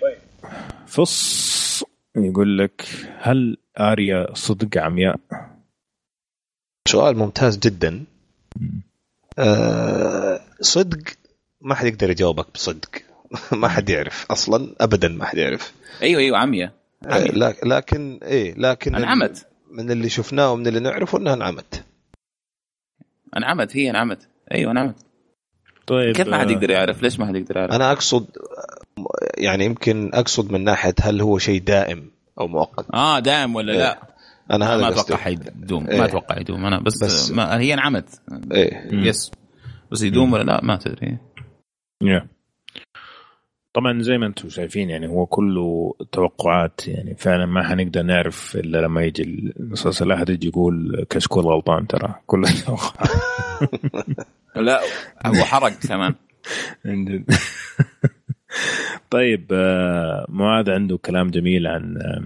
فص 0.87 1.83
يقول 2.15 2.57
لك 2.57 2.85
هل 3.17 3.57
آريا 3.79 4.33
صدق 4.33 4.77
عمياء؟ 4.77 5.19
سؤال 6.87 7.17
ممتاز 7.17 7.57
جدا. 7.57 8.05
أه 9.39 10.41
صدق 10.61 11.03
ما 11.61 11.75
حد 11.75 11.85
يقدر 11.85 12.09
يجاوبك 12.09 12.53
بصدق. 12.53 12.89
ما 13.61 13.67
حد 13.67 13.89
يعرف 13.89 14.31
أصلا 14.31 14.75
ابدا 14.81 15.07
ما 15.07 15.25
حد 15.25 15.37
يعرف. 15.37 15.73
أيوه 16.01 16.21
أيوه 16.21 16.37
عمية, 16.37 16.73
أه 17.05 17.25
لكن 17.63 18.19
إيه 18.23 18.53
لكن 18.57 18.95
انعمت 18.95 19.47
من 19.71 19.91
اللي 19.91 20.09
شفناه 20.09 20.51
ومن 20.51 20.67
اللي 20.67 20.79
نعرفه 20.79 21.17
إنها 21.17 21.33
انعمت. 21.33 21.85
انعمت 23.37 23.77
هي 23.77 23.89
انعمت. 23.89 24.27
أيوه 24.51 24.71
انعمت. 24.71 24.95
طيب 25.91 26.15
كيف 26.15 26.27
ما 26.27 26.37
حد 26.37 26.51
يقدر 26.51 26.69
يعرف؟ 26.69 27.03
ليش 27.03 27.19
ما 27.19 27.25
حد 27.25 27.35
يقدر 27.35 27.57
يعرف؟ 27.57 27.71
أنا 27.73 27.91
أقصد 27.91 28.25
يعني 29.37 29.65
يمكن 29.65 30.11
أقصد 30.13 30.51
من 30.51 30.63
ناحية 30.63 30.93
هل 31.01 31.21
هو 31.21 31.37
شيء 31.37 31.61
دائم 31.61 32.11
أو 32.39 32.47
مؤقت 32.47 32.85
آه 32.93 33.19
دائم 33.19 33.55
ولا 33.55 33.71
لا؟ 33.71 33.93
إيه. 33.93 33.99
أنا 34.51 34.73
هذا 34.73 34.81
ما 34.81 34.89
أتوقع 34.89 35.15
حيدوم 35.15 35.87
إيه. 35.87 35.99
ما 35.99 36.05
أتوقع 36.05 36.39
يدوم 36.39 36.65
أنا 36.65 36.79
بس, 36.79 37.03
بس 37.03 37.31
ما 37.31 37.59
هي 37.59 37.73
انعمت 37.73 38.21
إيه 38.51 38.87
يس 38.91 39.31
بس 39.91 40.01
يدوم 40.01 40.33
ولا 40.33 40.43
لا 40.43 40.59
ما 40.63 40.75
تدري 40.75 41.17
yeah. 42.03 42.23
طبعا 43.73 44.01
زي 44.01 44.17
ما 44.17 44.25
أنتم 44.25 44.49
شايفين 44.49 44.89
يعني 44.89 45.07
هو 45.07 45.25
كله 45.25 45.95
توقعات 46.11 46.87
يعني 46.87 47.15
فعلا 47.15 47.45
ما 47.45 47.63
حنقدر 47.63 48.01
نعرف 48.01 48.55
إلا 48.55 48.77
لما 48.77 49.03
يجي 49.03 49.23
المسلسل 49.59 50.11
أحد 50.11 50.29
يجي 50.29 50.47
يقول 50.47 51.05
كشكول 51.09 51.43
غلطان 51.43 51.87
ترى 51.87 52.15
توقعات 52.65 53.09
لا 54.55 54.79
هو 55.25 55.43
حرق 55.43 55.71
كمان. 55.89 56.15
طيب 59.09 59.47
آه، 59.53 60.25
معاذ 60.29 60.69
عنده 60.69 60.97
كلام 60.97 61.29
جميل 61.29 61.67
عن 61.67 61.97
آه، 61.97 62.23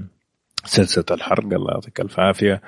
سلسلة 0.66 1.06
الحرق 1.12 1.44
الله 1.44 1.72
يعطيك 1.72 2.00
ألف 2.02 2.20
عافية. 2.20 2.62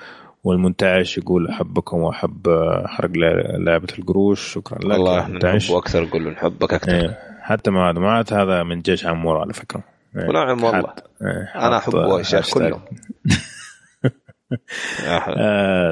والمنتعش 0.43 1.17
يقول 1.17 1.47
أحبكم 1.47 1.97
وأحب 1.97 2.47
آه، 2.47 2.87
حرق 2.87 3.11
لعبة 3.57 3.87
القروش 3.99 4.53
شكرا 4.53 4.79
لك. 4.79 4.95
الله 4.95 5.27
نحب 5.27 5.75
أكثر 5.75 6.03
نقول 6.03 6.25
له 6.25 6.31
نحبك 6.31 6.73
أكثر. 6.73 7.13
حتى 7.47 7.71
معاذ 7.71 8.33
هذا 8.33 8.63
من 8.63 8.81
جيش 8.81 9.05
عمور 9.05 9.37
على 9.37 9.53
فكرة 9.53 9.83
إيه. 10.17 10.29
ونعم 10.29 10.63
والله 10.63 10.93
إيه. 11.21 11.51
أنا 11.55 11.77
احبه 11.77 12.21
كلهم 12.53 12.81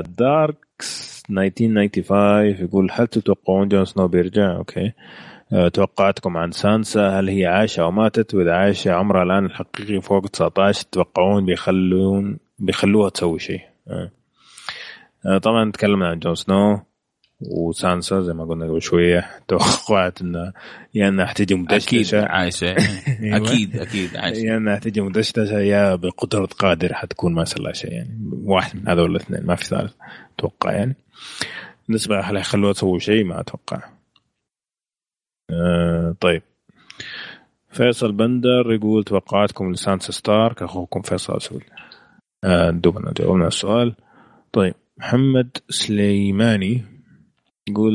داركس 0.17 1.23
1995 1.29 2.67
يقول 2.67 2.89
هل 2.91 3.07
تتوقعون 3.07 3.67
جون 3.67 3.85
سنو 3.85 4.07
بيرجع؟ 4.07 4.55
okay 4.55 4.93
آه، 5.53 5.67
توقعاتكم 5.67 6.37
عن 6.37 6.51
سانسا 6.51 7.19
هل 7.19 7.29
هي 7.29 7.45
عايشة 7.45 7.81
أو 7.81 7.91
ماتت؟ 7.91 8.33
وإذا 8.33 8.53
عايشة 8.53 8.91
عمرها 8.91 9.23
الآن 9.23 9.45
الحقيقي 9.45 10.01
فوق 10.01 10.27
19 10.27 10.81
تتوقعون 10.81 11.45
بيخلون 11.45 12.37
بيخلوها 12.59 13.09
تسوي 13.09 13.39
شيء؟ 13.39 13.61
آه. 13.87 14.11
آه، 15.25 15.37
طبعا 15.37 15.71
تكلمنا 15.71 16.07
عن 16.07 16.19
جون 16.19 16.35
سنو 16.35 16.79
وسانسا 17.41 18.21
زي 18.21 18.33
ما 18.33 18.45
قلنا 18.45 18.65
قبل 18.65 18.81
شوية. 18.81 19.29
توقعت 19.47 20.21
انه 20.21 20.53
يا 20.93 21.07
أنها 21.07 21.25
حتجي 21.25 21.55
مدشدشة. 21.55 22.19
أكيد 22.19 22.31
عايشة. 22.31 22.67
أيوة. 23.23 23.37
أكيد 23.37 23.77
أكيد 23.77 24.17
عايشة. 24.17 24.39
يا 24.39 24.57
أنها 24.57 24.75
حتجي 24.75 25.01
مدشدشة 25.01 25.59
يا 25.59 25.95
بقدرة 25.95 26.45
قادر 26.45 26.93
حتكون 26.93 27.33
ما 27.33 27.45
لها 27.59 27.73
شيء 27.73 27.91
يعني. 27.91 28.19
واحد 28.43 28.75
من 28.75 28.87
هذول 28.87 29.11
الاثنين 29.11 29.45
ما 29.45 29.55
في 29.55 29.65
ثالث. 29.65 29.93
أتوقع 30.37 30.71
يعني. 30.71 30.95
بالنسبة 31.87 32.19
هل 32.19 32.37
يخلوها 32.37 32.73
تسوي 32.73 32.99
شيء 32.99 33.23
ما 33.23 33.39
أتوقع. 33.39 33.83
آه 35.51 36.15
طيب. 36.19 36.41
فيصل 37.71 38.11
بندر 38.11 38.73
يقول 38.73 39.03
توقعاتكم 39.03 39.71
لسانسا 39.71 40.11
ستارك 40.11 40.63
أخوكم 40.63 41.01
فيصل 41.01 41.41
سول 41.41 41.63
آه 42.43 42.69
دوبنا 42.69 43.13
جاوبنا 43.17 43.47
السؤال. 43.47 43.95
طيب 44.53 44.73
محمد 44.97 45.57
سليماني 45.69 46.94
يقول 47.69 47.93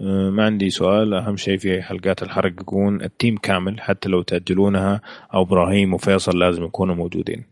آه، 0.00 0.30
ما 0.30 0.44
عندي 0.44 0.70
سؤال. 0.70 1.14
أهم 1.14 1.36
شيء 1.36 1.58
في 1.58 1.82
حلقات 1.82 2.22
الحرق 2.22 2.52
يكون 2.60 3.02
التيم 3.02 3.36
كامل 3.36 3.80
حتى 3.80 4.08
لو 4.08 4.22
تأجلونها 4.22 5.00
أو 5.34 5.42
إبراهيم 5.42 5.94
وفيصل 5.94 6.38
لازم 6.38 6.64
يكونوا 6.64 6.94
موجودين. 6.94 7.44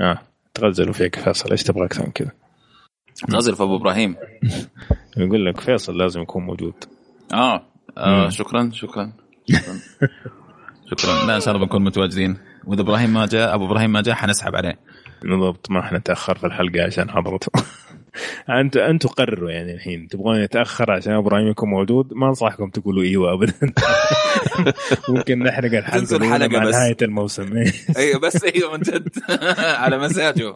آه 0.00 0.18
تغزلوا 0.54 0.92
فيك 0.92 1.16
فيصل 1.16 1.50
إيش 1.50 1.62
تبغى 1.62 1.84
أكثر 1.84 2.06
من 2.06 2.12
كذا؟ 2.12 2.30
غزل 3.30 3.56
في 3.56 3.62
أبو 3.62 3.76
إبراهيم. 3.76 4.16
يقول 5.16 5.46
لك 5.46 5.60
فيصل 5.60 5.98
لازم 5.98 6.22
يكون 6.22 6.42
موجود. 6.44 6.74
آه, 7.34 7.62
آه 7.98 8.28
شكرا 8.28 8.70
شكرا 8.72 9.12
شكرا. 9.50 9.74
شكرا. 10.90 11.26
لا 11.26 11.34
إن 11.36 11.40
شاء 11.40 11.54
الله 11.54 11.66
بنكون 11.66 11.84
متواجدين. 11.84 12.38
وإذا 12.64 12.82
إبراهيم 12.82 13.10
ما 13.10 13.26
جاء 13.26 13.54
أبو 13.54 13.66
إبراهيم 13.66 13.92
ما 13.92 14.02
جاء 14.02 14.14
حنسحب 14.14 14.56
عليه. 14.56 14.78
بالضبط 15.22 15.70
ما 15.70 15.82
حنتاخر 15.82 16.38
في 16.38 16.46
الحلقة 16.46 16.84
عشان 16.86 17.10
حضرته. 17.10 17.52
أنتم 18.50 18.80
أنتم 18.80 19.08
قرروا 19.08 19.50
يعني 19.50 19.74
الحين. 19.74 20.08
تبغون 20.08 20.36
يتأخر 20.36 20.90
عشان 20.90 21.12
إبراهيم 21.12 21.48
يكون 21.48 21.68
موجود؟ 21.68 22.12
ما 22.14 22.28
أنصحكم 22.28 22.68
تقولوا 22.70 23.02
إيوه 23.02 23.32
ابدا. 23.32 23.52
ممكن 25.08 25.38
نحرق 25.38 25.78
الحلقة 25.78 26.16
الحلقة 26.16 26.48
مع 26.48 26.64
بس. 26.64 26.74
نهاية 26.74 26.96
الموسم. 27.02 27.64
أيوه 27.96 28.20
بس 28.20 28.44
أيوه 28.44 28.72
من 28.72 28.80
جد. 28.80 29.08
على 29.82 29.98
مزاجه 29.98 30.54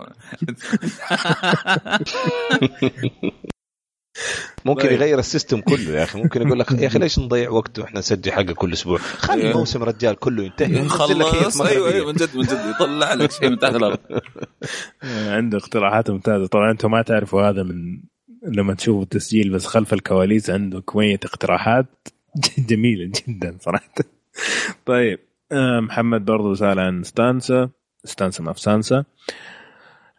ممكن 4.65 4.83
طيب. 4.83 4.93
يغير 4.93 5.19
السيستم 5.19 5.61
كله 5.61 5.91
يا 5.91 6.05
أخي. 6.05 6.23
ممكن 6.23 6.47
يقول 6.47 6.59
لك 6.59 6.73
يا 6.73 6.87
أخي 6.87 6.99
ليش 6.99 7.19
نضيع 7.19 7.51
وقت 7.51 7.79
وإحنا 7.79 7.99
نسجل 7.99 8.33
حلقه 8.33 8.53
كل 8.55 8.73
أسبوع؟ 8.73 8.99
خلي 8.99 9.43
إيه. 9.43 9.51
الموسم 9.51 9.83
رجال 9.83 10.17
كله 10.17 10.45
ينتهي 10.45 10.89
خلص 10.89 11.61
أيوه 11.61 11.93
أيوه 11.93 12.07
من 12.07 12.13
جد 12.13 12.37
من 12.37 12.43
جد. 12.43 12.61
يطلع 12.75 13.15
لك 13.15 13.33
شيء 13.33 13.51
من 13.51 13.59
تحت 13.59 13.75
الأرض. 13.75 13.99
عنده 15.37 15.59
اقتراحات 15.59 16.11
ممتازة. 16.11 16.47
طبعا 16.47 16.71
أنتم 16.71 16.91
ما 16.91 17.03
تعرفوا 17.03 17.43
هذا 17.43 17.63
من 17.63 18.01
لما 18.43 18.75
تشوفوا 18.75 19.03
التسجيل 19.03 19.51
بس 19.51 19.67
خلف 19.67 19.93
الكواليس 19.93 20.51
عنده 20.51 20.81
كمية 20.81 21.21
اقتراحات 21.25 22.09
جميلة 22.71 23.11
جدا 23.29 23.57
صراحة. 23.61 23.95
طيب 24.87 25.19
آه، 25.53 25.81
محمد 25.81 26.25
برضو 26.25 26.55
سأل 26.55 26.79
عن 26.79 27.03
ستانسا. 27.03 27.71
ستانسا 28.05 28.43
ما 28.43 28.53
في 28.53 28.61
سانسا. 28.61 28.97
آه 28.97 29.05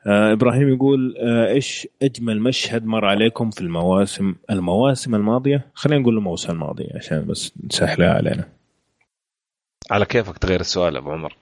إبراهيم 0.07 0.69
يقول 0.69 1.17
آه 1.17 1.47
إيش 1.47 1.87
أجمل 2.01 2.41
مشهد 2.41 2.85
مر 2.85 3.05
عليكم 3.05 3.49
في 3.49 3.61
المواسم 3.61 4.35
المواسم 4.49 5.15
الماضية؟ 5.15 5.67
خلينا 5.73 6.01
نقول 6.01 6.17
الموسم 6.17 6.51
الماضي 6.53 6.87
عشان 6.95 7.25
بس 7.25 7.53
نسهلها 7.65 8.13
علينا. 8.13 8.49
على 9.91 10.05
كيفك 10.05 10.37
تغير 10.37 10.59
السؤال 10.59 10.97
أبو 10.97 11.11
عمر؟ 11.11 11.35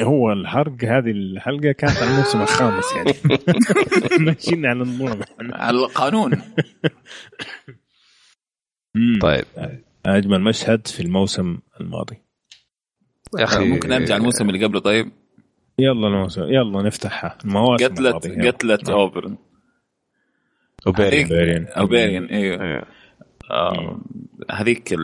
هو 0.00 0.32
الحرق 0.32 0.84
هذه 0.84 1.10
الحلقة 1.10 1.72
كانت 1.72 1.96
على 1.96 2.10
الموسم 2.10 2.40
الخامس 2.40 2.84
يعني. 2.96 3.12
ماشيين 4.26 4.66
على 4.66 4.82
النظام. 4.82 5.20
على 5.40 5.76
القانون. 5.76 6.42
طيب. 9.20 9.44
أجمل 10.06 10.40
مشهد 10.40 10.86
في 10.86 11.00
الموسم 11.00 11.58
الماضي. 11.80 12.16
يا 13.38 13.44
أخي 13.44 13.64
ممكن 13.64 13.92
أرجع 13.92 14.16
الموسم 14.16 14.48
اللي 14.48 14.64
قبله 14.64 14.80
طيب. 14.80 15.12
يلا 15.78 16.08
الموسم 16.08 16.42
يلا 16.42 16.82
نفتحها 16.82 17.38
المواسم 17.44 17.86
قتلة 17.86 18.10
قتلة 18.50 18.78
أوبرن. 18.88 19.36
اوبيريان 20.86 21.66
اوبيريان 21.66 22.24
أيوه, 22.24 22.62
أيوه. 22.62 22.84
آه 23.50 24.00
هذيك 24.50 24.94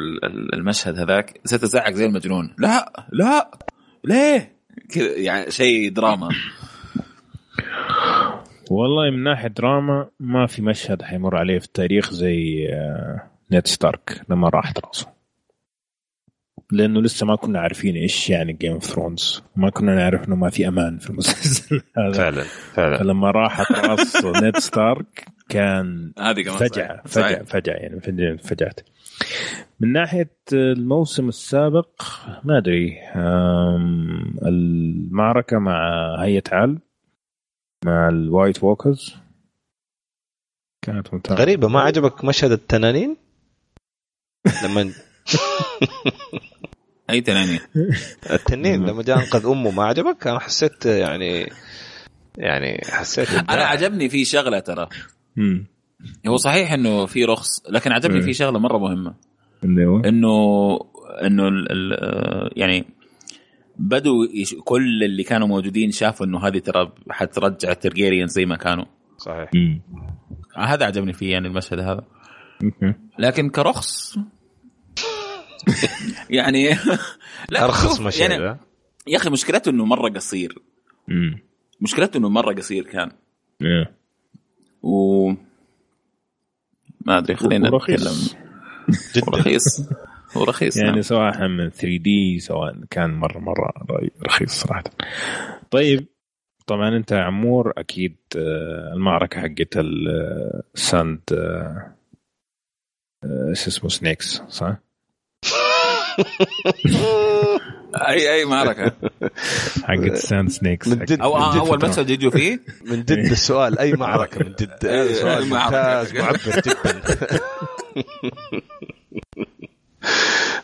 المشهد 0.54 0.98
هذاك 0.98 1.40
صرت 1.44 1.62
ازعق 1.62 1.90
زي 1.90 2.06
المجنون. 2.06 2.54
لا 2.58 3.06
لا 3.12 3.50
ليه؟ 4.04 4.52
كذا 4.90 5.16
يعني 5.16 5.50
شيء 5.50 5.92
دراما. 5.92 6.28
والله 8.70 9.10
من 9.10 9.22
ناحية 9.22 9.48
دراما 9.48 10.08
ما 10.20 10.46
في 10.46 10.62
مشهد 10.62 11.02
حيمر 11.02 11.36
عليه 11.36 11.58
في 11.58 11.64
التاريخ 11.64 12.12
زي 12.12 12.68
آه، 12.72 13.30
نيد 13.50 13.66
ستارك 13.66 14.22
لما 14.28 14.48
راحت 14.48 14.86
راسه 14.86 15.17
لأنه 16.72 17.00
لسه 17.00 17.26
ما 17.26 17.36
كنا 17.36 17.60
عارفين 17.60 17.96
إيش 17.96 18.30
يعني 18.30 18.52
Game 18.52 18.72
of 18.72 18.84
Thrones 18.84 19.42
ما 19.56 19.70
كنا 19.70 19.94
نعرف 19.94 20.28
إنه 20.28 20.36
ما 20.36 20.50
في 20.50 20.68
أمان 20.68 20.98
في 20.98 21.10
المسلسل 21.10 21.82
هذا. 21.98 22.12
فعلا 22.12 22.42
فعلا. 22.74 22.98
فلما 22.98 23.30
راحت 23.30 23.72
راس 23.72 24.24
نيد 24.42 24.56
ستارك 24.56 25.26
كان 25.48 26.12
هذه 26.18 26.42
فجعة 26.42 27.02
فجعة 27.06 27.44
فجعة 27.44 27.74
يعني 27.74 28.00
فجعت 28.38 28.80
من 29.80 29.92
ناحية 29.92 30.36
الموسم 30.52 31.28
السابق 31.28 32.02
ما 32.44 32.58
أدري 32.58 32.98
المعركة 34.46 35.58
مع 35.58 36.16
هيئة 36.20 36.42
عال 36.52 36.78
مع 37.84 38.08
ال 38.08 38.18
White 38.18 38.64
Walkers. 38.64 39.16
كانت 40.82 41.14
ممتازه 41.14 41.40
غريبة 41.40 41.68
ما 41.68 41.80
عجبك 41.80 42.24
مشهد 42.24 42.52
التنانين؟ 42.52 43.16
لما 44.64 44.92
أي 47.10 47.20
تنانين. 47.20 47.60
التنين 48.30 48.86
لما 48.86 49.02
جاء 49.02 49.18
أنقذ 49.18 49.46
أمه 49.46 49.70
ما 49.70 49.84
عجبك؟ 49.84 50.26
أنا 50.26 50.38
حسيت 50.38 50.86
يعني 50.86 51.52
يعني 52.38 52.80
حسيت 52.88 53.28
أنا 53.30 53.64
عجبني 53.64 54.08
في 54.08 54.24
شغلة 54.24 54.58
ترى. 54.58 54.88
هو 56.26 56.36
صحيح 56.36 56.72
إنه 56.72 57.06
في 57.06 57.24
رخص 57.24 57.62
لكن 57.70 57.92
عجبني 57.92 58.22
في 58.22 58.32
شغلة 58.32 58.58
مرة 58.58 58.78
مهمة. 58.78 59.14
إنه 60.04 60.78
إنه 61.26 61.44
يعني 62.56 62.84
بدوا 63.78 64.26
يش... 64.34 64.54
كل 64.64 65.04
اللي 65.04 65.22
كانوا 65.22 65.48
موجودين 65.48 65.90
شافوا 65.90 66.26
إنه 66.26 66.46
هذه 66.46 66.58
ترى 66.58 66.92
حترجع 67.10 67.70
الترجيريان 67.70 68.26
زي 68.26 68.46
ما 68.46 68.56
كانوا. 68.56 68.84
صحيح. 69.16 69.50
هذا 70.56 70.86
عجبني 70.86 71.12
فيه 71.12 71.32
يعني 71.32 71.48
المشهد 71.48 71.78
هذا. 71.78 72.04
لكن 73.18 73.50
كرخص 73.50 74.18
يعني 76.30 76.68
لا 77.52 77.64
أرخص 77.64 78.00
مشهد 78.00 78.30
يعني 78.30 78.58
يا 79.06 79.16
أخي 79.16 79.30
مشكلته 79.30 79.70
إنه 79.70 79.84
مرة 79.84 80.08
قصير. 80.08 80.58
مشكلته 81.80 82.18
إنه 82.18 82.28
مرة 82.28 82.54
قصير 82.54 82.84
كان. 82.84 83.10
و 84.82 85.28
ما 87.06 87.18
أدري 87.18 87.36
خلينا 87.36 87.68
نتكلم. 87.68 88.16
جدا. 89.14 89.26
رخيص. 89.28 89.88
هو 90.36 90.44
رخيص 90.44 90.76
يعني 90.76 90.90
نعم. 90.90 91.02
سواء 91.02 91.48
من 91.48 91.70
3 91.70 91.96
دي 91.96 92.38
سواء 92.38 92.76
كان 92.90 93.10
مرة 93.10 93.38
مرة 93.38 93.72
رخيص 94.22 94.50
صراحة. 94.50 94.84
طيب 95.70 96.06
طبعا 96.66 96.96
أنت 96.96 97.12
عمور 97.12 97.72
أكيد 97.76 98.16
آه، 98.36 98.92
المعركة 98.94 99.40
حقت 99.40 99.76
الساند 99.76 101.20
آه، 101.32 101.94
آه، 103.24 103.48
إيش 103.48 103.66
اسمه 103.66 103.88
سنيكس 103.88 104.42
صح؟ 104.48 104.76
اي 108.08 108.34
أي 108.34 108.44
معركة. 108.44 108.92
حقت 109.84 110.14
Sand 110.16 110.50
Snakes 110.50 110.88
من 110.88 111.04
جد 111.04 111.20
أو 111.20 111.36
أول 111.36 111.88
مشهد 111.88 112.10
يجوا 112.10 112.30
فيه؟ 112.30 112.60
من 112.86 113.02
جد 113.04 113.18
السؤال 113.38 113.78
أي 113.78 113.92
معركة؟ 113.92 114.44
من 114.44 114.52
جد 114.52 115.12
سؤال. 115.12 115.48
ممتاز 115.48 116.14
معبر 116.14 116.38
جدا. 116.66 117.02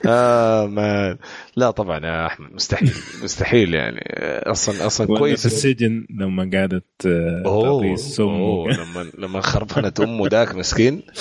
آه 0.07 0.67
ما 0.67 1.17
لا 1.57 1.71
طبعا 1.71 2.07
يا 2.07 2.27
أحمد 2.27 2.53
مستحيل 2.53 2.93
مستحيل 3.23 3.75
يعني. 3.75 4.01
أصلا 4.51 4.87
أصلا 4.87 5.07
كويس. 5.07 5.41
في 5.41 5.47
السجن 5.47 6.07
لما 6.11 6.51
قعدت 6.55 7.07
آه، 7.07 7.43
تعطيه 7.45 7.93
السم 7.95 8.67
لما 8.69 9.11
لما 9.19 9.41
خربنت 9.41 10.01
أمه 10.01 10.29
ذاك 10.29 10.55
مسكين. 10.55 11.03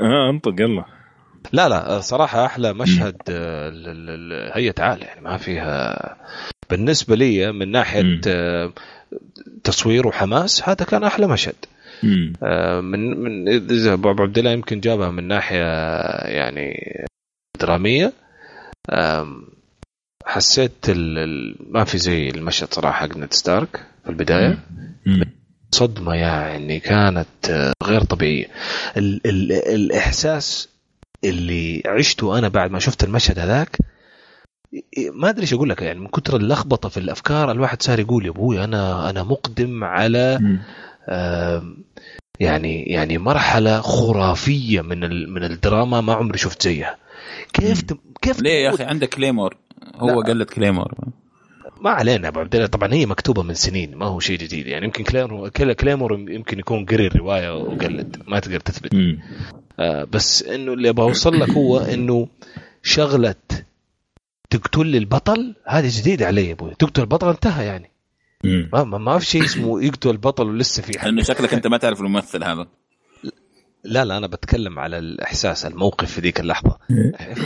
آه 0.00 0.30
انطق 0.30 0.54
يلا. 0.60 0.84
لا 1.52 1.68
لا 1.68 2.00
صراحة 2.00 2.46
أحلى 2.46 2.72
مشهد 2.72 3.16
هي 4.54 4.72
تعال 4.72 5.02
يعني 5.02 5.20
ما 5.20 5.36
فيها. 5.36 6.16
بالنسبة 6.70 7.16
لي 7.16 7.52
من 7.52 7.70
ناحية 7.70 8.20
آه، 8.26 8.72
تصوير 9.64 10.06
وحماس 10.06 10.68
هذا 10.68 10.84
كان 10.84 11.04
أحلى 11.04 11.26
مشهد. 11.26 11.54
آه، 12.42 12.80
من 12.80 13.18
من 13.20 13.48
أبو 13.88 14.08
عبد 14.08 14.38
الله 14.38 14.50
يمكن 14.50 14.80
جابها 14.80 15.10
من 15.10 15.28
ناحية 15.28 15.64
يعني 16.28 16.94
درامية. 17.60 18.12
حسيت 20.26 20.90
ما 21.70 21.84
في 21.84 21.98
زي 21.98 22.28
المشهد 22.28 22.74
صراحة 22.74 23.06
حق 23.08 23.32
ستارك 23.32 23.86
في 24.04 24.10
البداية. 24.10 24.58
صدمة 25.74 26.14
يعني 26.14 26.80
كانت 26.80 27.72
غير 27.82 28.04
طبيعية. 28.04 28.46
ال 28.96 29.20
ال 29.26 29.52
الإحساس 29.52 30.68
اللي 31.24 31.82
عشته 31.86 32.38
أنا 32.38 32.48
بعد 32.48 32.70
ما 32.70 32.78
شفت 32.78 33.04
المشهد 33.04 33.38
هذاك 33.38 33.76
ما 35.12 35.28
أدري 35.28 35.42
إيش 35.42 35.54
أقول 35.54 35.68
لك 35.70 35.82
يعني 35.82 36.00
من 36.00 36.08
كثر 36.08 36.36
اللخبطة 36.36 36.88
في 36.88 36.96
الأفكار 36.96 37.50
الواحد 37.50 37.82
صار 37.82 38.00
يقول 38.00 38.24
يا 38.24 38.30
أبوي 38.30 38.64
أنا 38.64 39.10
أنا 39.10 39.22
مقدم 39.22 39.84
على 39.84 40.38
يعني 42.40 42.82
يعني 42.82 43.18
مرحلة 43.18 43.80
خرافية 43.80 44.80
من 44.80 45.30
من 45.30 45.44
الدراما 45.44 46.00
ما 46.00 46.14
عمري 46.14 46.38
شفت 46.38 46.62
زيها. 46.62 46.96
كيف 47.52 47.84
كيف 48.22 48.40
ليه 48.40 48.64
يا 48.64 48.74
أخي؟ 48.74 48.84
عندك 48.84 49.08
كليمور. 49.08 49.56
هو 49.96 50.20
قلد 50.20 50.46
كليمور. 50.46 50.94
ما 51.80 51.90
علينا 51.90 52.28
ابو 52.28 52.40
عبد 52.40 52.54
الله 52.54 52.66
طبعا 52.66 52.92
هي 52.92 53.06
مكتوبة 53.06 53.42
من 53.42 53.54
سنين 53.54 53.94
ما 53.94 54.06
هو 54.06 54.20
شيء 54.20 54.38
جديد. 54.38 54.66
يعني 54.66 54.84
يمكن 54.84 55.04
كليمور 55.04 55.48
كليمور 55.48 56.12
يمكن 56.30 56.58
يكون 56.58 56.84
قري 56.84 57.06
الرواية 57.06 57.56
وقلد 57.56 58.22
ما 58.26 58.40
تقدر 58.40 58.60
تثبت. 58.60 58.94
آه 59.78 60.04
بس 60.04 60.42
إنه 60.42 60.72
اللي 60.72 60.88
أبغى 60.88 61.06
أوصل 61.06 61.40
لك 61.40 61.50
هو 61.50 61.78
إنه 61.78 62.28
شغلة 62.82 63.34
تقتل 64.50 64.96
البطل 64.96 65.54
هذه 65.66 65.90
جديدة 65.98 66.26
علي 66.26 66.46
يا 66.48 66.52
أبوي. 66.52 66.74
تقتل 66.78 67.02
البطل 67.02 67.28
انتهى 67.28 67.66
يعني. 67.66 67.90
ما 68.44 68.84
ما 68.84 69.18
في 69.18 69.26
شيء 69.26 69.44
اسمه 69.44 69.84
يقتل 69.84 70.10
البطل 70.10 70.46
ولسه 70.46 70.82
في 70.82 70.98
حد. 70.98 71.06
لأنه 71.06 71.22
شكلك 71.22 71.54
أنت 71.54 71.66
ما 71.66 71.76
تعرف 71.76 72.00
الممثل 72.00 72.44
هذا. 72.44 72.66
لا 73.84 74.04
لا 74.04 74.16
أنا 74.16 74.26
بتكلم 74.26 74.78
على 74.78 74.98
الإحساس 74.98 75.66
الموقف 75.66 76.10
في 76.10 76.20
ذيك 76.20 76.40
اللحظة. 76.40 76.78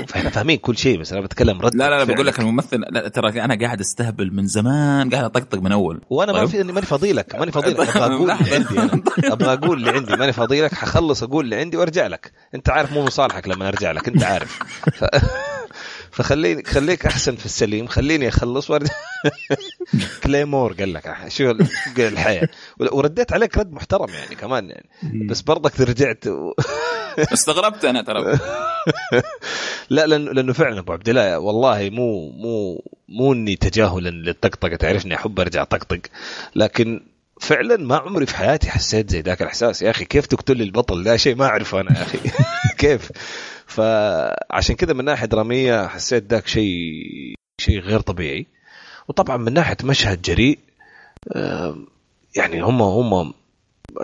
فإحنا 0.09 0.31
فاهمين 0.31 0.59
كل 0.59 0.77
شيء 0.77 1.01
بس 1.01 1.13
أنا 1.13 1.21
بتكلم 1.21 1.61
رد 1.61 1.75
لا 1.75 1.91
لا, 1.91 2.05
لا 2.05 2.05
بقول 2.05 2.27
لك 2.27 2.39
الممثل 2.41 2.81
لا 2.91 3.09
ترى 3.09 3.43
أنا 3.45 3.59
قاعد 3.61 3.81
أستهبل 3.81 4.35
من 4.35 4.47
زمان 4.47 5.11
قاعد 5.11 5.25
أطقطق 5.25 5.59
من 5.59 5.73
أول. 5.73 6.01
وأنا 6.11 6.33
طيب. 6.33 6.43
ما 6.43 6.49
في 6.49 6.63
ماني 6.63 6.87
فاضي 6.87 7.13
لك 7.13 7.35
ماني 7.35 7.53
فاضي 7.53 7.71
لك 7.71 7.89
أبغى 7.97 8.15
أقول 8.15 8.31
اللي 8.31 8.55
عندي 8.55 8.79
أنا. 8.79 9.03
أبغى 9.33 9.53
أقول 9.53 9.79
اللي 9.79 9.91
عندي 9.91 10.17
ماني 10.17 10.33
فاضي 10.33 10.63
لك 10.63 10.75
حخلص 10.75 11.23
أقول 11.23 11.45
اللي 11.45 11.57
عندي 11.57 11.77
وأرجع 11.77 12.07
لك. 12.07 12.33
أنت 12.55 12.71
عارف 12.71 12.93
مو 12.93 13.05
مصالحك 13.05 13.49
لما 13.49 13.69
أرجع 13.69 13.93
لك 13.93 14.09
أنت 14.09 14.25
عارف. 14.25 14.59
ف... 14.93 15.05
فخليني 16.13 16.65
خليك 16.65 17.07
أحسن 17.07 17.37
في 17.37 17.47
السليم 17.47 17.87
خليني 17.87 18.29
أخلص 18.29 18.71
وارجع 18.71 18.93
كليمور 20.25 20.73
قال 20.73 20.93
لك 20.93 21.15
شو 21.29 21.55
الحياة. 21.99 22.49
ورديت 22.81 23.33
عليك 23.33 23.59
رد 23.59 23.73
محترم 23.73 24.09
يعني 24.09 24.35
كمان 24.35 24.71
يعني. 24.71 24.89
بس 25.27 25.41
برضك 25.43 25.81
رجعت 25.81 26.27
و... 26.27 26.53
استغربت 27.35 27.85
أنا 27.85 28.03
ترى. 28.03 28.39
لا 29.91 30.07
لأنه 30.07 30.33
لأنه 30.33 30.53
فعلا 30.53 30.79
أبو 30.79 30.93
عبد 30.93 31.09
الله 31.09 31.39
والله 31.39 31.91
مو 31.91 32.31
مو 32.31 32.85
مو 33.09 33.33
إني 33.33 33.57
تجاهلا 33.57 34.09
للطقطقة 34.11 34.77
تعرفني 34.77 35.15
أحب 35.15 35.41
أرجع 35.41 35.65
طقطق 35.65 36.01
لكن 36.57 37.01
فعلا 37.41 37.77
ما 37.77 37.97
عمري 37.97 38.27
في 38.27 38.37
حياتي 38.37 38.71
حسيت 38.71 39.11
زي 39.11 39.21
ذاك 39.21 39.43
الإحساس. 39.43 39.83
يا 39.83 39.91
أخي 39.91 40.05
كيف 40.05 40.27
تقتل 40.27 40.57
لي 40.57 40.65
البطل؟ 40.65 41.05
ده 41.05 41.17
شيء 41.17 41.35
ما 41.35 41.47
أعرفه 41.47 41.81
أنا 41.81 41.99
يا 41.99 42.03
أخي. 42.03 42.19
كيف؟ 42.79 43.11
فعشان 43.69 44.77
كذا 44.77 44.93
من 44.93 45.05
ناحية 45.05 45.27
درامية 45.27 45.87
حسيت 45.87 46.25
ذاك 46.31 46.47
شيء 46.47 47.35
شيء 47.61 47.81
غير 47.81 48.01
طبيعي. 48.01 48.47
وطبعا 49.09 49.37
من 49.37 49.53
ناحية 49.53 49.77
مشهد 49.85 50.23
جريء 50.23 50.59
يعني 52.37 52.61
هم 52.63 52.83
هم 52.83 53.35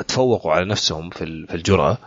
تفوقوا 0.08 0.52
على 0.52 0.64
نفسهم 0.64 1.10
في 1.10 1.46
في 1.46 1.54
الجرأة. 1.54 1.98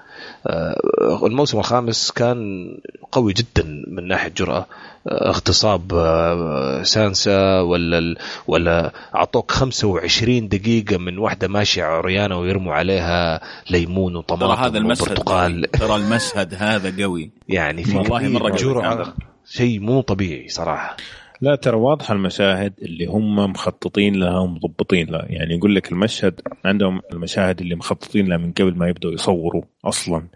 آه، 0.47 1.25
الموسم 1.25 1.59
الخامس 1.59 2.11
كان 2.11 2.67
قوي 3.11 3.33
جدا 3.33 3.83
من 3.87 4.07
ناحية 4.07 4.33
جرأة. 4.37 4.65
آه، 5.07 5.29
اغتصاب 5.29 5.93
آه، 5.93 6.83
سانسا 6.83 7.61
ولا 7.61 8.15
ولا 8.47 8.91
أعطوك 9.15 9.51
25 9.51 10.47
دقيقة 10.47 10.97
من 10.97 11.17
واحدة 11.17 11.47
ماشية 11.47 11.83
عريانة 11.83 12.39
ويرموا 12.39 12.73
عليها 12.73 13.41
ليمون 13.69 14.15
وطماطم 14.15 14.55
ترى 14.55 14.67
هذا 14.67 14.77
المشهد 14.77 15.67
ترى 15.79 15.95
المشهد 15.95 16.55
هذا 16.59 17.03
قوي. 17.03 17.29
يعني 17.49 17.83
في 17.83 17.97
والله 17.97 18.27
مرة 18.27 18.49
جرأة. 18.49 19.13
شيء 19.49 19.79
مو 19.79 20.01
طبيعي 20.01 20.49
صراحة. 20.49 20.97
لا 21.41 21.55
ترى 21.55 21.75
واضحه 21.75 22.13
المشاهد 22.13 22.73
اللي 22.81 23.05
هم 23.05 23.35
مخططين 23.35 24.15
لها 24.15 24.39
ومضبطين 24.39 25.09
لها. 25.09 25.25
يعني 25.29 25.55
يقول 25.55 25.75
لك 25.75 25.91
المشهد 25.91 26.41
عندهم 26.65 27.01
المشاهد 27.13 27.61
اللي 27.61 27.75
مخططين 27.75 28.27
لها 28.27 28.37
من 28.37 28.51
قبل 28.51 28.75
ما 28.75 28.87
يبدأوا 28.89 29.13
يصوروا 29.13 29.63
أصلا 29.85 30.27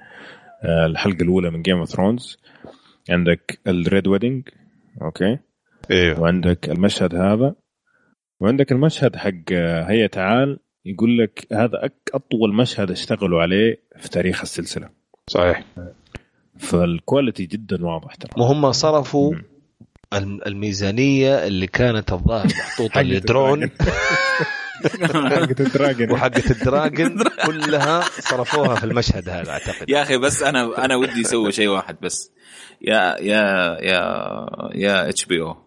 آه، 0.63 0.85
الحلقة 0.85 1.21
الأولى 1.21 1.49
من 1.49 1.61
Game 1.61 1.77
of 1.77 1.89
Thrones 1.89 2.37
عندك 3.09 3.59
ال 3.67 3.77
Red 3.77 4.07
Wedding 4.07 4.49
okay؟ 5.01 5.37
أيوه 5.91 6.19
وعندك 6.19 6.69
المشهد 6.69 7.15
هذا. 7.15 7.55
وعندك 8.39 8.71
المشهد 8.71 9.15
حق 9.15 9.51
آه، 9.51 9.83
هيا 9.83 10.07
تعال 10.07 10.59
يقول 10.85 11.17
لك 11.17 11.47
هذا 11.53 11.89
أطول 12.13 12.55
مشهد 12.55 12.91
اشتغلوا 12.91 13.41
عليه 13.41 13.83
في 13.97 14.09
تاريخ 14.09 14.41
السلسلة. 14.41 14.89
صحيح. 15.27 15.65
فال 16.57 16.77
quality 16.77 17.45
جدا 17.45 17.85
واضح 17.85 18.15
ترى. 18.15 18.31
وهم 18.37 18.71
صرفوا 18.71 19.35
الميزانية 20.13 21.47
اللي 21.47 21.67
كانت 21.67 22.13
الظاهر 22.13 22.47
محطوطة 22.59 23.01
للدرون 23.01 23.69
حقت 24.83 25.61
ال 25.61 25.67
dragon. 25.68 26.11
وحقت 26.13 26.51
ال 26.51 26.60
dragon. 26.60 27.23
كلها 27.45 28.01
صرفوها 28.19 28.75
في 28.75 28.83
المشهد 28.83 29.29
هذا 29.29 29.49
أعتقد. 29.49 29.89
يا 29.89 30.01
أخي 30.01 30.17
بس 30.17 30.43
أنا 30.43 30.85
أنا 30.85 30.95
ودي 30.95 31.21
أسوي 31.21 31.51
شيء 31.51 31.67
واحد 31.67 31.95
بس. 32.01 32.31
يا 32.81 33.15
يا 33.19 33.77
يا 33.81 34.01
يا 34.75 35.09
HBO. 35.09 35.57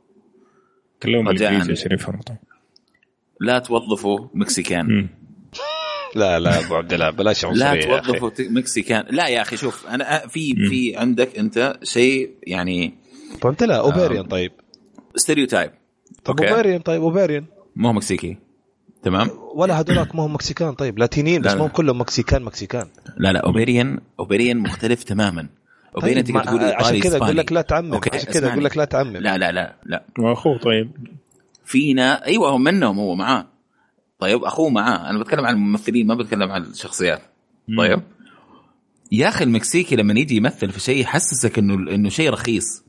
كلهم 1.02 1.28
انجليزي 1.28 1.76
شريف 1.76 2.10
لا 3.40 3.58
توظفوا 3.58 4.28
Mexican. 4.34 5.08
لا 6.14 6.40
لا 6.40 6.58
أبو 6.60 6.74
عبد 6.74 6.92
الله 6.92 7.10
بلاش 7.10 7.44
لا 7.44 7.80
توظفوا 7.80 8.30
Mexican. 8.38 9.04
لا 9.10 9.28
يا 9.28 9.42
أخي 9.42 9.56
شوف 9.56 9.86
أنا 9.86 10.26
في 10.26 10.54
في 10.68 10.96
عندك 10.96 11.38
أنت 11.38 11.78
شيء 11.82 12.30
يعني 12.46 13.03
فهمت 13.40 13.62
لا 13.62 13.76
اوبيريان 13.76 14.24
طيب. 14.24 14.52
stereotype 15.16 15.70
طيب 16.24 16.40
اوبيريان 16.40 16.80
طيب 16.80 17.02
اوبيريان 17.02 17.44
مو 17.76 17.92
مكسيكي. 17.92 18.36
تمام؟ 19.02 19.30
ولا 19.54 19.80
هذولاك 19.80 20.14
ما 20.14 20.26
هم 20.26 20.34
Mexican 20.34 20.72
طيب 20.72 20.98
لاتينيين 20.98 21.42
بس 21.42 21.54
مو 21.54 21.68
كلهم 21.68 22.00
Mexican 22.00 22.42
Mexican. 22.42 22.86
لا 23.16 23.32
لا 23.32 23.40
اوبيريان 23.40 24.00
اوبيريان 24.20 24.58
مختلف 24.58 25.02
تماما. 25.02 25.48
اوبيريان 25.96 26.24
طيب 26.24 26.42
تقول 26.42 26.60
عشان 26.60 27.00
كذا 27.00 27.16
أقول 27.16 27.36
لك 27.36 27.52
لا 27.52 27.62
تعمم 27.62 27.94
عشان 27.94 28.32
كذا 28.32 28.52
أقول 28.52 28.64
لك 28.64 28.76
لا 28.76 28.84
تعمم. 28.84 29.16
لا 29.16 29.38
لا 29.38 29.52
لا 29.52 29.76
لا. 29.86 30.04
واخوه 30.18 30.58
طيب. 30.58 30.90
فينا 31.64 32.26
أيوه 32.26 32.50
هو 32.50 32.58
منهم 32.58 32.98
هو 32.98 33.14
معاه. 33.14 33.46
طيب 34.18 34.44
أخوه 34.44 34.70
معاه. 34.70 35.10
أنا 35.10 35.18
بتكلم 35.18 35.46
عن 35.46 35.54
الممثلين 35.54 36.06
ما 36.06 36.14
بتكلم 36.14 36.50
عن 36.50 36.62
الشخصيات. 36.62 37.22
طيب. 37.78 38.02
يا 39.12 39.28
أخي 39.28 39.44
المكسيكي 39.44 39.96
لما 39.96 40.20
يجي 40.20 40.36
يمثل 40.36 40.70
في 40.70 40.80
شيء 40.80 41.00
يحسسك 41.00 41.58
إنه 41.58 41.74
إنه 41.74 42.08
شيء 42.08 42.30
رخيص. 42.30 42.83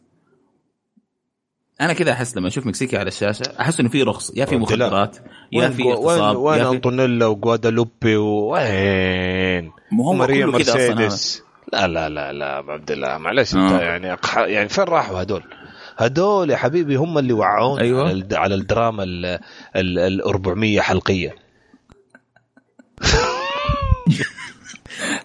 أنا 1.82 1.94
كذا 1.94 2.12
أحس 2.12 2.38
لما 2.38 2.48
أشوف 2.48 2.66
مكسيكي 2.66 2.98
على 2.98 3.08
الشاشة 3.08 3.44
أحس 3.60 3.80
إنه 3.80 3.90
في 3.90 4.04
رخص 4.04 4.32
يا 4.36 4.46
في 4.46 4.56
مخدرات 4.58 5.18
يا 5.52 5.70
في 5.70 5.84
اغتصاب 5.84 6.38
وين 6.38 6.62
وين 6.62 6.62
انطونيلا 6.62 7.26
وغوادالوبي 7.26 8.16
وين؟ 8.16 9.72
ماريا 9.92 10.46
مرسيدس. 10.46 11.44
لا 11.74 11.88
لا 11.88 12.10
لا 12.10 12.34
لا 12.34 12.46
عبد 12.46 12.92
الله 12.92 13.18
معلش 13.18 13.56
أنت 13.56 13.72
آه. 13.72 13.82
يعني 13.82 14.18
يعني 14.36 14.70
فين 14.70 14.84
راحوا 14.84 15.22
هدول؟ 15.22 15.44
هدول 15.98 16.50
يا 16.50 16.58
حبيبي 16.58 16.96
هم 16.96 17.18
اللي 17.18 17.34
وعون 17.34 17.80
أيوة. 17.80 18.28
على 18.32 18.56
الدراما 18.56 19.04
ال 19.76 20.22
400 20.22 20.82
حلقية. 20.82 21.36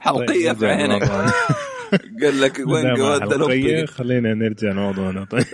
حلقية 0.01 0.53
في 0.53 0.67
عينك. 0.67 1.11
قال 2.23 2.41
لك 2.41 2.63
وين 2.67 2.95
جواد 2.95 3.89
خلينا 3.89 4.35
نرجع 4.35 4.73
موضوعنا 4.73 5.25
طيب. 5.25 5.45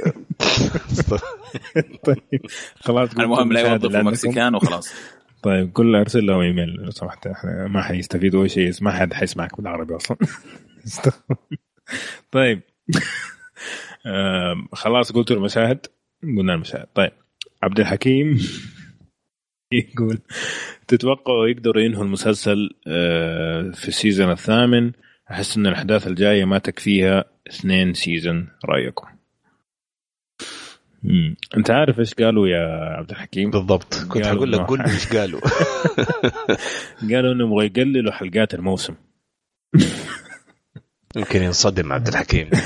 طيب 2.04 2.46
خلاص 2.76 3.10
المهم 3.18 3.52
لا 3.52 3.60
يوظفوا 3.60 4.02
مكسيكان 4.02 4.54
وخلاص. 4.54 4.94
طيب 5.42 5.74
قول 5.74 5.92
له 5.92 6.00
أرسل 6.00 6.26
له 6.26 6.42
إيميل 6.42 6.68
لو 6.68 6.90
سمحت. 6.90 7.26
إحنا 7.26 7.68
ما 7.68 7.82
حيستفيد 7.82 8.34
اي 8.34 8.48
شيء 8.48 8.72
ما 8.80 8.90
حد 8.90 9.12
حيسمعك 9.12 9.56
بالعربي 9.56 9.96
أصلا. 9.96 10.16
طيب. 12.32 12.60
خلاص 14.72 15.12
قلت 15.12 15.30
المشاهد 15.30 15.86
قلنا 16.22 16.54
المشاهد 16.54 16.86
طيب. 16.94 17.12
عبد 17.62 17.80
الحكيم 17.80 18.38
يقول 19.72 20.18
تتوقعوا 20.88 21.46
يقدروا 21.48 21.82
ينهوا 21.82 22.04
المسلسل 22.04 22.70
آه، 22.86 23.70
في 23.70 23.88
ال 23.88 23.94
season 23.94 24.30
الثامن؟ 24.30 24.92
أحس 25.30 25.56
إن 25.56 25.66
الأحداث 25.66 26.06
الجاية 26.06 26.44
ما 26.44 26.58
تكفيها 26.58 27.24
اثنين 27.48 27.94
season 27.94 28.48
رأيكم؟ 28.64 29.15
مم. 31.06 31.36
انت 31.56 31.70
عارف 31.70 31.98
إيش 31.98 32.14
قالوا 32.14 32.48
يا 32.48 32.66
عبد 32.98 33.10
الحكيم؟ 33.10 33.50
بالضبط. 33.50 33.94
كنت 34.08 34.26
حقول 34.26 34.52
لك 34.52 34.60
قول 34.60 34.78
لي 34.78 34.84
إيش 34.84 35.16
قالوا. 35.16 35.40
قالوا 37.12 37.32
إنهم 37.32 37.46
يبغوا 37.46 37.62
يقللوا 37.62 38.12
حلقات 38.12 38.54
الموسم. 38.54 38.94
يمكن 41.16 41.42
ينصدم 41.42 41.92
عبد 41.92 42.08
الحكيم. 42.08 42.50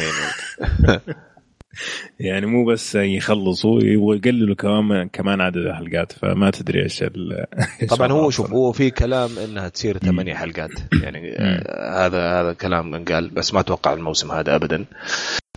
يعني 2.21 2.47
مو 2.47 2.65
بس 2.65 2.95
يخلصوا 2.95 3.81
يبغوا 3.83 4.15
يقللوا 4.15 4.55
كمان 4.55 5.09
كمان 5.09 5.41
عدد 5.41 5.57
الحلقات 5.57 6.13
فما 6.13 6.51
تدري 6.51 6.83
إيش 6.83 7.05
طبعا 7.91 8.13
هو 8.13 8.31
شوف 8.31 8.51
هو 8.51 8.73
في 8.73 8.91
كلام 8.91 9.31
إنها 9.39 9.69
تصير 9.69 9.99
ثمانية 9.99 10.35
حلقات. 10.35 10.71
يعني 11.03 11.39
آه 11.39 12.07
هذا 12.07 12.41
هذا 12.41 12.53
كلام 12.53 13.05
قال 13.05 13.31
بس 13.31 13.55
ما 13.55 13.61
أتوقع 13.61 13.93
الموسم 13.93 14.33
هذا 14.33 14.55
ابدا. 14.55 14.85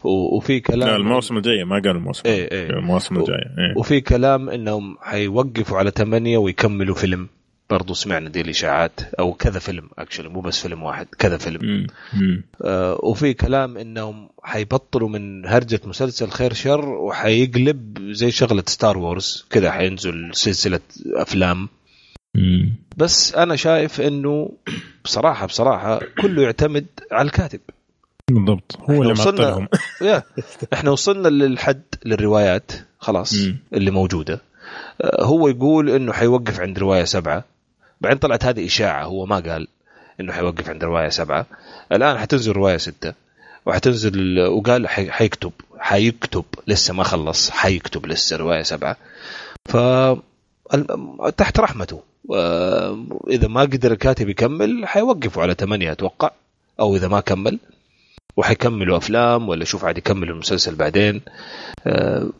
وفي 0.03 0.59
كلام 0.59 0.89
لا 0.89 0.95
الموسم 0.95 1.37
الجاي 1.37 1.63
ما 1.63 1.75
قال 1.75 1.89
الموسم. 1.89 2.21
إيه 2.25 2.51
إيه. 2.51 2.69
الموسم 2.69 3.17
الجاي 3.17 3.35
إيه. 3.35 3.77
وفي 3.77 4.01
كلام 4.01 4.49
إنهم 4.49 4.97
حيوقفوا 5.01 5.77
على 5.77 5.91
ثمانية 5.91 6.37
ويكملوا 6.37 6.95
فيلم. 6.95 7.27
برضو 7.69 7.93
سمعنا 7.93 8.29
دي 8.29 8.41
الإشاعات 8.41 8.99
أو 9.19 9.33
كذا 9.33 9.59
فيلم 9.59 9.89
اكشلي 9.97 10.29
مو 10.29 10.41
بس 10.41 10.61
فيلم 10.61 10.83
واحد 10.83 11.07
كذا 11.19 11.37
فيلم. 11.37 11.87
آه 12.61 12.99
وفي 13.03 13.33
كلام 13.33 13.77
إنهم 13.77 14.29
حيبطلوا 14.43 15.09
من 15.09 15.45
هرجة 15.45 15.79
مسلسل 15.85 16.29
خير 16.29 16.53
شر 16.53 16.89
وحيقلب 16.89 17.99
زي 18.11 18.31
شغلة 18.31 18.63
ستار 18.67 18.97
وورز 18.97 19.45
كذا 19.49 19.71
حينزل 19.71 20.29
سلسلة 20.33 20.79
أفلام. 21.15 21.69
مم. 22.35 22.73
بس 22.97 23.35
أنا 23.35 23.55
شايف 23.55 24.01
إنه 24.01 24.57
بصراحة 25.03 25.45
بصراحة 25.45 25.99
كله 26.21 26.41
يعتمد 26.41 26.85
على 27.11 27.25
الكاتب. 27.25 27.59
بالضبط. 28.31 28.77
هو 28.89 29.01
اللي 29.01 29.11
وصلنا 29.11 29.67
يا 30.01 30.23
إحنا 30.73 30.91
وصلنا 30.91 31.27
للحد 31.27 31.81
للروايات 32.05 32.71
خلاص 32.99 33.33
مم. 33.33 33.57
اللي 33.73 33.91
موجودة. 33.91 34.41
آه، 35.01 35.23
هو 35.23 35.47
يقول 35.47 35.89
إنه 35.89 36.13
حيوقف 36.13 36.59
عند 36.59 36.79
رواية 36.79 37.03
سبعة. 37.03 37.43
بعدين 38.01 38.19
طلعت 38.19 38.45
هذه 38.45 38.65
إشاعة 38.65 39.03
هو 39.03 39.25
ما 39.25 39.39
قال 39.39 39.67
إنه 40.19 40.33
حيوقف 40.33 40.69
عند 40.69 40.83
رواية 40.83 41.09
سبعة. 41.09 41.45
الآن 41.91 42.17
حتنزل 42.17 42.51
رواية 42.51 42.77
ستة 42.77 43.13
وحتنزل 43.65 44.39
وقال 44.39 44.87
حيكتب 44.87 45.51
حيكتب 45.79 46.45
لسه 46.67 46.93
ما 46.93 47.03
خلص 47.03 47.49
حيكتب 47.49 48.05
لسه 48.05 48.37
رواية 48.37 48.63
سبعة. 48.63 48.97
ف 49.65 49.77
تحت 51.37 51.59
رحمته. 51.59 52.01
إذا 53.29 53.47
ما 53.47 53.61
قدر 53.61 53.91
الكاتب 53.91 54.29
يكمل 54.29 54.87
حيوقفوا 54.87 55.43
على 55.43 55.53
ثمانية 55.53 55.91
أتوقع 55.91 56.31
أو 56.79 56.95
إذا 56.95 57.07
ما 57.07 57.19
كمل. 57.19 57.59
وحيكملوا 58.37 58.97
أفلام 58.97 59.49
ولا 59.49 59.65
شوف 59.65 59.85
عاد 59.85 59.97
يكملوا 59.97 60.33
المسلسل 60.33 60.75
بعدين. 60.75 61.21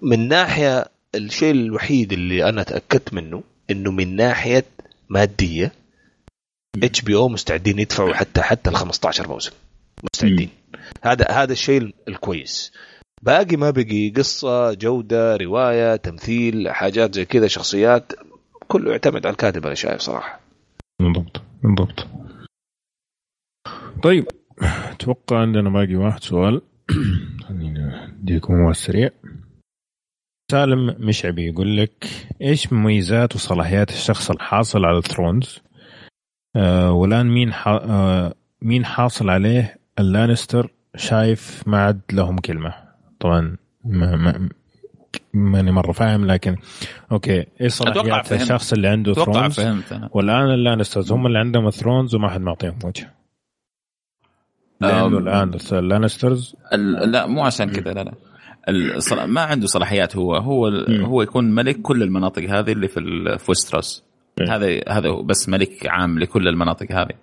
من 0.01 0.27
ناحية 0.27 0.85
الشيء 1.15 1.51
الوحيد 1.51 2.13
اللي 2.13 2.49
أنا 2.49 2.63
تأكدت 2.63 3.13
منه 3.13 3.43
إنه 3.71 3.91
من 3.91 4.15
ناحية 4.15 4.65
مادية 5.09 5.71
إتش 6.83 7.01
بي 7.01 7.15
أو 7.15 7.29
مستعدين 7.29 7.79
يدفعوا 7.79 8.13
حتى 8.13 8.41
حتى 8.41 8.69
ال 8.69 8.75
15 8.75 9.27
موسم. 9.27 9.51
مستعدين. 10.13 10.49
هذا 11.01 11.25
هذا 11.31 11.51
الشيء 11.53 11.93
الكويس. 12.07 12.71
باقي 13.21 13.55
ما 13.55 13.69
بقي 13.71 14.09
قصة 14.09 14.73
جودة 14.73 15.35
رواية 15.35 15.95
تمثيل 15.95 16.69
حاجات 16.69 17.15
زي 17.15 17.25
كذا 17.25 17.47
شخصيات 17.47 18.13
كله 18.67 18.91
يعتمد 18.91 19.25
على 19.25 19.33
الكاتب 19.33 19.65
أنا 19.65 19.75
شايف 19.75 20.01
صراحة. 20.01 20.39
بالضبط 20.99 21.41
بالضبط. 21.63 22.07
طيب 24.03 24.27
أتوقع 24.61 25.37
عندنا 25.41 25.69
باقي 25.69 25.95
واحد 25.95 26.23
سؤال. 26.23 26.61
خلينا 27.47 28.07
أديكم 28.07 28.53
هو 28.53 28.69
السريع. 28.69 29.09
سالم 30.51 30.95
مشعبي 30.99 31.47
يقول 31.47 31.77
لك 31.77 32.07
إيش 32.41 32.73
مميزات 32.73 33.35
وصلاحيات 33.35 33.89
الشخص 33.89 34.31
الحاصل 34.31 34.85
على 34.85 34.97
ال 34.97 35.04
thrones؟ 35.04 35.59
آه 36.55 36.91
والآن 36.91 37.25
مين 37.27 37.53
ح... 37.53 37.67
آه 37.67 38.33
مين 38.61 38.85
حاصل 38.85 39.29
عليه؟ 39.29 39.77
اللانستر 39.99 40.71
شايف 40.95 41.63
ما 41.67 41.77
عاد 41.77 42.01
لهم 42.13 42.37
كلمة. 42.37 42.73
طبعا 43.19 43.57
ما 43.85 44.15
ما 44.15 44.49
ماني 45.33 45.71
مرة 45.71 45.91
فاهم 45.91 46.25
لكن 46.25 46.55
okay 47.11 47.45
إيش 47.61 47.73
صلاحيات 47.73 48.33
الشخص 48.33 48.73
اللي 48.73 48.87
عنده 48.87 49.13
thrones؟ 49.13 49.59
والآن 50.11 50.51
اللانسترز 50.51 51.11
هم 51.11 51.27
اللي 51.27 51.39
عندهم 51.39 51.69
thrones 51.69 52.15
وما 52.15 52.29
حد 52.29 52.41
معطيهم 52.41 52.79
وجه. 52.83 53.22
لأنه 54.81 55.17
الآن 55.17 55.51
اللانسترز 55.71 56.55
لا 57.05 57.25
مو 57.27 57.43
عشان 57.43 57.69
كذا 57.69 57.93
لا 57.93 58.03
لا. 58.03 59.25
ما 59.25 59.41
عنده 59.41 59.67
صلاحيات 59.67 60.15
هو 60.15 60.35
هو. 60.35 60.67
هو 60.89 61.21
يكون 61.21 61.51
ملك 61.51 61.81
كل 61.81 62.03
المناطق 62.03 62.43
هذه 62.43 62.71
اللي 62.71 62.87
في 62.87 62.99
ويستروس 63.39 64.03
هذا 64.49 64.81
هذا 64.89 65.11
بس 65.11 65.49
ملك 65.49 65.87
عام 65.87 66.19
لكل 66.19 66.47
المناطق 66.47 66.91
هذه. 66.91 67.15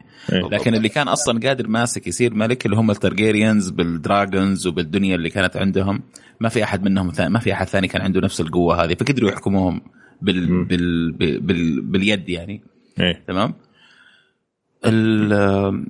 لكن 0.53 0.75
اللي 0.75 0.89
كان 0.89 1.09
أصلا 1.09 1.41
قادر 1.41 1.69
ماسك 1.69 2.07
يصير 2.07 2.35
ملك 2.35 2.67
اللي 2.67 2.77
هم 2.77 2.91
التارجيريانز 2.91 3.71
بال 3.71 3.92
dragons 3.92 4.67
وبالدنيا 4.67 5.15
اللي 5.15 5.31
كانت 5.31 5.57
عندهم. 5.57 6.03
ما 6.41 6.49
في 6.49 6.65
أحد 6.65 6.83
منهم 6.83 7.13
ما 7.19 7.39
في 7.39 7.53
أحد 7.53 7.67
ثاني 7.67 7.89
كان 7.89 8.03
عنده 8.03 8.21
نفس 8.21 8.41
القوة 8.41 8.85
هذه 8.85 8.95
فقدروا 8.95 9.31
يحكموهم 9.31 9.81
بال 10.23 10.65
بال 10.65 11.13
بال 11.41 11.81
باليد 11.81 12.29
يعني. 12.29 12.63
إيه. 13.01 13.23
تمام؟ 13.29 13.55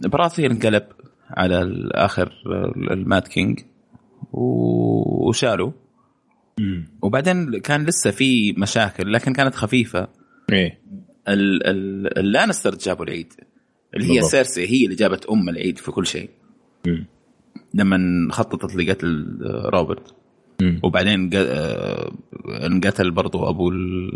براثيون 0.09 0.51
انقلب. 0.51 0.83
على 1.37 1.89
اخر 1.93 2.33
ال 2.93 3.02
Mad 3.02 3.29
King 3.29 3.61
وشالوا 4.33 5.73
وبعدين 7.03 7.59
كان 7.59 7.85
لسه 7.85 8.11
في 8.11 8.53
مشاكل 8.53 9.13
لكن 9.13 9.33
كانت 9.33 9.55
خفيفة. 9.55 10.09
إيه. 10.53 10.81
اللانستر 11.29 12.75
جابوا 12.75 13.05
العيد 13.05 13.33
اللي 13.95 14.11
هي 14.13 14.23
سيرسي 14.23 14.67
هي 14.67 14.85
اللي 14.85 14.97
جابت 14.97 15.27
أم 15.27 15.49
العيد 15.49 15.79
في 15.79 15.91
كل 15.91 16.07
شيء. 16.07 16.31
لما 17.75 18.29
خططت 18.33 18.75
لقتل 18.77 19.39
روبرت. 19.65 20.15
وبعدين 20.83 21.31
آه، 21.35 22.13
انقتل 22.67 23.11
برضو 23.11 23.49
أبو 23.49 23.71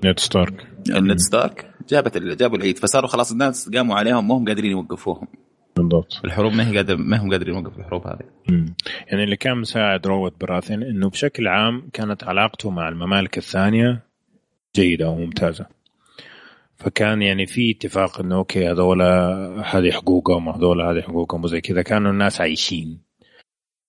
نيد 0.04 0.18
ستارك. 0.18 0.66
نيد 0.90 1.18
ستارك. 1.18 1.70
جابت 1.88 2.18
جابوا 2.18 2.56
العيد. 2.56 2.78
فصاروا 2.78 3.08
خلاص 3.08 3.32
الناس 3.32 3.70
قاموا 3.70 3.96
عليهم 3.96 4.28
ما 4.28 4.34
هم 4.34 4.44
قادرين 4.44 4.70
يوقفوهم. 4.70 5.28
بالضبط. 5.76 6.20
الحروب 6.24 6.52
ما 6.52 6.68
هي 6.68 6.76
قادر 6.76 6.96
ما 6.96 7.16
هم 7.16 7.30
قادرين 7.30 7.54
يوقفوا 7.54 7.78
الحروب 7.78 8.06
هذه. 8.06 8.20
يعني 9.06 9.24
اللي 9.24 9.36
كان 9.36 9.56
مساعد 9.58 10.06
روبرت 10.06 10.40
براثيون 10.40 10.82
إنه 10.82 11.10
بشكل 11.10 11.48
عام 11.48 11.88
كانت 11.92 12.24
علاقته 12.24 12.70
مع 12.70 12.88
الممالك 12.88 13.38
الثانية 13.38 14.02
جيدة 14.76 15.08
وممتازة. 15.08 15.66
فكان 16.76 17.22
يعني 17.22 17.46
في 17.46 17.70
اتفاق 17.70 18.20
إنه 18.20 18.36
okay 18.36 18.70
هذول 18.70 19.02
هذه 19.62 19.90
حقوقهم 19.90 20.48
وهذول 20.48 20.80
هذه 20.80 21.00
حقوقهم 21.00 21.44
وزي 21.44 21.60
كذا. 21.60 21.82
كانوا 21.82 22.10
الناس 22.12 22.40
عايشين. 22.40 23.04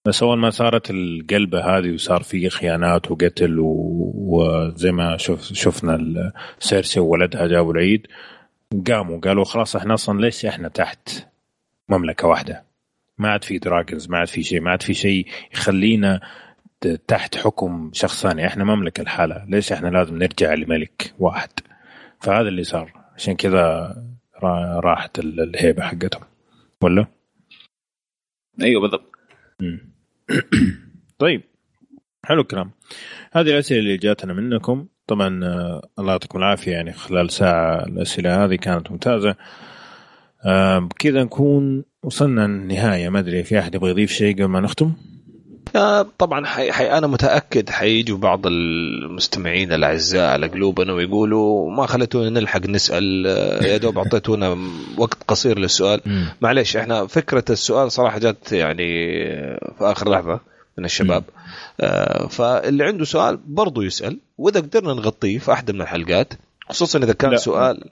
بس 0.05 0.23
أول 0.23 0.37
ما 0.37 0.49
صارت 0.49 0.91
القلبة 0.91 1.77
هذه 1.77 1.93
وصار 1.93 2.23
في 2.23 2.49
خيانات 2.49 3.11
وقتل 3.11 3.55
وزي 3.59 4.91
ما 4.91 5.17
شوف 5.17 5.53
شفنا 5.53 6.31
سيرسي 6.59 6.99
وولدها 6.99 7.47
جابوا 7.47 7.73
العيد 7.73 8.07
قاموا 8.87 9.19
قالوا 9.19 9.43
خلاص 9.43 9.75
إحنا 9.75 9.93
أصلا 9.93 10.21
ليش 10.21 10.45
إحنا 10.45 10.67
تحت؟ 10.67 11.09
مملكة 11.89 12.27
واحدة. 12.27 12.65
ما 13.17 13.29
عاد 13.29 13.43
في 13.43 13.57
دراجونز 13.57 14.09
ما 14.09 14.17
عاد 14.17 14.27
في 14.27 14.43
شيء 14.43 14.61
ما 14.61 14.71
عاد 14.71 14.81
في 14.81 14.93
شيء 14.93 15.27
يخلينا 15.53 16.21
تحت 17.07 17.37
حكم 17.37 17.91
شخص 17.93 18.21
ثاني. 18.23 18.47
إحنا 18.47 18.63
مملكة 18.63 19.01
الحالة 19.01 19.45
ليش 19.47 19.71
إحنا 19.71 19.87
لازم 19.87 20.17
نرجع 20.17 20.53
لملك 20.53 21.13
واحد؟ 21.19 21.49
فهذا 22.21 22.47
اللي 22.47 22.63
صار. 22.63 22.93
عشان 23.15 23.35
كذا 23.35 23.95
راحت 24.83 25.19
الهيبة 25.19 25.83
حقتهم. 25.83 26.23
ولا؟ 26.81 27.07
أيوه 28.61 28.81
بالضبط. 28.81 29.11
طيب. 31.19 31.41
حلو 32.25 32.41
الكلام. 32.41 32.71
هذه 33.31 33.47
الأسئلة 33.47 33.79
اللي 33.79 33.97
جاتنا 33.97 34.33
منكم. 34.33 34.87
طبعا 35.07 35.43
آه، 35.43 35.89
الله 35.99 36.11
يعطيكم 36.11 36.39
العافية 36.39 36.71
يعني 36.71 36.93
خلال 36.93 37.31
ساعة 37.31 37.83
الأسئلة 37.83 38.45
هذه 38.45 38.55
كانت 38.55 38.91
ممتازة. 38.91 39.35
بكذا 40.79 41.23
نكون 41.23 41.83
وصلنا 42.03 42.45
النهاية. 42.45 43.09
ما 43.09 43.19
أدري 43.19 43.43
في 43.43 43.59
أحد 43.59 43.75
يبغى 43.75 43.89
يضيف 43.89 44.11
شيء 44.11 44.33
قبل 44.35 44.45
ما 44.45 44.59
نختم؟ 44.59 44.93
آه، 45.75 46.07
طبعا 46.17 46.45
حي... 46.45 46.71
حي... 46.71 46.97
أنا 46.97 47.07
متأكد 47.07 47.69
حيجوا 47.69 48.17
بعض 48.17 48.47
المستمعين 48.47 49.73
الأعزاء 49.73 50.29
على 50.29 50.47
قلوبنا 50.47 50.93
ويقولوا 50.93 51.71
ما 51.71 51.85
خليتونا 51.85 52.29
نلحق 52.29 52.65
نسأل 52.67 53.27
آه، 53.27 53.63
يا 53.63 53.77
دوب 53.77 53.97
أعطيتونا 53.97 54.57
وقت 54.97 55.17
قصير 55.27 55.59
للسؤال. 55.59 56.01
معليش 56.41 56.77
إحنا 56.77 57.07
فكرة 57.07 57.45
السؤال 57.49 57.91
صراحة 57.91 58.19
جت 58.19 58.51
يعني 58.51 58.85
في 59.77 59.81
آخر 59.81 60.11
لحظة 60.11 60.39
من 60.77 60.85
الشباب. 60.85 61.23
فاللي 62.29 62.83
عنده 62.83 63.05
سؤال 63.05 63.39
برضو 63.47 63.81
يسأل. 63.81 64.19
وإذا 64.37 64.59
قدرنا 64.59 64.93
نغطيه 64.93 65.37
في 65.37 65.51
أحد 65.51 65.71
من 65.71 65.81
الحلقات 65.81 66.33
خصوصا 66.69 66.99
إذا 66.99 67.13
كان 67.13 67.31
لا. 67.31 67.37
سؤال 67.37 67.83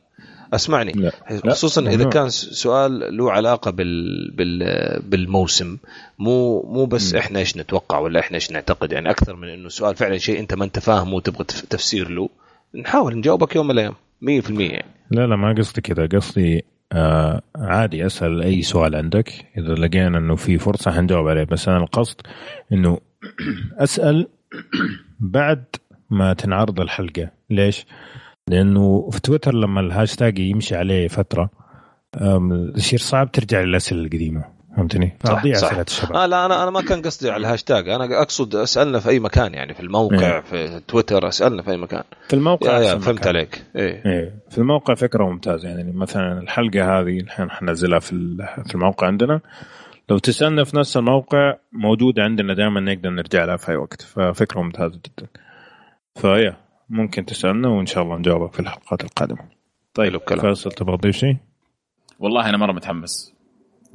اسمعني. 0.55 0.91
لا. 0.91 1.11
خصوصا 1.51 1.81
لا. 1.81 1.91
إذا 1.91 2.09
كان 2.09 2.29
سؤال 2.29 3.17
له 3.17 3.31
علاقة 3.31 3.71
بال... 3.71 4.31
بال... 4.31 4.59
بالموسم. 5.01 5.77
مو 6.19 6.61
مو 6.61 6.85
بس 6.85 7.13
م. 7.13 7.17
إحنا 7.17 7.39
إيش 7.39 7.57
نتوقع 7.57 7.99
ولا 7.99 8.19
إحنا 8.19 8.35
إيش 8.35 8.51
نعتقد. 8.51 8.91
يعني 8.91 9.09
أكثر 9.09 9.35
من 9.35 9.49
إنه 9.49 9.69
سؤال 9.69 9.95
فعلا 9.95 10.17
شيء 10.17 10.39
أنت 10.39 10.53
ما 10.53 10.65
أنت 10.65 10.79
فاهمه 10.79 11.13
وتبغى 11.13 11.43
تفسير 11.43 12.09
له. 12.09 12.29
نحاول 12.75 13.17
نجاوبك 13.17 13.55
يوم 13.55 13.67
من 13.67 13.71
الأيام. 13.71 13.93
100% 13.93 14.59
يعني. 14.59 14.85
لا 15.11 15.27
لا 15.27 15.35
ما 15.35 15.55
قصدي 15.57 15.81
كذا. 15.81 16.05
قصدي 16.05 16.65
آه 16.91 17.41
عادي 17.55 18.05
أسأل 18.05 18.41
أي 18.41 18.61
سؤال 18.61 18.95
عندك. 18.95 19.45
إذا 19.57 19.73
لقينا 19.73 20.17
إنه 20.17 20.35
في 20.35 20.57
فرصة 20.57 20.91
حنجاوب 20.91 21.27
عليه. 21.27 21.43
بس 21.43 21.67
أنا 21.67 21.77
القصد 21.77 22.21
إنه 22.71 22.99
أسأل 23.77 24.27
بعد 25.19 25.63
ما 26.09 26.33
تنعرض 26.33 26.79
الحلقة. 26.79 27.29
ليش؟ 27.49 27.85
لأنه 28.47 29.09
في 29.09 29.21
تويتر 29.21 29.53
لما 29.53 29.81
الهاشتاج 29.81 30.39
يمشي 30.39 30.75
عليه 30.75 31.07
فترة 31.07 31.49
يصير 32.75 32.99
صعب 32.99 33.31
ترجع 33.31 33.61
للأسئلة 33.61 34.01
القديمة 34.01 34.53
فهمتني؟ 34.77 35.17
فاضيع 35.19 35.55
أسئلة 35.55 35.81
الشباب 35.81 36.15
آه 36.15 36.25
لا 36.25 36.45
أنا 36.45 36.63
أنا 36.63 36.71
ما 36.71 36.81
كان 36.81 37.01
قصدي 37.01 37.31
على 37.31 37.41
الهاشتاج 37.41 37.89
أنا 37.89 38.21
أقصد 38.21 38.55
أسألنا 38.55 38.99
في 38.99 39.09
أي 39.09 39.19
مكان 39.19 39.53
يعني 39.53 39.73
في 39.73 39.79
الموقع 39.79 40.35
إيه. 40.35 40.41
في 40.41 40.81
تويتر 40.87 41.27
أسألنا 41.27 41.61
في 41.61 41.71
أي 41.71 41.77
مكان 41.77 42.03
في 42.27 42.33
الموقع 42.33 42.77
يا 42.77 42.83
يا 42.83 42.97
فهمت 42.97 43.19
مكان. 43.19 43.35
عليك 43.35 43.63
إيه. 43.75 44.05
إيه. 44.05 44.35
في 44.49 44.57
الموقع 44.57 44.93
فكرة 44.93 45.23
ممتازة 45.23 45.69
يعني 45.69 45.91
مثلا 45.91 46.39
الحلقة 46.39 46.99
هذه 46.99 47.19
الحين 47.19 47.51
حنزلها 47.51 47.99
في 47.99 48.37
في 48.65 48.75
الموقع 48.75 49.07
عندنا 49.07 49.39
لو 50.09 50.17
تسألنا 50.17 50.63
في 50.63 50.77
نفس 50.77 50.97
الموقع 50.97 51.55
موجوده 51.71 52.23
عندنا 52.23 52.53
دائما 52.53 52.79
نقدر 52.79 53.09
نرجع 53.09 53.45
لها 53.45 53.57
في 53.57 53.71
أي 53.71 53.75
وقت 53.75 54.01
ففكرة 54.01 54.61
ممتازة 54.61 54.99
جدا 55.05 55.27
فيا 56.15 56.62
ممكن 56.93 57.25
تسألنا 57.25 57.67
وإن 57.69 57.85
شاء 57.85 58.03
الله 58.03 58.17
نجاوبك 58.17 58.53
في 58.53 58.59
الحلقات 58.59 59.03
القادمة. 59.03 59.39
طيب 59.93 60.19
فيصل 60.39 60.71
تبغى 60.71 60.97
تضيف 60.97 61.15
شيء؟ 61.15 61.37
والله 62.19 62.49
أنا 62.49 62.57
مرة 62.57 62.71
متحمس. 62.71 63.33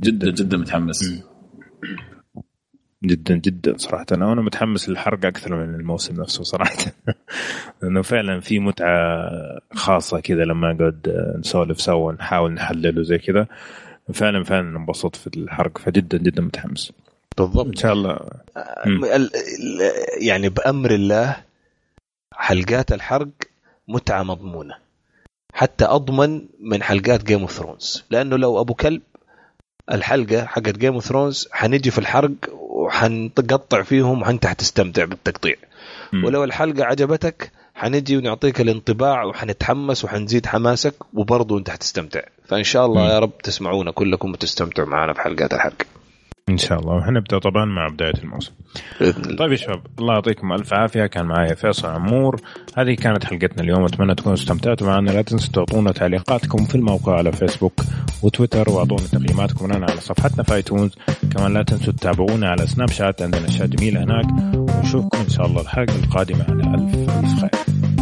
جدا. 0.01 0.31
جدا. 0.31 0.57
متحمس. 0.57 1.23
جدا 3.05 3.35
جدا 3.35 3.77
صراحة. 3.77 4.07
أنا 4.13 4.35
متحمس 4.35 4.89
للحرق 4.89 5.27
أكثر 5.27 5.57
من 5.57 5.75
الموسم 5.75 6.21
نفسه 6.21 6.43
صراحة. 6.43 6.77
لأنه 7.83 8.03
فعلا 8.03 8.41
في 8.41 8.59
متعة 8.59 9.31
خاصة 9.73 10.21
كذا 10.21 10.45
لما 10.45 10.73
نقعد 10.73 11.33
نسولف 11.39 11.81
سوا 11.81 12.13
نحاول 12.13 12.53
نحلل 12.53 12.99
وزي 12.99 13.19
كذا. 13.19 13.47
فعلا 14.13 14.45
فعلا 14.45 14.77
انبسطت 14.79 15.17
في 15.17 15.27
الحرق. 15.37 15.79
فجدا 15.79 16.19
جدا 16.19 16.43
متحمس. 16.43 16.93
بالضبط. 17.39 17.67
إن 17.67 17.77
شاء 17.77 17.93
الله. 17.93 18.19
يعني 20.21 20.49
بأمر 20.49 20.91
الله 20.91 21.48
حلقات 22.39 22.93
الحرق 22.93 23.29
متعة 23.89 24.23
مضمونة. 24.23 24.75
حتى 25.53 25.85
أضمن 25.85 26.43
من 26.61 26.83
حلقات 26.83 27.25
Game 27.25 27.41
of 27.41 27.53
Thrones 27.53 28.05
لأنه 28.11 28.37
لو 28.37 28.61
أبو 28.61 28.75
كلب 28.75 29.03
الحلقة 29.93 30.45
حقت 30.45 30.79
Game 30.79 30.95
of 30.95 31.05
Thrones 31.05 31.49
حنجي 31.53 31.91
في 31.91 31.99
الحرق 31.99 32.31
وحنقطع 32.53 33.83
فيهم 33.83 34.23
وانت 34.23 34.47
حتستمتع 34.47 35.05
بالتقطيع. 35.05 35.55
م. 36.13 36.25
ولو 36.25 36.45
الحلقة 36.45 36.85
عجبتك 36.85 37.53
حنجي 37.75 38.17
ونعطيك 38.17 38.61
الانطباع 38.61 39.25
وحنتحمس 39.25 40.05
وحنزيد 40.05 40.47
حماسك 40.47 40.95
وبرضه 41.15 41.59
انت 41.59 41.71
حتستمتع. 41.71 42.21
فإن 42.49 42.63
شاء 42.63 42.87
الله 42.87 43.03
م. 43.03 43.09
يا 43.09 43.19
رب 43.19 43.39
تسمعونا 43.39 43.91
كلكم 43.91 44.33
وتستمتعوا 44.33 44.89
معنا 44.89 45.13
في 45.13 45.21
حلقات 45.21 45.55
الحرق. 45.55 45.83
إن 46.49 46.59
شاء 46.59 46.81
الله. 46.81 46.95
وحنبدا 46.95 47.39
طبعا 47.39 47.65
مع 47.65 47.89
بداية 47.89 48.15
الموسم. 48.23 48.53
طيب 49.39 49.51
يا 49.51 49.57
شباب 49.57 49.81
الله 49.99 50.15
يعطيكم 50.15 50.53
ألف 50.53 50.75
عافية. 50.75 51.07
كان 51.07 51.27
معايا 51.27 51.55
فيصل 51.55 51.89
عمور. 51.89 52.41
هذه 52.77 52.95
كانت 52.95 53.25
حلقتنا 53.25 53.63
اليوم. 53.63 53.85
أتمنى 53.85 54.15
تكونوا 54.15 54.35
استمتعتوا 54.35 54.87
معنا. 54.87 55.11
لا 55.11 55.23
تنسوا 55.23 55.53
تعطونا 55.53 55.93
تعليقاتكم 55.93 56.65
في 56.65 56.75
الموقع 56.75 57.17
على 57.17 57.33
فيسبوك 57.33 57.81
وتويتر 58.23 58.71
وأعطونا 58.71 59.03
تقييماتكم 59.13 59.67
لنا 59.67 59.87
على 59.87 60.01
صفحتنا 60.01 60.43
في 60.43 60.55
آيتونز. 60.55 60.97
كمان 61.37 61.55
لا 61.55 61.63
تنسوا 61.63 61.93
تتابعونا 61.93 62.49
على 62.49 62.67
سناب 62.67 62.91
شات. 62.91 63.23
عندنا 63.23 63.47
اشياء 63.47 63.67
جميله 63.67 64.05
هناك. 64.05 64.27
ونشوفكم 64.55 65.19
إن 65.19 65.29
شاء 65.29 65.47
الله 65.47 65.61
الحلقة 65.61 65.97
القادمة. 66.05 66.45
على 66.49 66.75
الف 66.75 67.11
ألف 67.11 67.41
خير. 67.41 67.98